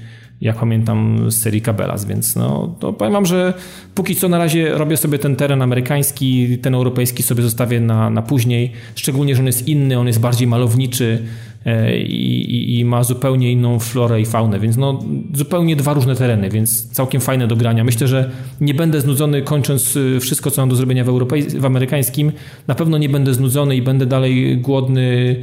[0.41, 3.53] jak pamiętam z serii Kabelas, więc no, to powiem wam, że
[3.95, 8.21] póki co na razie robię sobie ten teren amerykański, ten europejski sobie zostawię na, na
[8.21, 11.23] później, szczególnie, że on jest inny, on jest bardziej malowniczy,
[11.65, 15.03] E, i, i, ma zupełnie inną florę i faunę, więc no
[15.33, 17.83] zupełnie dwa różne tereny, więc całkiem fajne do grania.
[17.83, 18.31] Myślę, że
[18.61, 22.31] nie będę znudzony kończąc y, wszystko, co mam do zrobienia w, europej- w amerykańskim.
[22.67, 25.35] Na pewno nie będę znudzony i będę dalej głodny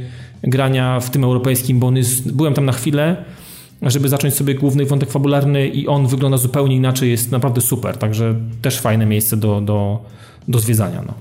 [0.43, 3.25] grania w tym europejskim, bo jest, byłem tam na chwilę,
[3.89, 8.35] żeby zacząć sobie główny wątek fabularny i on wygląda zupełnie inaczej, jest naprawdę super, także
[8.61, 9.99] też fajne miejsce do, do,
[10.47, 11.03] do zwiedzania.
[11.07, 11.13] No.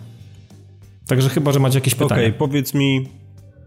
[1.06, 2.14] Także chyba, że macie jakieś pytania.
[2.14, 3.06] Okej, okay, powiedz mi,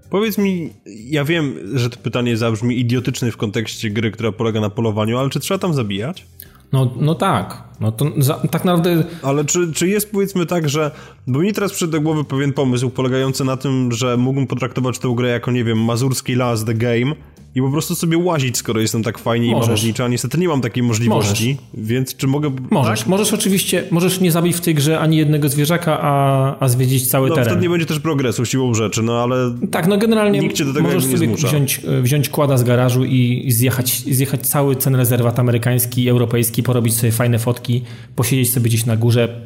[0.10, 4.70] Powiedz mi, ja wiem, że to pytanie zabrzmi idiotyczne w kontekście gry, która polega na
[4.70, 6.26] polowaniu, ale czy trzeba tam zabijać?
[6.72, 7.64] No, no tak.
[7.80, 9.04] No to za, tak naprawdę.
[9.22, 10.92] Ale czy, czy jest powiedzmy tak, że.
[11.28, 15.14] Bo mi teraz przyszedł do głowy pewien pomysł polegający na tym, że mógłbym potraktować tę
[15.16, 17.16] grę jako, nie wiem, mazurski las The Game
[17.56, 19.68] i po prostu sobie łazić, skoro jestem tak fajnie możesz.
[19.68, 20.06] i malownicza.
[20.06, 21.88] A niestety nie mam takiej możliwości, możesz.
[21.88, 22.52] więc czy mogę...
[22.70, 23.08] Możesz, tak?
[23.10, 27.30] możesz oczywiście, możesz nie zabić w tej grze ani jednego zwierzaka, a, a zwiedzić cały
[27.30, 27.50] no, teren.
[27.50, 29.56] wtedy nie będzie też progresu siłą rzeczy, no ale...
[29.72, 31.48] Tak, no generalnie nikt cię do tego możesz nie sobie zmusza.
[31.48, 37.12] wziąć, wziąć kłada z garażu i zjechać, zjechać cały ten rezerwat amerykański, europejski, porobić sobie
[37.12, 37.84] fajne fotki,
[38.16, 39.42] posiedzieć sobie gdzieś na górze,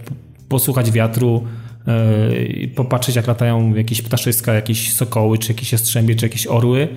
[0.49, 1.43] posłuchać wiatru,
[1.87, 6.87] yy, popatrzeć jak latają jakieś ptaszyska, jakieś sokoły, czy jakieś jastrzębie, czy jakieś orły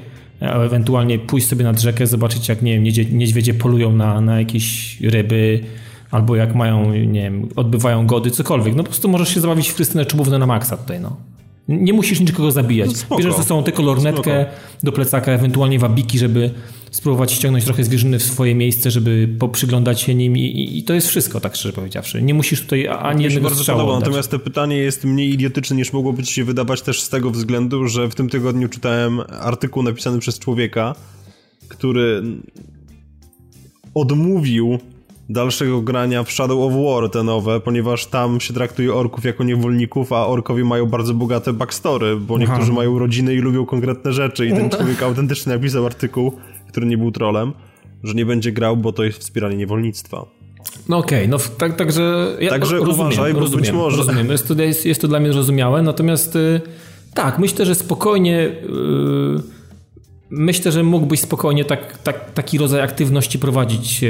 [0.43, 5.61] ewentualnie pójść sobie nad rzekę, zobaczyć jak, nie wiem, niedźwiedzie polują na, na jakieś ryby,
[6.11, 8.75] albo jak mają, nie wiem, odbywają gody, cokolwiek.
[8.75, 11.17] No po prostu możesz się zabawić w Krystynę Czubówne na maksa tutaj, no.
[11.69, 12.91] Nie musisz niczego zabijać.
[13.11, 14.81] No Bierzesz ze sobą tylko lornetkę spoko.
[14.83, 16.51] do plecaka, ewentualnie wabiki, żeby
[16.93, 21.09] spróbować ściągnąć trochę zwierzyny w swoje miejsce, żeby poprzyglądać się nim i, i to jest
[21.09, 22.23] wszystko, tak szczerze powiedziawszy.
[22.23, 26.23] Nie musisz tutaj ani jednego bardzo podoba, Natomiast to pytanie jest mniej idiotyczne niż mogłoby
[26.23, 30.39] ci się wydawać też z tego względu, że w tym tygodniu czytałem artykuł napisany przez
[30.39, 30.95] człowieka,
[31.69, 32.23] który
[33.95, 34.79] odmówił
[35.29, 40.13] dalszego grania w Shadow of War te nowe, ponieważ tam się traktuje orków jako niewolników,
[40.13, 42.73] a orkowie mają bardzo bogate backstory, bo niektórzy Aha.
[42.73, 46.33] mają rodziny i lubią konkretne rzeczy i ten człowiek autentycznie napisał artykuł,
[46.73, 47.53] który nie był trolem,
[48.03, 50.27] że nie będzie grał, bo to jest wspieranie niewolnictwa.
[50.89, 52.37] No okej, okay, no tak, także...
[52.41, 53.97] Ja także rozumiem, uważaj, bo rozumiem, być może...
[53.97, 56.61] Rozumiem, jest to, jest, jest to dla mnie zrozumiałe, natomiast y,
[57.15, 58.37] tak, myślę, że spokojnie...
[58.63, 59.63] Yy
[60.33, 64.09] myślę, że mógłbyś spokojnie tak, tak, taki rodzaj aktywności prowadzić e,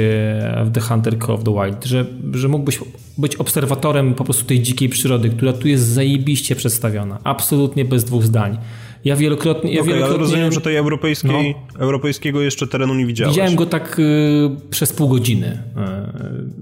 [0.65, 2.79] w The Hunter Call of the Wild, że, że mógłbyś
[3.17, 7.19] być obserwatorem po prostu tej dzikiej przyrody, która tu jest zajebiście przedstawiona.
[7.23, 8.57] Absolutnie bez dwóch zdań.
[9.05, 9.73] Ja wielokrotnie...
[9.73, 10.23] Ja okay, wielokrotnie...
[10.23, 13.35] rozumiem, że tej europejskiej, no, europejskiego jeszcze terenu nie widziałeś.
[13.35, 15.63] Widziałem go tak y, przez pół godziny.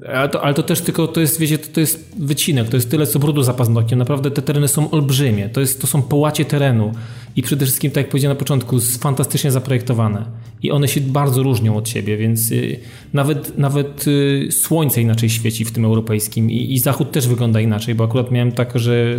[0.04, 2.78] Y, ale, to, ale to też tylko, to jest, wiecie, to, to jest wycinek, to
[2.78, 4.00] jest tyle co brudu za paznokciem.
[4.00, 5.50] Naprawdę te tereny są olbrzymie.
[5.50, 6.92] To, jest, to są połacie terenu
[7.36, 10.26] i przede wszystkim, tak jak powiedziałem na początku, fantastycznie zaprojektowane.
[10.64, 12.80] I one się bardzo różnią od siebie, więc y,
[13.14, 17.96] nawet, nawet y, słońce inaczej świeci w tym europejskim i, i zachód też wygląda inaczej,
[17.96, 19.16] bo akurat miałem tak, że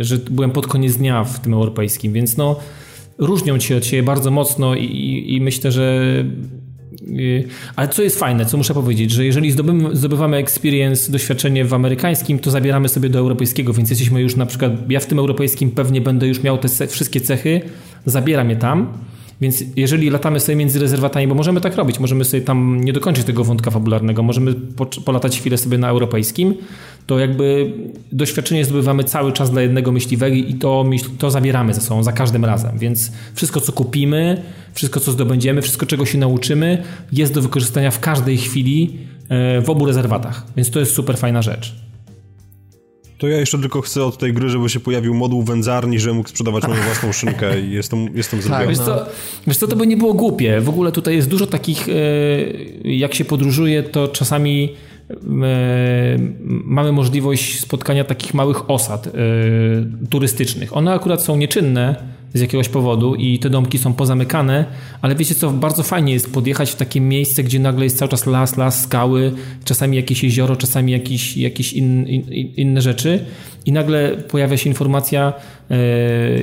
[0.00, 2.56] że byłem pod koniec dnia w tym europejskim, więc no
[3.18, 6.14] różnią się od siebie bardzo mocno i, i, i myślę, że
[7.08, 7.42] e,
[7.76, 12.38] ale co jest fajne, co muszę powiedzieć, że jeżeli zdobywamy, zdobywamy experience, doświadczenie w amerykańskim,
[12.38, 16.00] to zabieramy sobie do europejskiego, więc jesteśmy już na przykład, ja w tym europejskim pewnie
[16.00, 17.60] będę już miał te wszystkie cechy,
[18.06, 18.92] zabieram je tam,
[19.42, 23.24] więc jeżeli latamy sobie między rezerwatami, bo możemy tak robić, możemy sobie tam nie dokończyć
[23.24, 24.54] tego wątka fabularnego, możemy
[25.04, 26.54] polatać chwilę sobie na europejskim,
[27.06, 27.72] to jakby
[28.12, 30.84] doświadczenie zdobywamy cały czas dla jednego myśliwego i to,
[31.18, 32.78] to zabieramy ze sobą za każdym razem.
[32.78, 34.42] Więc wszystko, co kupimy,
[34.74, 36.82] wszystko, co zdobędziemy, wszystko, czego się nauczymy,
[37.12, 38.98] jest do wykorzystania w każdej chwili
[39.28, 40.46] e, w obu rezerwatach.
[40.56, 41.74] Więc to jest super fajna rzecz.
[43.22, 46.28] To ja jeszcze tylko chcę od tej gry, żeby się pojawił moduł wędzarni, żeby mógł
[46.28, 48.66] sprzedawać moją własną szynkę i jestem, jestem tak, zrobiony.
[48.66, 49.06] Tak, wiesz co,
[49.46, 50.60] wiesz co, to by nie było głupie.
[50.60, 51.92] W ogóle tutaj jest dużo takich, e,
[52.84, 54.74] jak się podróżuje, to czasami
[55.10, 55.14] e,
[56.46, 59.10] mamy możliwość spotkania takich małych osad e,
[60.10, 60.76] turystycznych.
[60.76, 61.96] One akurat są nieczynne,
[62.34, 64.64] z jakiegoś powodu i te domki są pozamykane,
[65.02, 68.26] ale wiecie co, bardzo fajnie jest podjechać w takie miejsce, gdzie nagle jest cały czas
[68.26, 69.32] las, las, skały,
[69.64, 72.22] czasami jakieś jezioro, czasami jakieś, jakieś in, in,
[72.56, 73.24] inne rzeczy
[73.66, 75.32] i nagle pojawia się informacja,
[75.70, 75.76] e,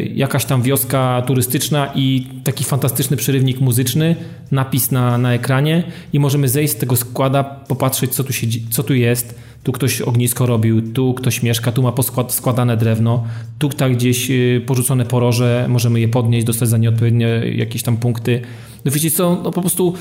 [0.03, 4.15] jakaś tam wioska turystyczna i taki fantastyczny przerywnik muzyczny,
[4.51, 5.83] napis na, na ekranie
[6.13, 10.01] i możemy zejść z tego składa, popatrzeć co tu, się, co tu jest, tu ktoś
[10.01, 13.23] ognisko robił, tu ktoś mieszka, tu ma poskładane drewno,
[13.59, 18.41] tu tak gdzieś y, porzucone poroże, możemy je podnieść, dostać za nieodpowiednie jakieś tam punkty.
[18.85, 19.93] No wiecie co, no po prostu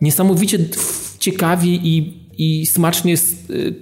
[0.00, 0.58] niesamowicie
[1.18, 3.14] ciekawie i, i smacznie
[3.50, 3.74] y,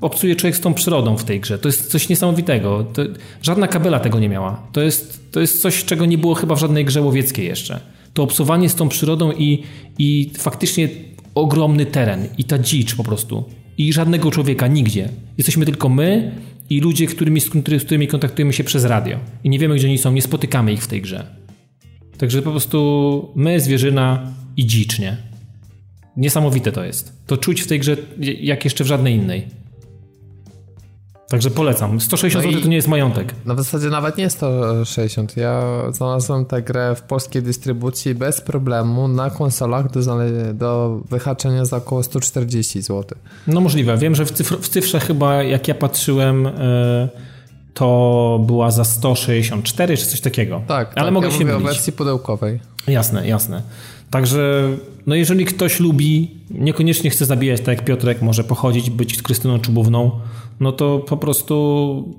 [0.00, 1.58] obcuje człowiek z tą przyrodą w tej grze.
[1.58, 2.84] To jest coś niesamowitego.
[2.84, 3.02] To,
[3.42, 4.62] żadna kabela tego nie miała.
[4.72, 7.80] To jest, to jest coś, czego nie było chyba w żadnej grze łowieckiej jeszcze.
[8.14, 9.62] To obsuwanie z tą przyrodą i,
[9.98, 10.88] i faktycznie
[11.34, 13.44] ogromny teren i ta dzicz po prostu
[13.78, 15.08] i żadnego człowieka nigdzie.
[15.38, 16.32] Jesteśmy tylko my
[16.70, 17.50] i ludzie, którymi, z
[17.84, 19.18] którymi kontaktujemy się przez radio.
[19.44, 21.26] I nie wiemy, gdzie oni są, nie spotykamy ich w tej grze.
[22.18, 25.16] Także po prostu my, zwierzyna i dzicz, nie?
[26.16, 27.12] Niesamowite to jest.
[27.26, 27.96] To czuć w tej grze
[28.40, 29.46] jak jeszcze w żadnej innej.
[31.28, 32.00] Także polecam.
[32.00, 33.34] 160 no zł to nie jest majątek.
[33.44, 35.36] No w zasadzie nawet nie 160.
[35.36, 40.00] Ja znalazłem tę grę w polskiej dystrybucji bez problemu na konsolach do,
[40.54, 43.18] do wyhaczenia za około 140 zł.
[43.46, 43.96] No możliwe.
[43.96, 47.08] Wiem, że w, cyfr w cyfrze chyba jak ja patrzyłem e,
[47.74, 50.62] to była za 164 czy coś takiego.
[50.66, 51.68] Tak, ale tak, mogę ja się mówię mylić.
[51.68, 52.60] o wersji pudełkowej.
[52.86, 53.62] Jasne, jasne.
[54.10, 54.68] Także
[55.06, 59.58] no jeżeli ktoś lubi, niekoniecznie chce zabijać tak jak Piotrek, może pochodzić, być z Krystyną
[59.58, 60.10] Czubówną,
[60.60, 62.14] no to po prostu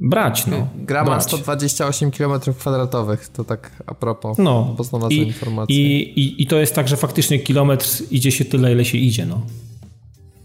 [0.00, 0.46] brać.
[0.46, 0.68] No.
[0.76, 4.74] Gra ma 128 km kwadratowych, to tak a propos, no.
[4.78, 5.76] bo znalazłem I, informację.
[5.76, 9.26] I, i, I to jest tak, że faktycznie kilometr idzie się tyle, ile się idzie.
[9.26, 9.40] No.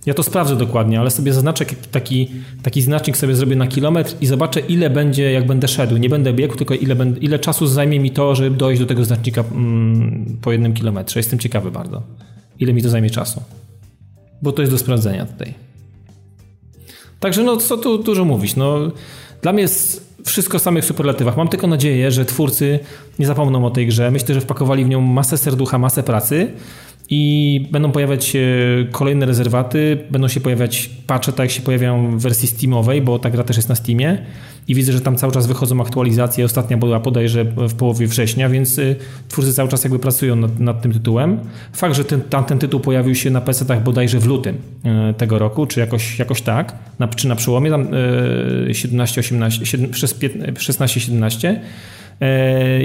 [0.05, 2.27] Ja to sprawdzę dokładnie, ale sobie zaznaczę taki,
[2.61, 5.97] taki znacznik sobie zrobię na kilometr i zobaczę ile będzie, jak będę szedł.
[5.97, 9.43] Nie będę biegł, tylko ile, ile czasu zajmie mi to, żeby dojść do tego znacznika
[9.51, 11.19] mm, po jednym kilometrze.
[11.19, 12.03] Jestem ciekawy bardzo,
[12.59, 13.41] ile mi to zajmie czasu.
[14.41, 15.53] Bo to jest do sprawdzenia tutaj.
[17.21, 18.55] Także no co tu dużo mówić.
[18.55, 18.79] No,
[19.41, 21.37] dla mnie jest wszystko w samych superlatywach.
[21.37, 22.79] Mam tylko nadzieję, że twórcy
[23.19, 24.11] nie zapomną o tej grze.
[24.11, 26.51] Myślę, że wpakowali w nią masę serducha, masę pracy
[27.13, 28.47] i będą pojawiać się
[28.91, 33.29] kolejne rezerwaty, będą się pojawiać patche, tak jak się pojawiają w wersji Steamowej, bo ta
[33.29, 34.17] gra też jest na Steamie
[34.67, 36.45] i widzę, że tam cały czas wychodzą aktualizacje.
[36.45, 38.95] Ostatnia była bodajże w połowie września, więc y,
[39.29, 41.39] twórcy cały czas jakby pracują nad, nad tym tytułem.
[41.73, 45.65] Fakt, że ten, tamten tytuł pojawił się na PC-tach bodajże w lutym y, tego roku,
[45.65, 47.87] czy jakoś, jakoś tak, na, czy na przełomie tam
[50.19, 51.55] 17-18, 16-17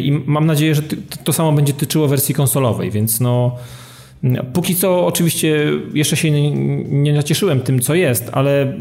[0.02, 0.82] i mam nadzieję, że
[1.24, 3.56] to samo będzie tyczyło wersji konsolowej, więc no
[4.52, 8.78] Póki co oczywiście jeszcze się nie, nacieszyłem tym, co jest, ale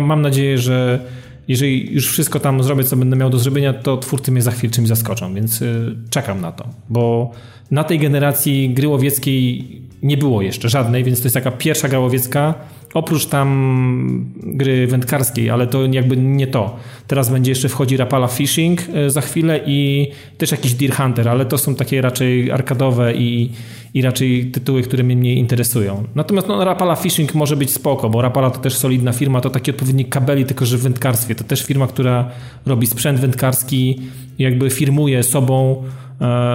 [0.00, 1.00] mam nadzieję, że
[1.48, 4.72] jeżeli już wszystko tam zrobię, co będę miał do zrobienia, to twórcy mnie za chwilę
[4.72, 7.30] czymś zaskoczą, więc y, czekam na to, bo
[7.70, 9.64] na tej generacji gry łowieckiej
[10.02, 12.54] nie było jeszcze żadnej, więc to jest taka pierwsza gra łowiecka,
[12.94, 16.76] oprócz tam gry wędkarskiej, ale to jakby nie to.
[17.06, 21.46] Teraz będzie jeszcze wchodzi Rapala Fishing y, za chwilę i też jakiś Deer Hunter, ale
[21.46, 23.50] to są takie raczej arkadowe i,
[23.94, 26.04] i raczej tytuły, które mnie mniej interesują.
[26.14, 29.70] Natomiast no, Rapala Fishing może być spoko, bo Rapala to też solidna firma, to taki
[29.70, 31.34] odpowiednik kabeli, tylko że w wędkarstwie.
[31.34, 32.30] To też firma, która
[32.66, 34.00] robi sprzęt wędkarski,
[34.38, 36.03] jakby firmuje sobą e,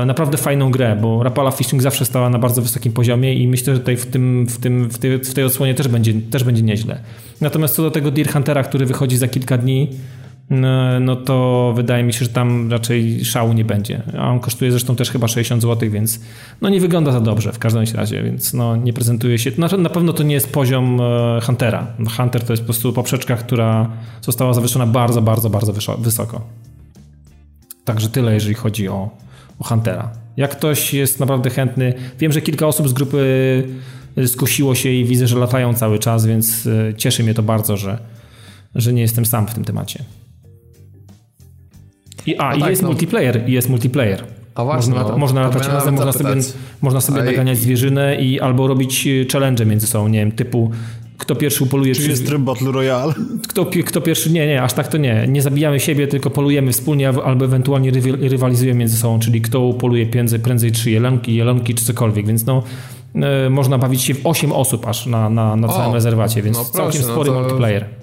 [0.06, 3.80] naprawdę fajną grę, bo Rapala Fishing zawsze stała na bardzo wysokim poziomie i myślę, że
[3.80, 7.00] tutaj w, tym, w, tym, w, tej, w tej odsłonie też będzie, też będzie nieźle.
[7.42, 9.88] Natomiast co do tego Deer Huntera, który wychodzi za kilka dni,
[10.50, 14.02] no, no to wydaje mi się, że tam raczej szału nie będzie.
[14.18, 16.20] A on kosztuje zresztą też chyba 60 zł, więc
[16.62, 19.52] no nie wygląda za dobrze w każdym razie, więc no nie prezentuje się.
[19.58, 21.88] Na, na pewno to nie jest poziom e, Huntera.
[22.18, 23.90] Hunter to jest po prostu poprzeczka, która
[24.22, 26.42] została zawieszona bardzo, bardzo, bardzo wysoko.
[27.86, 29.10] Także tyle, jeżeli chodzi o,
[29.60, 30.12] o Huntera.
[30.38, 33.64] Jak ktoś jest naprawdę chętny, wiem, że kilka osób z grupy
[34.28, 38.00] skusiło się i widzę, że latają cały czas, więc e, cieszy mnie to bardzo, że,
[38.76, 40.04] że nie jestem sam w tym temacie.
[42.26, 42.88] I, a, no i tak, jest no.
[42.88, 44.24] multiplayer, i jest multiplayer.
[44.56, 46.30] A właśnie, można, no, można latać razem, można sobie,
[46.82, 50.72] można sobie naganiać zwierzynę i albo robić e, challenge między sobą, nie wiem, typu
[51.20, 51.96] kto pierwszy upoluje...
[51.96, 53.14] Czy jest tryb Battle Royale?
[53.48, 54.32] Kto, kto pierwszy...
[54.32, 55.26] Nie, nie, aż tak to nie.
[55.28, 57.92] Nie zabijamy siebie, tylko polujemy wspólnie albo ewentualnie
[58.22, 62.64] rywalizujemy między sobą, czyli kto upoluje prędzej, prędzej trzy jelonki, jelonki czy cokolwiek, więc no
[63.16, 66.58] e, można bawić się w 8 osób aż na, na, na całym o, rezerwacie, więc
[66.58, 67.42] no proszę, całkiem spory no to...
[67.42, 67.99] multiplayer.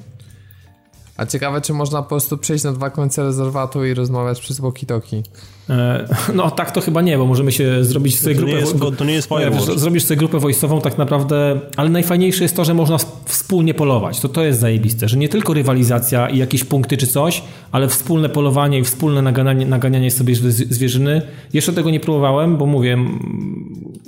[1.16, 5.22] A ciekawe, czy można po prostu przejść na dwa końce rezerwatu i rozmawiać przez walkie-talkie.
[5.70, 8.52] E, no tak to chyba nie, bo możemy się zrobić sobie grupę...
[8.52, 12.42] To nie jest, to nie jest wiesz, Zrobisz sobie grupę wojskową tak naprawdę, ale najfajniejsze
[12.42, 14.20] jest to, że można wspólnie polować.
[14.20, 18.28] To to jest zajebiste, że nie tylko rywalizacja i jakieś punkty czy coś, ale wspólne
[18.28, 21.22] polowanie i wspólne naganianie, naganianie sobie zwierzyny.
[21.52, 22.98] Jeszcze tego nie próbowałem, bo mówię,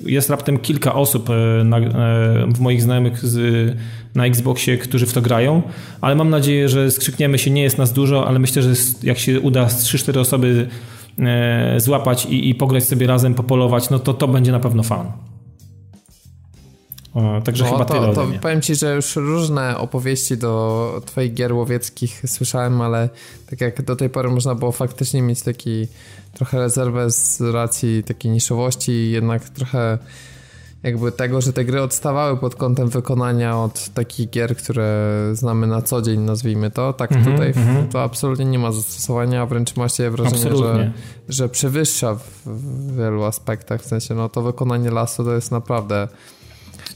[0.06, 1.82] jest raptem kilka osób e, na, e,
[2.54, 3.76] w moich znajomych z,
[4.18, 5.62] na Xboxie, którzy w to grają,
[6.00, 8.72] ale mam nadzieję, że skrzykniemy się, nie jest nas dużo, ale myślę, że
[9.02, 10.68] jak się uda z 3-4 osoby
[11.18, 15.12] E, złapać i, i pograć sobie razem, popolować, no to to będzie na pewno fan.
[17.14, 21.34] O, także no, chyba to, tyle to Powiem ci, że już różne opowieści do twoich
[21.34, 23.08] gier łowieckich słyszałem, ale
[23.50, 25.86] tak jak do tej pory można było faktycznie mieć taki
[26.34, 29.98] trochę rezerwę z racji takiej niszowości, jednak trochę
[30.82, 35.82] jakby tego, że te gry odstawały pod kątem wykonania od takich gier, które znamy na
[35.82, 37.92] co dzień, nazwijmy to, tak mm -hmm, tutaj mm -hmm.
[37.92, 40.92] to absolutnie nie ma zastosowania, a wręcz ma się wrażenie, że,
[41.28, 42.14] że przewyższa
[42.46, 46.08] w wielu aspektach, w sensie no to wykonanie lasu to jest naprawdę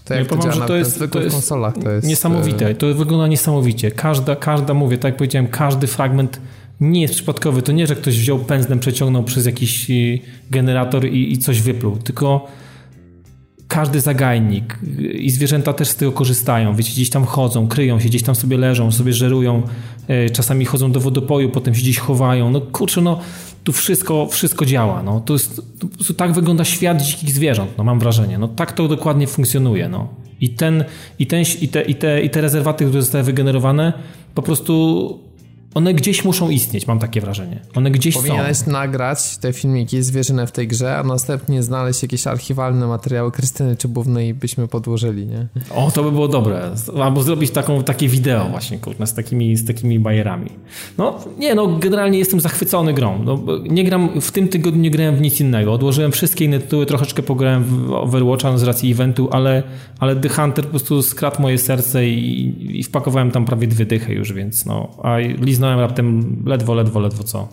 [0.05, 2.75] to jak ja powiem, to, że to jest, to jest konsolach, to jest niesamowite, e,
[2.75, 3.91] to wygląda niesamowicie.
[3.91, 6.41] Każda, każda, mówię, tak jak powiedziałem, każdy fragment
[6.81, 7.63] nie jest przypadkowy.
[7.63, 9.95] To nie, że ktoś wziął pędzlem, przeciągnął przez jakiś e,
[10.51, 12.49] generator i, i coś wypluł, tylko
[13.73, 14.79] każdy zagajnik
[15.15, 16.77] i zwierzęta też z tego korzystają.
[16.77, 19.63] Wiecie, gdzieś tam chodzą, kryją się, gdzieś tam sobie leżą, sobie żerują,
[20.09, 22.51] e, czasami chodzą do wodopoju, potem się gdzieś chowają.
[22.51, 23.19] No kurczę, no
[23.65, 25.03] tu wszystko, wszystko działa.
[25.03, 25.21] No.
[25.21, 25.63] To jest,
[26.09, 28.39] to tak wygląda świat dzikich zwierząt, no mam wrażenie.
[28.39, 29.89] No tak to dokładnie funkcjonuje.
[29.89, 30.09] No.
[30.41, 30.85] I, ten,
[31.19, 33.93] i, ten, i, te, i, te, I te rezerwaty, które zostały wygenerowane,
[34.35, 35.32] po prostu
[35.75, 37.61] one gdzieś muszą istnieć, mam takie wrażenie.
[37.75, 38.71] One gdzieś Powinieneś są.
[38.71, 44.29] nagrać te filmiki zwierzynę w tej grze, a następnie znaleźć jakieś archiwalne materiały Krystyny Czubównej
[44.29, 45.47] i byśmy podłożyli, nie?
[45.75, 46.71] O, to by było dobre.
[47.03, 50.51] Albo zrobić taką, takie wideo właśnie, kurna, z takimi, z takimi bajerami.
[50.99, 53.23] No, nie, no, generalnie jestem zachwycony grą.
[53.25, 53.39] No,
[53.71, 55.73] nie gram, w tym tygodniu nie grałem w nic innego.
[55.73, 59.63] Odłożyłem wszystkie inne tytuły, troszeczkę pograłem w Overwatcha z racji eventu, ale,
[59.99, 64.13] ale The Hunter po prostu skradł moje serce i, i wpakowałem tam prawie dwie dychy
[64.13, 67.49] już, więc no, a Liz liznąłem raptem ledwo, ledwo, ledwo co.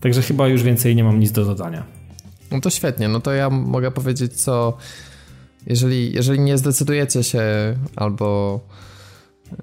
[0.00, 1.84] Także chyba już więcej nie mam nic do dodania.
[2.50, 4.76] No to świetnie, no to ja mogę powiedzieć co,
[5.66, 7.42] jeżeli, jeżeli nie zdecydujecie się
[7.96, 8.60] albo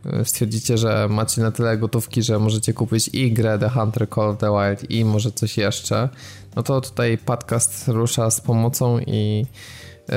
[0.06, 4.30] e, stwierdzicie, że macie na tyle gotówki, że możecie kupić i grę The Hunter Call
[4.30, 6.10] of the Wild i może coś jeszcze,
[6.56, 9.46] no to tutaj podcast rusza z pomocą i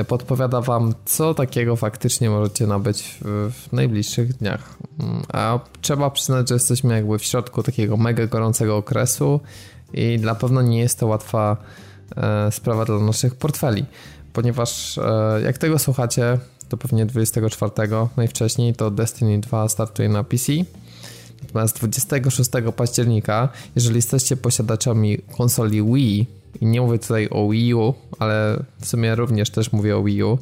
[0.08, 4.76] podpowiada wam, co takiego faktycznie możecie nabyć w, w najbliższych dniach.
[5.00, 9.40] Mm, a trzeba przyznać, że jesteśmy jakby w środku takiego mega gorącego okresu
[9.92, 11.56] i na pewno nie jest to łatwa
[12.16, 13.84] e, sprawa dla naszych portfeli,
[14.32, 16.38] ponieważ e, jak tego słuchacie,
[16.68, 17.72] to pewnie 24
[18.16, 20.52] najwcześniej to Destiny 2 startuje na PC.
[21.42, 27.94] Natomiast 26 października, jeżeli jesteście posiadaczami konsoli Wii, i nie mówię tutaj o Wii U,
[28.18, 30.38] ale w sumie również też mówię o Wii U,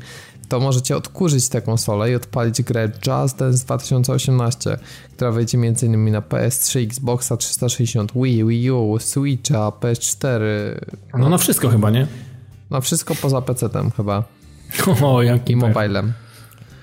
[0.49, 4.79] to możecie odkurzyć tę konsolę i odpalić grę Just Dance 2018,
[5.13, 6.13] która wejdzie m.in.
[6.13, 10.41] na PS3, Xboxa 360, Wii, Wii U, Switcha, PS4.
[11.19, 12.07] No na wszystko chyba, nie?
[12.71, 14.25] Na wszystko poza PC-tem chyba.
[15.03, 16.13] O, jaki I mobilem.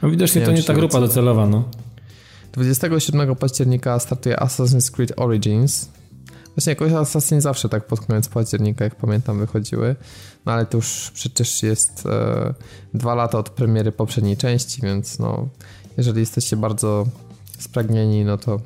[0.02, 1.64] No widocznie nie to nie ta grupa docelowa, no.
[2.54, 5.90] 27 października startuje Assassin's Creed Origins.
[6.58, 9.96] Właśnie jakoś Assassin zawsze tak pod koniec października, jak pamiętam, wychodziły.
[10.46, 12.54] No ale to już przecież jest e,
[12.94, 15.48] dwa lata od premiery poprzedniej części, więc no,
[15.98, 17.08] jeżeli jesteście bardzo
[17.60, 18.62] spragnieni, no to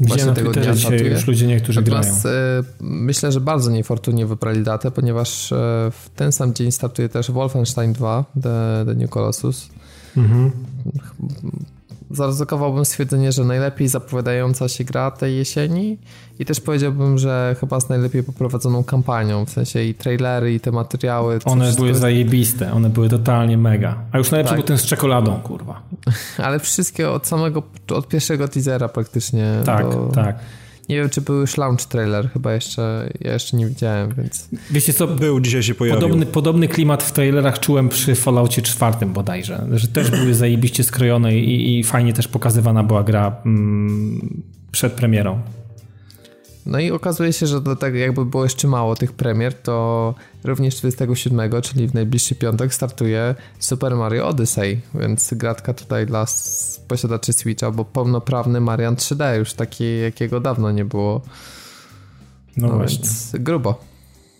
[0.00, 2.36] Gdzie na tego dnia dzisiaj już ludzie niektórzy Natomiast, grają.
[2.36, 5.56] E, myślę, że bardzo niefortunnie wybrali datę, ponieważ e,
[5.90, 9.68] w ten sam dzień startuje też Wolfenstein 2, The, The New Colossus.
[10.16, 10.50] Mhm
[12.12, 15.98] zaryzykowałbym stwierdzenie, że najlepiej zapowiadająca się gra tej jesieni
[16.38, 20.72] i też powiedziałbym, że chyba z najlepiej poprowadzoną kampanią, w sensie i trailery, i te
[20.72, 21.38] materiały.
[21.44, 22.00] One były jest...
[22.00, 23.96] zajebiste, one były totalnie mega.
[24.12, 24.58] A już najlepszy tak.
[24.58, 25.82] był ten z czekoladą, kurwa.
[26.44, 29.54] Ale wszystkie od samego, od pierwszego teasera praktycznie.
[29.64, 30.10] Tak, do...
[30.14, 30.36] tak.
[30.92, 34.48] Nie wiem, czy był już launch trailer, chyba jeszcze, ja jeszcze nie widziałem, więc...
[34.70, 35.06] Wiecie co?
[35.06, 36.00] Był, dzisiaj się pojawił.
[36.00, 41.36] Podobny, podobny klimat w trailerach czułem przy Falloutie 4 bodajże, że też były zajebiście skrojone
[41.36, 44.42] i, i fajnie też pokazywana była gra mm,
[44.72, 45.40] przed premierą.
[46.66, 50.14] No i okazuje się, że do tego jakby było jeszcze mało tych premier, to
[50.44, 56.26] również 27, czyli w najbliższy piątek startuje Super Mario Odyssey, więc gratka tutaj dla
[56.88, 61.20] posiadaczy Switcha, bo pełnoprawny Marian 3D już taki, jakiego dawno nie było.
[62.56, 62.98] No, no właśnie.
[62.98, 63.92] Więc grubo.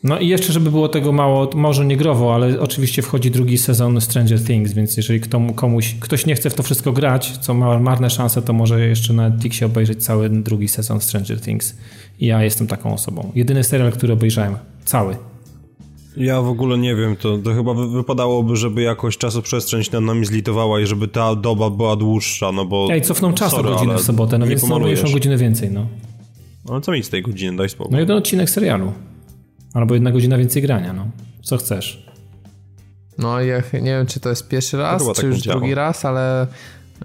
[0.04, 4.00] No i jeszcze, żeby było tego mało, może nie growo, ale oczywiście wchodzi drugi sezon
[4.00, 5.20] Stranger Things, więc jeżeli
[5.56, 9.12] komuś, ktoś nie chce w to wszystko grać, co ma marne szanse, to może jeszcze
[9.12, 11.74] na Netflixie obejrzeć cały drugi sezon Stranger Things.
[12.22, 13.32] Ja jestem taką osobą.
[13.34, 14.56] Jedyny serial, który obejrzałem.
[14.84, 15.16] Cały.
[16.16, 20.80] Ja w ogóle nie wiem, to, to chyba wypadałoby, żeby jakoś czasoprzestrzeń nad nami zlitowała
[20.80, 22.88] i żeby ta doba była dłuższa, no bo...
[22.90, 25.86] Ej, cofną czas o godzinę w sobotę, no więc planujesz o godzinę więcej, no.
[26.68, 27.92] Ale co mi z tej godziny, daj spokój.
[27.92, 28.92] No jeden odcinek serialu.
[29.74, 31.06] Albo jedna godzina więcej grania, no.
[31.42, 32.06] Co chcesz.
[33.18, 36.46] No ja nie wiem, czy to jest pierwszy raz, czy tak już drugi raz, ale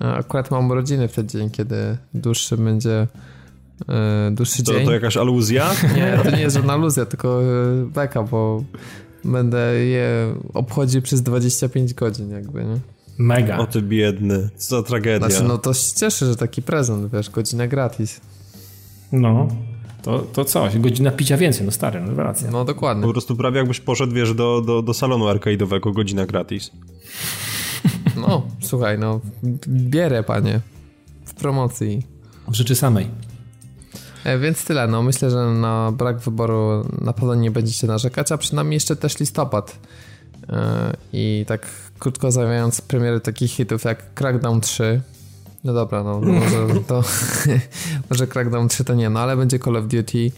[0.01, 3.07] e, akurat mam urodziny w ten dzień, kiedy dłuższy będzie
[4.31, 4.85] dłuższy to, dzień.
[4.85, 5.69] To jakaś aluzja?
[5.95, 7.45] Nie, to nie jest żadna aluzja, tylko e,
[7.85, 8.63] beka, bo
[9.23, 12.79] będę je obchodził przez 25 godzin jakby, nie?
[13.17, 13.57] Mega.
[13.57, 15.29] O ty biedny, co za tragedia.
[15.29, 18.21] Znaczy, no to się cieszę, że taki prezent, wiesz, godzina gratis.
[19.11, 19.47] No,
[20.01, 22.51] to, to coś, godzina picia więcej, no stary, no racja.
[22.51, 23.03] No dokładnie.
[23.03, 26.71] Po prostu prawie jakbyś poszedł, wiesz, do, do, do salonu arcade'owego, godzina gratis.
[28.15, 29.19] No, słuchaj, no,
[29.67, 30.61] bierę, panie,
[31.25, 32.03] w promocji.
[32.47, 33.07] W rzeczy samej.
[34.27, 38.37] E, więc tyle, no myślę, że na brak wyboru na pewno nie będziecie narzekać, a
[38.37, 39.79] przynajmniej jeszcze też listopad.
[40.49, 41.67] E, I tak
[41.99, 45.01] krótko zamawiając premiery takich hitów jak Crackdown 3,
[45.63, 47.03] no dobra, no może to
[48.09, 50.31] może Crackdown 3 to nie, no ale będzie Call of Duty,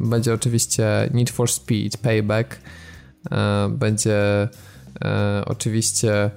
[0.00, 2.58] będzie oczywiście Need for Speed, Payback,
[3.30, 4.48] e, będzie
[5.46, 6.30] oczywiście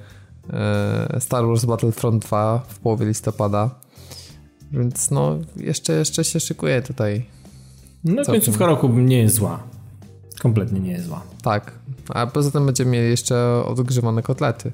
[1.20, 3.70] Star Wars Battlefront 2 w połowie listopada.
[4.72, 7.26] Więc no, jeszcze, jeszcze się szykuje tutaj.
[8.04, 9.64] No końcówka roku nie jest zła.
[10.42, 11.22] Kompletnie nie jest zła.
[11.44, 11.72] Tak.
[12.10, 14.72] A poza tym będziemy mieli jeszcze odgrzewane kotlety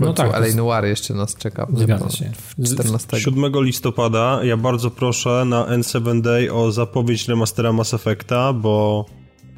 [0.00, 1.66] no tak, LA Noir jeszcze nas czeka.
[1.74, 2.32] Zgadza się.
[2.64, 3.20] 14.
[3.20, 9.04] 7 listopada ja bardzo proszę na N7 Day o zapowiedź remastera Mass Effecta, bo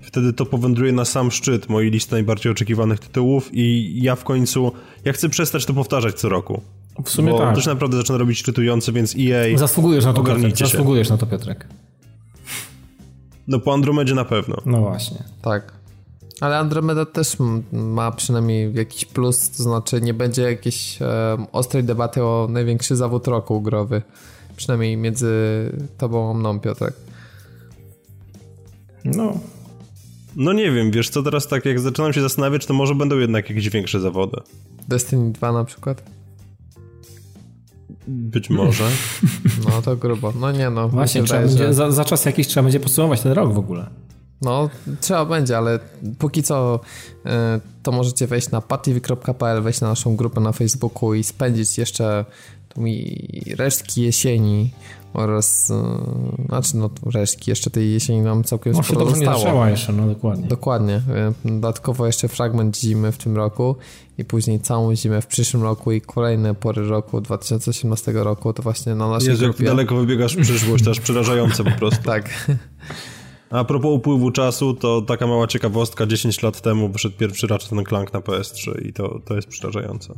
[0.03, 4.73] wtedy to powędruje na sam szczyt mojej listy najbardziej oczekiwanych tytułów i ja w końcu,
[5.05, 6.63] ja chcę przestać to powtarzać co roku.
[7.05, 7.55] W sumie bo tak.
[7.55, 10.59] to się naprawdę zaczyna robić szczytujące, więc EA Zasługujesz na to, Piotrek.
[10.59, 11.67] Zasługujesz na to, Piotrek.
[13.49, 14.57] No po Andromedzie na pewno.
[14.67, 15.25] No właśnie.
[15.43, 15.73] Tak.
[16.41, 17.37] Ale Andromeda też
[17.73, 23.27] ma przynajmniej jakiś plus, to znaczy nie będzie jakiejś um, ostrej debaty o największy zawód
[23.27, 24.03] roku growy.
[24.57, 25.33] Przynajmniej między
[25.99, 26.95] tobą a mną, Piotrek.
[29.05, 29.39] No.
[30.37, 33.51] No nie wiem, wiesz co, teraz tak jak zaczynam się zastanawiać, to może będą jednak
[33.51, 34.37] jakieś większe zawody.
[34.89, 36.03] Destiny 2 na przykład?
[38.11, 38.85] Być może.
[39.69, 40.33] No to grubo.
[40.41, 40.89] No nie no.
[40.89, 41.75] Właśnie, trzeba będzie, że...
[41.75, 43.87] za, za czas jakiś trzeba będzie podsumować ten rok w ogóle.
[44.43, 44.71] No,
[45.01, 45.79] trzeba będzie, ale
[46.19, 46.81] póki co
[47.27, 47.29] y,
[47.83, 52.25] to możecie wejść na patv.pl, wejść na naszą grupę na Facebooku i spędzić jeszcze
[52.69, 53.29] tu mi
[53.59, 54.71] resztki jesieni
[55.13, 59.65] oraz, yy, znaczy no resztki jeszcze tej jesieni nam całkiem Może sporo zostało.
[59.65, 60.49] Nie jeszcze, no dokładnie.
[60.49, 61.03] Dokładnie.
[61.45, 63.77] Dodatkowo jeszcze fragment zimy w tym roku
[64.19, 68.95] i później całą zimę w przyszłym roku i kolejne pory roku 2018 roku to właśnie
[68.95, 69.65] na naszej Jezu, grupie.
[69.65, 72.03] jak daleko wybiegasz w przyszłość, to aż przerażające po prostu.
[72.13, 72.49] tak.
[73.51, 78.13] A propos upływu czasu, to taka mała ciekawostka, 10 lat temu wyszedł pierwszy Ratchet Clank
[78.13, 80.15] na PS3 i to, to jest przerażające.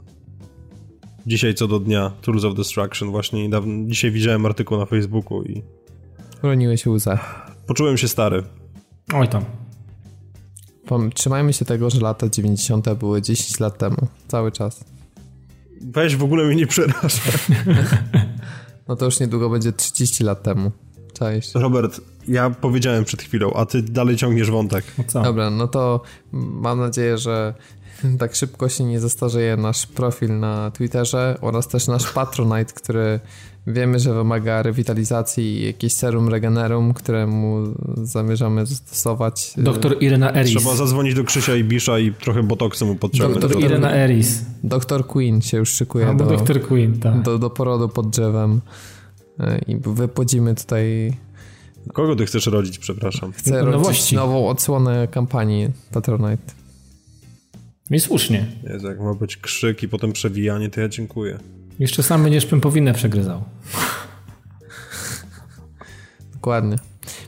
[1.26, 5.62] Dzisiaj co do dnia, Tools of Destruction, właśnie niedawno, dzisiaj widziałem artykuł na Facebooku i...
[6.42, 7.18] Uroniłeś łzę.
[7.66, 8.42] Poczułem się stary.
[9.14, 9.44] Oj tam.
[11.14, 12.94] Trzymajmy się tego, że lata 90.
[12.94, 13.96] były 10 lat temu.
[14.28, 14.84] Cały czas.
[15.80, 17.22] Weź w ogóle mnie nie przeraża.
[18.88, 20.70] no to już niedługo będzie 30 lat temu.
[21.18, 21.54] Cześć.
[21.54, 24.84] Robert, ja powiedziałem przed chwilą, a ty dalej ciągniesz wątek.
[25.14, 27.54] No Dobra, no to mam nadzieję, że
[28.18, 33.20] tak szybko się nie zastarzeje nasz profil na Twitterze oraz też nasz Patronite, który
[33.66, 39.54] wiemy, że wymaga rewitalizacji i jakieś serum regenerum, któremu zamierzamy zastosować.
[39.56, 40.56] Doktor Irena Eris.
[40.56, 43.42] Trzeba zadzwonić do Krzysia i Bisza i trochę botoksu mu podciągnąć.
[43.42, 44.44] Doktor Irena Eris.
[44.64, 47.22] Doktor Queen się już szykuje Albo do, Doktor Queen, tak.
[47.22, 48.60] do, do porodu pod drzewem
[49.40, 51.12] e, i wypłodzimy tutaj
[51.92, 53.32] Kogo ty chcesz rodzić, przepraszam?
[53.32, 56.61] Chcę no rodzić nową odsłonę kampanii Patronite.
[57.92, 58.46] I słusznie.
[58.62, 61.38] Jezu, jak ma być krzyk i potem przewijanie, to ja dziękuję.
[61.78, 63.42] Jeszcze sam będziesz pępowinę przegryzał.
[66.34, 66.76] Dokładnie.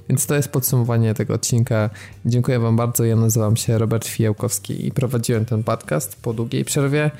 [0.08, 1.90] Więc to jest podsumowanie tego odcinka.
[2.26, 3.04] Dziękuję Wam bardzo.
[3.04, 7.10] Ja nazywam się Robert Fijałkowski i prowadziłem ten podcast po długiej przerwie,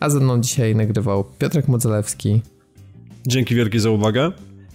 [0.00, 2.42] a ze mną dzisiaj nagrywał Piotrek Modzelewski.
[3.26, 4.32] Dzięki wielkie za uwagę.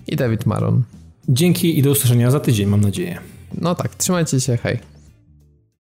[0.07, 0.83] I Dawid Maron.
[1.29, 3.19] Dzięki i do usłyszenia za tydzień, mam nadzieję.
[3.57, 4.98] No tak, trzymajcie się, hej.